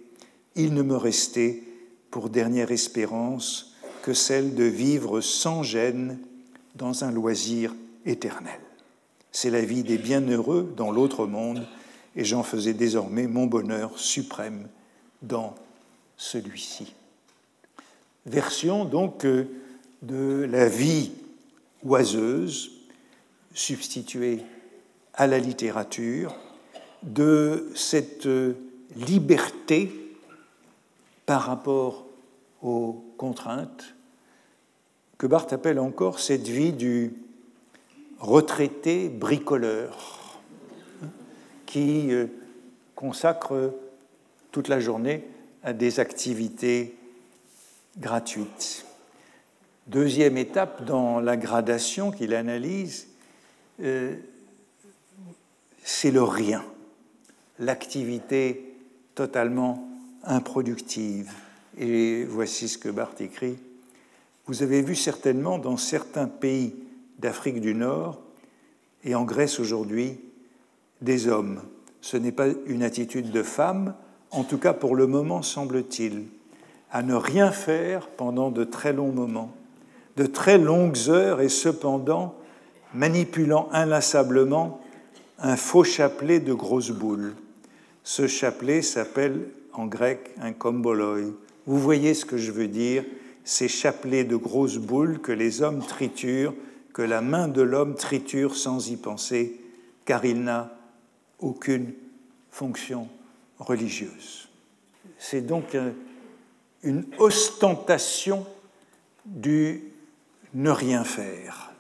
il 0.55 0.75
ne 0.75 0.83
me 0.83 0.97
restait 0.97 1.63
pour 2.11 2.29
dernière 2.29 2.73
espérance 2.73 3.75
que 4.03 4.13
celle 4.13 4.55
de 4.55 4.65
vivre 4.65 5.21
sans 5.21 5.63
gêne 5.63 6.19
dans 6.75 7.05
un 7.05 7.11
loisir 7.11 7.75
éternel. 8.05 8.61
C'est 9.31 9.51
la 9.51 9.63
vie 9.63 9.83
des 9.83 9.99
bienheureux 9.99 10.73
dans 10.77 10.91
l'autre 10.91 11.27
monde, 11.27 11.67
et 12.17 12.25
j'en 12.25 12.43
faisais 12.43 12.75
désormais 12.75 13.27
mon 13.27 13.47
bonheur 13.47 13.99
suprême 13.99 14.69
dans 15.23 15.55
celui-ci. 16.17 16.95
Version 18.27 18.85
donc 18.85 19.25
de 20.03 20.47
la 20.51 20.69
vie 20.69 21.13
oiseuse 21.83 22.73
substituée 23.55 24.43
à 25.15 25.27
la 25.27 25.39
littérature, 25.39 26.35
de 27.03 27.71
cette 27.75 28.29
liberté 28.97 29.91
par 31.27 31.43
rapport 31.43 32.07
aux 32.63 33.05
contraintes 33.17 33.95
que 35.23 35.29
Barthes 35.29 35.53
appelle 35.53 35.79
encore 35.79 36.19
cette 36.19 36.49
vie 36.49 36.73
du 36.73 37.15
retraité 38.19 39.09
bricoleur 39.09 40.41
qui 41.65 42.13
euh, 42.13 42.27
consacre 42.97 43.73
toute 44.51 44.67
la 44.67 44.81
journée 44.81 45.25
à 45.63 45.73
des 45.73 46.01
activités 46.01 46.97
gratuites. 47.99 48.85
Deuxième 49.87 50.37
étape 50.37 50.85
dans 50.85 51.21
la 51.21 51.37
gradation 51.37 52.11
qu'il 52.11 52.35
analyse, 52.35 53.07
euh, 53.81 54.17
c'est 55.83 56.11
le 56.11 56.23
rien, 56.23 56.65
l'activité 57.59 58.75
totalement 59.15 59.89
improductive. 60.25 61.33
Et 61.79 62.25
voici 62.25 62.69
ce 62.69 62.79
que 62.79 62.89
Barthes 62.89 63.21
écrit. 63.21 63.57
Vous 64.47 64.63
avez 64.63 64.83
vu 64.83 64.95
certainement 64.95 65.59
dans 65.59 65.77
certains 65.77 66.27
pays 66.27 66.75
d'Afrique 67.19 67.61
du 67.61 67.75
Nord 67.75 68.21
et 69.05 69.15
en 69.15 69.25
Grèce 69.25 69.61
aujourd'hui 69.61 70.19
des 71.01 71.29
hommes. 71.29 71.63
Ce 72.01 72.17
n'est 72.17 72.33
pas 72.33 72.49
une 72.67 72.83
attitude 72.83 73.31
de 73.31 73.43
femme, 73.43 73.95
en 74.31 74.45
tout 74.45 74.59
cas 74.59 74.73
pour 74.73 74.97
le 74.97 75.07
moment 75.07 75.43
semble-t-il, 75.43 76.25
à 76.91 77.03
ne 77.03 77.15
rien 77.15 77.53
faire 77.53 78.09
pendant 78.09 78.51
de 78.51 78.65
très 78.65 78.93
longs 78.93 79.13
moments, 79.13 79.53
de 80.17 80.27
très 80.27 80.59
longues 80.59 81.09
heures 81.09 81.41
et 81.41 81.49
cependant 81.49 82.35
manipulant 82.95 83.69
inlassablement 83.73 84.82
un 85.43 85.57
faux 85.57 85.85
chapelet 85.85 86.39
de 86.39 86.55
grosses 86.55 86.93
boules. 86.93 87.35
Ce 88.05 88.29
chapelet 88.29 88.81
s'appelle 88.81 89.49
en 89.73 89.87
grec 89.87 90.31
un 90.41 90.53
komboloi. 90.53 91.19
Vous 91.67 91.79
voyez 91.79 92.15
ce 92.15 92.25
que 92.25 92.39
je 92.39 92.53
veux 92.53 92.69
dire 92.69 93.05
Ces 93.45 93.69
chapelets 93.69 94.25
de 94.25 94.37
grosses 94.37 94.79
boules 94.79 95.21
que 95.21 95.33
les 95.33 95.63
hommes 95.63 95.85
triturent, 95.85 96.55
que 96.93 97.03
la 97.03 97.21
main 97.21 97.49
de 97.49 97.61
l'homme 97.61 97.97
triture 97.97 98.57
sans 98.57 98.89
y 98.89 98.97
penser, 98.97 99.61
car 100.05 100.25
il 100.25 100.43
n'a 100.45 100.77
aucune 101.41 101.93
fonction 102.51 103.09
religieuse. 103.59 104.49
C'est 105.19 105.41
donc 105.41 105.77
une 106.85 107.05
ostentation 107.19 108.47
du 109.25 109.83
ne 110.55 110.71
rien 110.71 111.03
faire. 111.03 111.73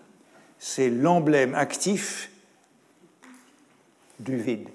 C'est 0.58 0.90
l'emblème 0.90 1.54
actif 1.54 2.31
du 4.22 4.36
vide. 4.36 4.68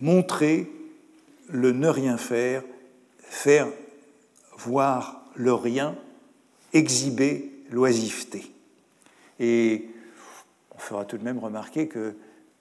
Montrer 0.00 0.70
le 1.48 1.72
ne 1.72 1.88
rien 1.88 2.16
faire, 2.16 2.62
faire 3.20 3.68
voir 4.56 5.24
le 5.34 5.54
rien, 5.54 5.96
exhiber 6.72 7.50
l'oisiveté. 7.70 8.50
Et 9.40 9.88
on 10.74 10.78
fera 10.78 11.04
tout 11.04 11.18
de 11.18 11.24
même 11.24 11.38
remarquer 11.38 11.88
que 11.88 12.14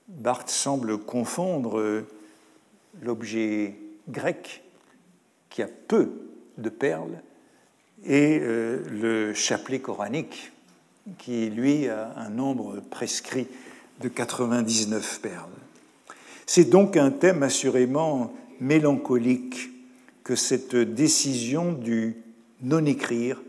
Barthes 0.08 0.50
semble 0.50 0.98
confondre 1.00 2.06
l'objet 3.02 3.76
grec, 4.08 4.64
qui 5.50 5.62
a 5.62 5.68
peu 5.88 6.12
de 6.58 6.70
perles, 6.70 7.22
et 8.06 8.40
euh, 8.42 8.84
le 8.90 9.34
chapelet 9.34 9.80
coranique, 9.80 10.52
qui 11.18 11.50
lui 11.50 11.88
a 11.88 12.14
un 12.18 12.30
nombre 12.30 12.80
prescrit 12.80 13.48
de 14.02 14.08
99 14.08 15.20
perles. 15.22 15.50
C'est 16.46 16.66
donc 16.66 16.98
un 16.98 17.12
thème 17.12 17.44
assurément 17.44 18.34
mélancolique 18.60 19.70
que 20.24 20.36
cette 20.36 20.76
décision 20.76 21.74
du 21.74 22.18
non-écrire, 22.62 23.42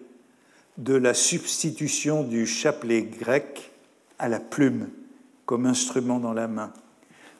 de 0.77 0.95
la 0.95 1.15
substitution 1.15 2.23
du 2.23 2.47
chapelet 2.47 3.03
grec 3.03 3.73
à 4.19 4.29
la 4.29 4.39
plume 4.39 4.89
comme 5.45 5.67
instrument 5.67 6.21
dans 6.21 6.33
la 6.33 6.47
main. 6.47 6.73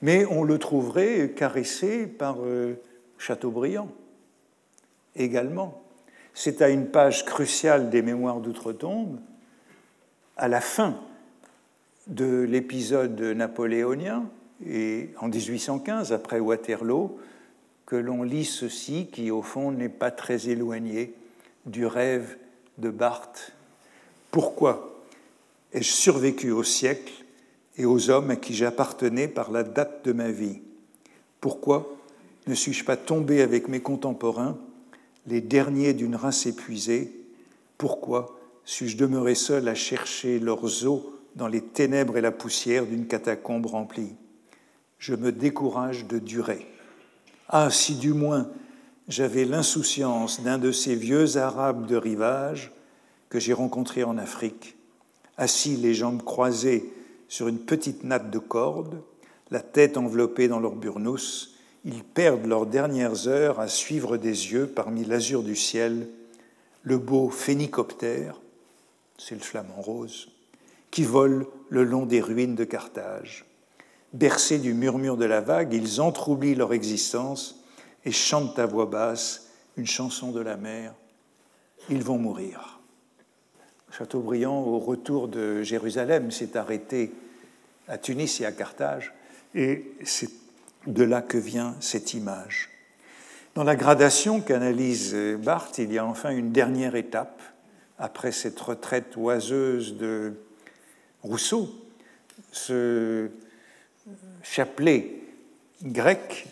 Mais 0.03 0.25
on 0.27 0.45
le 0.45 0.59
trouverait 0.59 1.33
caressé 1.37 2.07
par 2.07 2.39
euh, 2.41 2.75
Chateaubriand 3.19 3.91
également. 5.15 5.83
C'est 6.35 6.63
à 6.63 6.69
une 6.69 6.87
page 6.87 7.25
cruciale 7.25 7.91
des 7.91 8.03
Mémoires 8.03 8.41
d'outre-tombe, 8.41 9.19
à 10.37 10.49
la 10.49 10.61
fin 10.61 11.01
de 12.09 12.41
l'épisode 12.41 13.21
napoléonien, 13.21 14.29
et 14.67 15.11
en 15.21 15.29
1815, 15.29 16.13
après 16.13 16.41
Waterloo, 16.41 17.19
que 17.87 17.97
l'on 17.97 18.23
lit 18.23 18.45
ceci 18.45 19.09
qui, 19.13 19.31
au 19.31 19.43
fond, 19.43 19.71
n'est 19.71 19.89
pas 19.89 20.11
très 20.11 20.49
éloigné 20.49 21.15
du 21.67 21.87
rêve 21.87 22.37
de 22.79 22.91
Barthes. 22.91 23.53
Pourquoi 24.31 25.05
ai-je 25.73 25.91
survécu 25.91 26.51
au 26.51 26.63
siècle 26.63 27.25
et 27.77 27.85
aux 27.85 28.11
hommes 28.11 28.31
à 28.31 28.37
qui 28.37 28.55
j'appartenais 28.55 29.29
par 29.29 29.51
la 29.51 29.63
date 29.63 30.05
de 30.05 30.13
ma 30.13 30.31
vie? 30.31 30.61
Pourquoi 31.41 31.95
ne 32.47 32.55
suis-je 32.55 32.85
pas 32.85 32.97
tombé 32.97 33.43
avec 33.43 33.69
mes 33.69 33.81
contemporains, 33.81 34.59
les 35.27 35.41
derniers 35.41 35.93
d'une 35.93 36.17
race 36.17 36.47
épuisée? 36.47 37.13
Pourquoi 37.77 38.39
suis-je 38.65 38.97
demeuré 38.97 39.35
seul 39.35 39.69
à 39.69 39.75
chercher 39.75 40.39
leurs 40.39 40.87
os 40.87 41.03
dans 41.39 41.47
les 41.47 41.63
ténèbres 41.63 42.19
et 42.19 42.21
la 42.21 42.33
poussière 42.33 42.85
d'une 42.85 43.07
catacombe 43.07 43.67
remplie 43.67 44.13
Je 44.99 45.15
me 45.15 45.31
décourage 45.31 46.07
de 46.07 46.19
durer. 46.19 46.67
Ah, 47.49 47.71
si 47.71 47.95
du 47.95 48.13
moins 48.13 48.49
j'avais 49.07 49.45
l'insouciance 49.45 50.43
d'un 50.43 50.59
de 50.59 50.73
ces 50.73 50.97
vieux 50.97 51.37
Arabes 51.37 51.87
de 51.87 51.97
rivage 51.97 52.73
que 53.31 53.39
j'ai 53.39 53.53
rencontrés 53.53 54.03
en 54.03 54.19
Afrique, 54.19 54.77
assis 55.37 55.77
les 55.77 55.95
jambes 55.95 56.25
croisées 56.25 56.93
sur 57.29 57.47
une 57.47 57.61
petite 57.61 58.03
natte 58.03 58.31
de 58.31 58.39
corde, 58.39 59.01
la 59.53 59.61
tête 59.61 59.97
enveloppée 59.97 60.49
dans 60.49 60.61
leur 60.61 60.75
burnous, 60.75 61.51
ils 61.85 62.03
perdent 62.03 62.47
leurs 62.47 62.67
dernières 62.67 63.29
heures 63.29 63.61
à 63.61 63.69
suivre 63.69 64.17
des 64.17 64.53
yeux 64.53 64.67
parmi 64.67 65.05
l'azur 65.05 65.45
du 65.45 65.55
ciel 65.55 66.09
le 66.83 66.99
beau 66.99 67.31
phénicoptère, 67.31 68.41
c'est 69.19 69.35
le 69.35 69.41
flamant 69.41 69.81
rose, 69.81 70.29
qui 70.91 71.05
vole 71.05 71.47
le 71.69 71.85
long 71.85 72.07
des 72.07 72.21
ruines 72.21 72.55
de 72.55 72.65
Carthage. 72.65 73.45
Bercés 74.13 74.59
du 74.59 74.73
murmure 74.73 75.17
de 75.17 75.27
la 75.27 75.41
vague, 75.41 75.75
ils 75.75 76.01
entroublient 76.01 76.55
leur 76.55 76.73
existence 76.73 77.63
et 78.05 78.13
chantent 78.13 78.59
à 78.59 78.67
voix 78.67 78.87
basse 78.87 79.51
une 79.77 79.87
chanson 79.87 80.33
de 80.33 80.41
la 80.41 80.57
mer. 80.57 80.95
Ils 81.91 82.03
vont 82.03 82.19
mourir. 82.19 82.81
Chateaubriand, 83.91 84.61
au 84.61 84.79
retour 84.79 85.29
de 85.29 85.63
Jérusalem, 85.63 86.31
s'est 86.31 86.57
arrêté 86.57 87.13
à 87.87 87.99
Tunis 87.99 88.41
et 88.41 88.47
à 88.47 88.53
Carthage, 88.53 89.15
et 89.55 89.93
c'est 90.05 90.31
de 90.87 91.05
là 91.05 91.23
que 91.23 91.39
vient 91.39 91.75
cette 91.81 92.15
image. 92.15 92.71
Dans 93.55 93.65
la 93.65 93.77
gradation 93.77 94.41
qu'analyse 94.41 95.15
Barthes, 95.43 95.79
il 95.79 95.93
y 95.93 95.99
a 95.99 96.07
enfin 96.07 96.31
une 96.31 96.53
dernière 96.53 96.95
étape, 96.97 97.43
après 97.99 98.31
cette 98.31 98.61
retraite 98.61 99.17
oiseuse 99.17 99.97
de 99.97 100.35
Rousseau, 101.23 101.69
ce 102.53 103.29
chapelet 104.43 105.21
grec, 105.83 106.47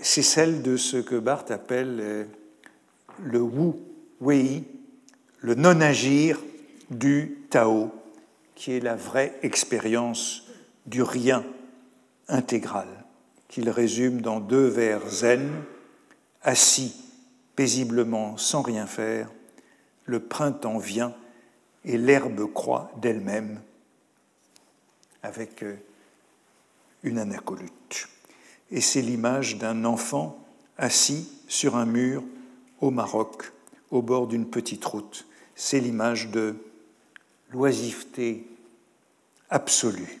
c'est 0.00 0.22
celle 0.22 0.62
de 0.62 0.76
ce 0.76 0.96
que 0.96 1.16
Barthes 1.16 1.50
appelle 1.50 1.98
euh, 2.00 2.24
le 3.22 3.40
wu 3.40 3.72
wei, 4.20 4.64
le 5.40 5.54
non-agir 5.54 6.40
du 6.90 7.38
Tao, 7.50 7.90
qui 8.54 8.72
est 8.72 8.80
la 8.80 8.96
vraie 8.96 9.34
expérience 9.42 10.44
du 10.86 11.02
rien 11.02 11.44
intégral, 12.28 12.88
qu'il 13.48 13.70
résume 13.70 14.20
dans 14.20 14.40
deux 14.40 14.66
vers 14.66 15.08
zen, 15.08 15.50
assis 16.42 16.94
paisiblement 17.56 18.36
sans 18.36 18.62
rien 18.62 18.86
faire, 18.86 19.28
le 20.04 20.20
printemps 20.20 20.78
vient 20.78 21.14
et 21.84 21.98
l'herbe 21.98 22.52
croît 22.52 22.90
d'elle-même 23.00 23.60
avec 25.22 25.62
euh, 25.62 25.76
une 27.02 27.18
anacolute. 27.18 28.08
Et 28.70 28.80
c'est 28.80 29.02
l'image 29.02 29.58
d'un 29.58 29.84
enfant 29.84 30.44
assis 30.76 31.28
sur 31.48 31.76
un 31.76 31.86
mur 31.86 32.22
au 32.80 32.90
Maroc, 32.90 33.52
au 33.90 34.02
bord 34.02 34.26
d'une 34.26 34.46
petite 34.46 34.84
route. 34.84 35.26
C'est 35.54 35.80
l'image 35.80 36.30
de 36.30 36.56
l'oisiveté 37.50 38.46
absolue. 39.50 40.20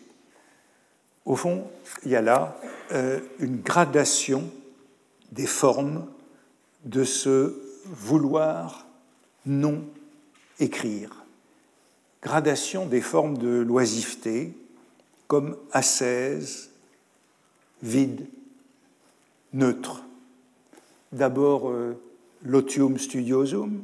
Au 1.24 1.36
fond, 1.36 1.70
il 2.04 2.10
y 2.10 2.16
a 2.16 2.22
là 2.22 2.58
euh, 2.92 3.20
une 3.38 3.60
gradation 3.60 4.50
des 5.30 5.46
formes 5.46 6.06
de 6.84 7.04
ce 7.04 7.54
vouloir 7.84 8.86
non 9.44 9.84
écrire. 10.58 11.24
Gradation 12.22 12.86
des 12.86 13.00
formes 13.00 13.36
de 13.36 13.60
l'oisiveté 13.60 14.54
comme 15.28 15.56
ascèse, 15.72 16.70
vide, 17.82 18.26
neutre. 19.52 20.02
d'abord 21.12 21.72
l'otium 22.42 22.98
studiosum, 22.98 23.82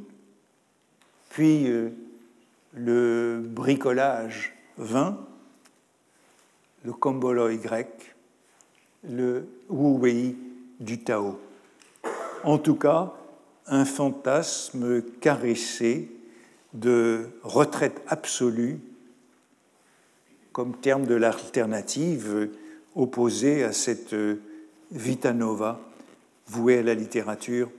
puis 1.29 1.67
le 2.73 3.41
bricolage 3.43 4.53
vin, 4.77 5.17
le 6.83 6.93
comboloi 6.93 7.55
grec, 7.55 8.15
le 9.09 9.47
Wu 9.69 9.99
Wei 9.99 10.35
du 10.79 11.03
Tao. 11.03 11.39
En 12.43 12.57
tout 12.57 12.75
cas, 12.75 13.13
un 13.67 13.85
fantasme 13.85 15.01
caressé 15.19 16.11
de 16.73 17.29
retraite 17.43 18.01
absolue 18.07 18.79
comme 20.55 20.77
terme 20.77 21.05
de 21.05 21.15
l'alternative 21.15 22.49
opposée 22.95 23.65
à 23.65 23.73
cette 23.73 24.15
vita 24.89 25.33
nova 25.33 25.81
vouée 26.47 26.77
à 26.77 26.81
la 26.81 26.93
littérature 26.93 27.69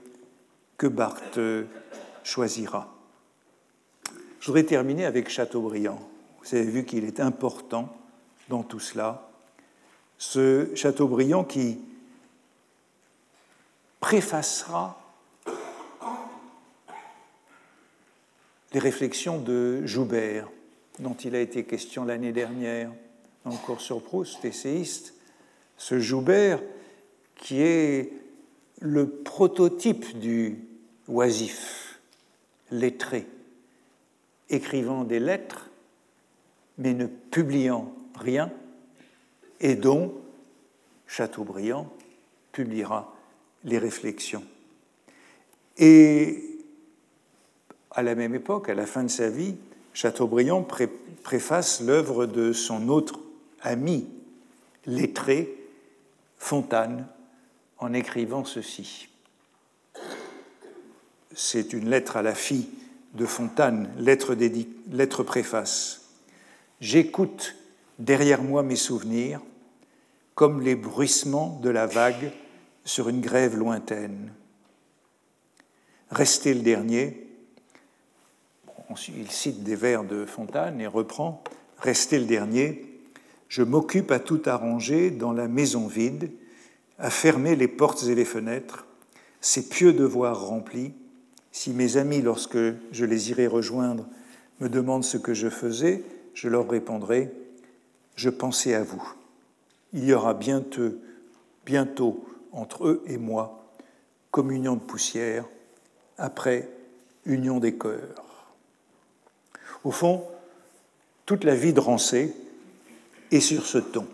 que 0.77 0.85
Barthes 0.85 1.39
choisira. 2.23 2.95
Je 4.39 4.45
voudrais 4.45 4.61
terminer 4.61 5.05
avec 5.05 5.27
Chateaubriand. 5.27 5.99
Vous 6.43 6.55
avez 6.55 6.65
vu 6.65 6.85
qu'il 6.85 7.05
est 7.05 7.19
important 7.19 7.97
dans 8.47 8.61
tout 8.61 8.79
cela. 8.79 9.27
Ce 10.19 10.69
Chateaubriand 10.75 11.45
qui 11.45 11.79
préfacera 13.99 15.01
les 18.71 18.79
réflexions 18.79 19.39
de 19.39 19.83
Joubert, 19.83 20.47
dont 20.99 21.15
il 21.15 21.35
a 21.35 21.41
été 21.41 21.63
question 21.63 22.05
l'année 22.05 22.31
dernière 22.31 22.91
dans 23.45 23.51
le 23.51 23.57
cours 23.57 23.81
sur 23.81 24.01
Proust, 24.01 24.43
essayiste. 24.45 25.13
Ce 25.77 25.99
Joubert 25.99 26.59
qui 27.35 27.61
est 27.61 28.13
le 28.79 29.07
prototype 29.07 30.19
du 30.19 30.57
oisif, 31.07 31.99
lettré, 32.71 33.27
écrivant 34.49 35.03
des 35.03 35.19
lettres, 35.19 35.69
mais 36.77 36.93
ne 36.93 37.05
publiant 37.05 37.93
rien, 38.15 38.51
et 39.59 39.75
dont 39.75 40.13
Chateaubriand 41.07 41.91
publiera 42.51 43.15
les 43.63 43.77
réflexions. 43.77 44.43
Et 45.77 46.43
à 47.91 48.03
la 48.03 48.15
même 48.15 48.35
époque, 48.35 48.69
à 48.69 48.75
la 48.75 48.85
fin 48.85 49.03
de 49.03 49.09
sa 49.09 49.29
vie, 49.29 49.55
Chateaubriand 49.97 50.63
préface 51.23 51.81
l'œuvre 51.81 52.27
de 52.27 52.53
son 52.53 52.87
autre 52.87 53.19
ami, 53.63 54.07
lettré, 54.85 55.57
Fontane, 56.37 57.07
en 57.79 57.93
écrivant 57.93 58.45
ceci. 58.45 59.09
C'est 61.33 61.73
une 61.73 61.89
lettre 61.89 62.15
à 62.15 62.21
la 62.21 62.35
fille 62.35 62.69
de 63.15 63.25
Fontane, 63.25 63.89
lettre, 63.97 64.35
lettre 64.91 65.23
préface. 65.23 66.11
J'écoute 66.79 67.55
derrière 67.97 68.43
moi 68.43 68.61
mes 68.61 68.75
souvenirs 68.75 69.41
comme 70.35 70.61
les 70.61 70.75
bruissements 70.75 71.59
de 71.63 71.71
la 71.71 71.87
vague 71.87 72.31
sur 72.85 73.09
une 73.09 73.21
grève 73.21 73.57
lointaine. 73.57 74.31
Restez 76.11 76.53
le 76.53 76.61
dernier. 76.61 77.26
Il 79.07 79.29
cite 79.31 79.63
des 79.63 79.75
vers 79.75 80.03
de 80.03 80.25
Fontane 80.25 80.81
et 80.81 80.87
reprend 80.87 81.43
Restez 81.77 82.19
le 82.19 82.25
dernier. 82.25 82.99
Je 83.49 83.63
m'occupe 83.63 84.11
à 84.11 84.19
tout 84.19 84.41
arranger 84.45 85.11
dans 85.11 85.31
la 85.31 85.47
maison 85.47 85.87
vide, 85.87 86.31
à 86.97 87.09
fermer 87.09 87.55
les 87.55 87.67
portes 87.67 88.03
et 88.03 88.15
les 88.15 88.25
fenêtres, 88.25 88.87
ces 89.41 89.69
pieux 89.69 89.93
devoirs 89.93 90.47
remplis 90.47 90.93
si 91.57 91.71
mes 91.71 91.97
amis, 91.97 92.21
lorsque 92.21 92.59
je 92.91 93.05
les 93.05 93.31
irai 93.31 93.47
rejoindre, 93.47 94.05
me 94.59 94.69
demandent 94.69 95.03
ce 95.03 95.17
que 95.17 95.33
je 95.33 95.49
faisais, 95.49 96.03
je 96.35 96.49
leur 96.49 96.69
répondrai, 96.69 97.31
je 98.15 98.29
pensais 98.29 98.75
à 98.75 98.83
vous. 98.83 99.13
Il 99.91 100.05
y 100.05 100.13
aura 100.13 100.35
bientôt, 100.35 100.93
bientôt 101.65 102.23
entre 102.51 102.87
eux 102.87 103.03
et 103.07 103.17
moi 103.17 103.67
communion 104.29 104.75
de 104.75 104.81
poussière, 104.81 105.45
après 106.19 106.69
union 107.25 107.59
des 107.59 107.75
cœurs. 107.75 108.26
Au 109.83 109.91
fond, 109.91 110.23
toute 111.25 111.43
la 111.43 111.55
vie 111.55 111.73
de 111.73 111.79
Rancé 111.79 112.33
est 113.31 113.39
sur 113.39 113.65
ce 113.65 113.77
ton. 113.77 114.07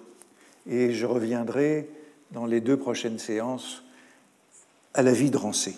Et 0.67 0.93
je 0.93 1.05
reviendrai 1.05 1.89
dans 2.31 2.45
les 2.45 2.61
deux 2.61 2.77
prochaines 2.77 3.19
séances 3.19 3.83
à 4.93 5.01
la 5.01 5.13
vie 5.13 5.29
de 5.29 5.37
Rancé 5.37 5.75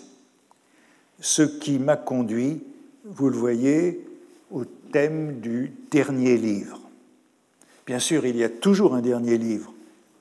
ce 1.20 1.42
qui 1.42 1.78
m'a 1.78 1.96
conduit, 1.96 2.62
vous 3.04 3.28
le 3.28 3.36
voyez, 3.36 4.04
au 4.50 4.64
thème 4.64 5.40
du 5.40 5.72
dernier 5.90 6.36
livre. 6.36 6.80
Bien 7.86 7.98
sûr, 7.98 8.26
il 8.26 8.36
y 8.36 8.44
a 8.44 8.48
toujours 8.48 8.94
un 8.94 9.00
dernier 9.00 9.38
livre, 9.38 9.72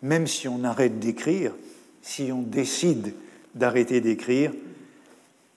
même 0.02 0.28
si 0.28 0.48
on 0.48 0.64
arrête 0.64 1.00
d'écrire, 1.00 1.54
si 2.02 2.32
on 2.32 2.42
décide 2.42 3.14
d'arrêter 3.56 4.02
d'écrire, 4.02 4.52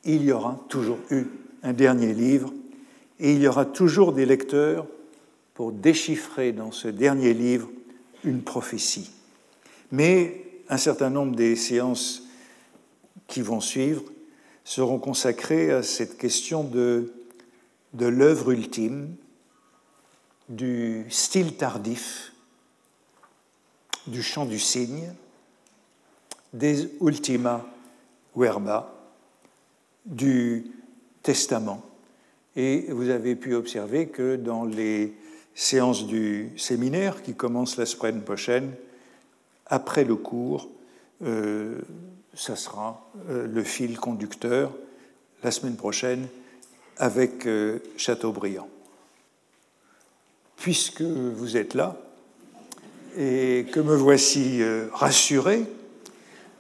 il 0.05 0.23
y 0.23 0.33
aura 0.33 0.59
toujours 0.69 0.99
eu 1.11 1.25
un 1.63 1.73
dernier 1.73 2.15
livre 2.15 2.53
et 3.21 3.33
il 3.33 3.41
y 3.41 3.49
aura 3.49 3.65
toujours 3.65 4.13
des 4.13 4.27
lecteurs 4.27 4.87
pour 5.55 5.73
déchiffrer 5.73 6.53
dans 6.53 6.71
ce 6.71 6.89
dernier 6.89 7.35
livre 7.35 7.69
une 8.25 8.43
prophétie. 8.43 9.11
Mais 9.91 10.45
un 10.69 10.77
certain 10.77 11.11
nombre 11.11 11.35
des 11.35 11.57
séances 11.57 12.23
qui 13.27 13.43
vont 13.43 13.61
suivre 13.61 14.03
seront 14.65 14.99
consacrés 14.99 15.71
à 15.73 15.83
cette 15.83 16.19
question 16.19 16.63
de, 16.63 17.13
de 17.95 18.07
l'œuvre 18.07 18.53
ultime, 18.53 19.15
du 20.49 21.07
style 21.11 21.57
tardif, 21.57 22.33
du 24.07 24.23
chant 24.23 24.47
du 24.47 24.59
cygne, 24.59 25.13
des 26.53 26.91
ultima 27.01 27.67
verba, 28.35 28.95
du 30.07 30.71
testament. 31.23 31.88
Et 32.61 32.87
vous 32.89 33.11
avez 33.11 33.37
pu 33.37 33.55
observer 33.55 34.09
que 34.09 34.35
dans 34.35 34.65
les 34.65 35.15
séances 35.55 36.09
du 36.09 36.51
séminaire 36.57 37.23
qui 37.23 37.35
commencent 37.35 37.77
la 37.77 37.87
semaine 37.87 38.21
prochaine, 38.23 38.73
après 39.67 40.03
le 40.03 40.17
cours, 40.17 40.69
euh, 41.25 41.79
ça 42.35 42.57
sera 42.57 43.09
euh, 43.31 43.47
le 43.47 43.63
fil 43.63 43.97
conducteur 44.01 44.73
la 45.45 45.53
semaine 45.53 45.77
prochaine 45.77 46.27
avec 46.97 47.47
euh, 47.47 47.79
Chateaubriand. 47.97 48.69
Puisque 50.57 51.03
vous 51.03 51.57
êtes 51.57 51.75
là 51.75 51.97
et 53.17 53.67
que 53.71 53.79
me 53.79 53.95
voici 53.95 54.61
rassuré, 54.93 55.65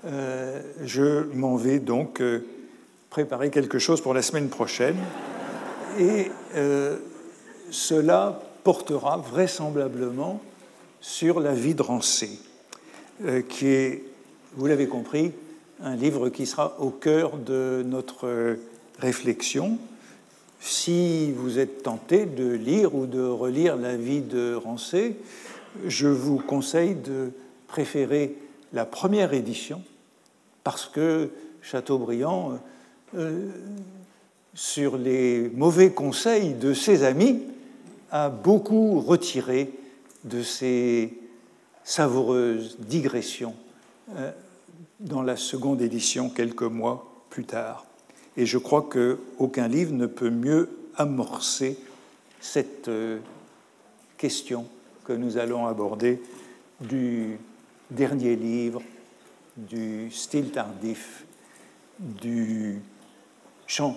je 0.05 1.25
m'en 1.35 1.57
vais 1.57 1.81
donc 1.81 2.23
préparer 3.11 3.51
quelque 3.51 3.81
chose 3.81 4.01
pour 4.01 4.15
la 4.15 4.23
semaine 4.23 4.49
prochaine. 4.49 4.97
Et 5.99 6.31
cela 7.71 8.41
portera 8.65 9.17
vraisemblablement 9.17 10.41
sur 11.01 11.41
la 11.41 11.55
vie 11.55 11.75
de 11.75 11.83
Rancé, 11.83 12.39
qui 13.49 13.67
est, 13.67 14.05
vous 14.55 14.67
l'avez 14.67 14.87
compris, 14.87 15.33
un 15.83 15.97
livre 15.97 16.29
qui 16.29 16.47
sera 16.47 16.77
au 16.81 16.91
cœur 16.91 17.37
de 17.37 17.83
notre 17.87 18.57
réflexion. 18.99 19.79
Si 20.61 21.33
vous 21.33 21.59
êtes 21.59 21.83
tenté 21.83 22.27
de 22.27 22.51
lire 22.51 22.95
ou 22.95 23.07
de 23.07 23.23
relire 23.23 23.77
la 23.77 23.97
vie 23.97 24.21
de 24.21 24.55
Rancé, 24.55 25.17
je 25.87 26.09
vous 26.09 26.39
conseille 26.39 26.95
de 26.95 27.31
préférer 27.69 28.37
la 28.73 28.85
première 28.85 29.33
édition 29.35 29.83
parce 30.65 30.87
que 30.87 31.31
Chateaubriand, 31.63 32.59
euh, 33.17 33.49
sur 34.59 34.99
les 34.99 35.49
mauvais 35.51 35.93
conseils 35.93 36.53
de 36.53 36.75
ses 36.75 37.05
amis, 37.05 37.45
a 38.11 38.29
beaucoup 38.29 38.99
retiré 38.99 39.71
de 40.25 40.43
ses 40.43 41.17
savoureuses 41.85 42.77
digressions 42.81 43.55
euh, 44.17 44.33
dans 44.99 45.23
la 45.23 45.37
seconde 45.37 45.81
édition 45.81 46.29
quelques 46.29 46.65
mois 46.65 47.23
plus 47.31 47.45
tard. 47.45 47.87
Et 48.37 48.47
je 48.47 48.59
crois 48.59 48.83
qu'aucun 48.83 49.69
livre 49.69 49.93
ne 49.93 50.07
peut 50.07 50.29
mieux 50.29 50.69
amorcer 50.97 51.79
cette 52.41 52.89
euh, 52.89 53.21
question 54.17 54.67
que 55.05 55.13
nous 55.13 55.37
allons 55.37 55.69
aborder 55.69 56.21
du 56.81 57.39
dernier 57.93 58.35
livre, 58.35 58.83
du 59.57 60.11
style 60.11 60.51
tardif, 60.51 61.25
du 62.01 62.83
chant 63.69 63.97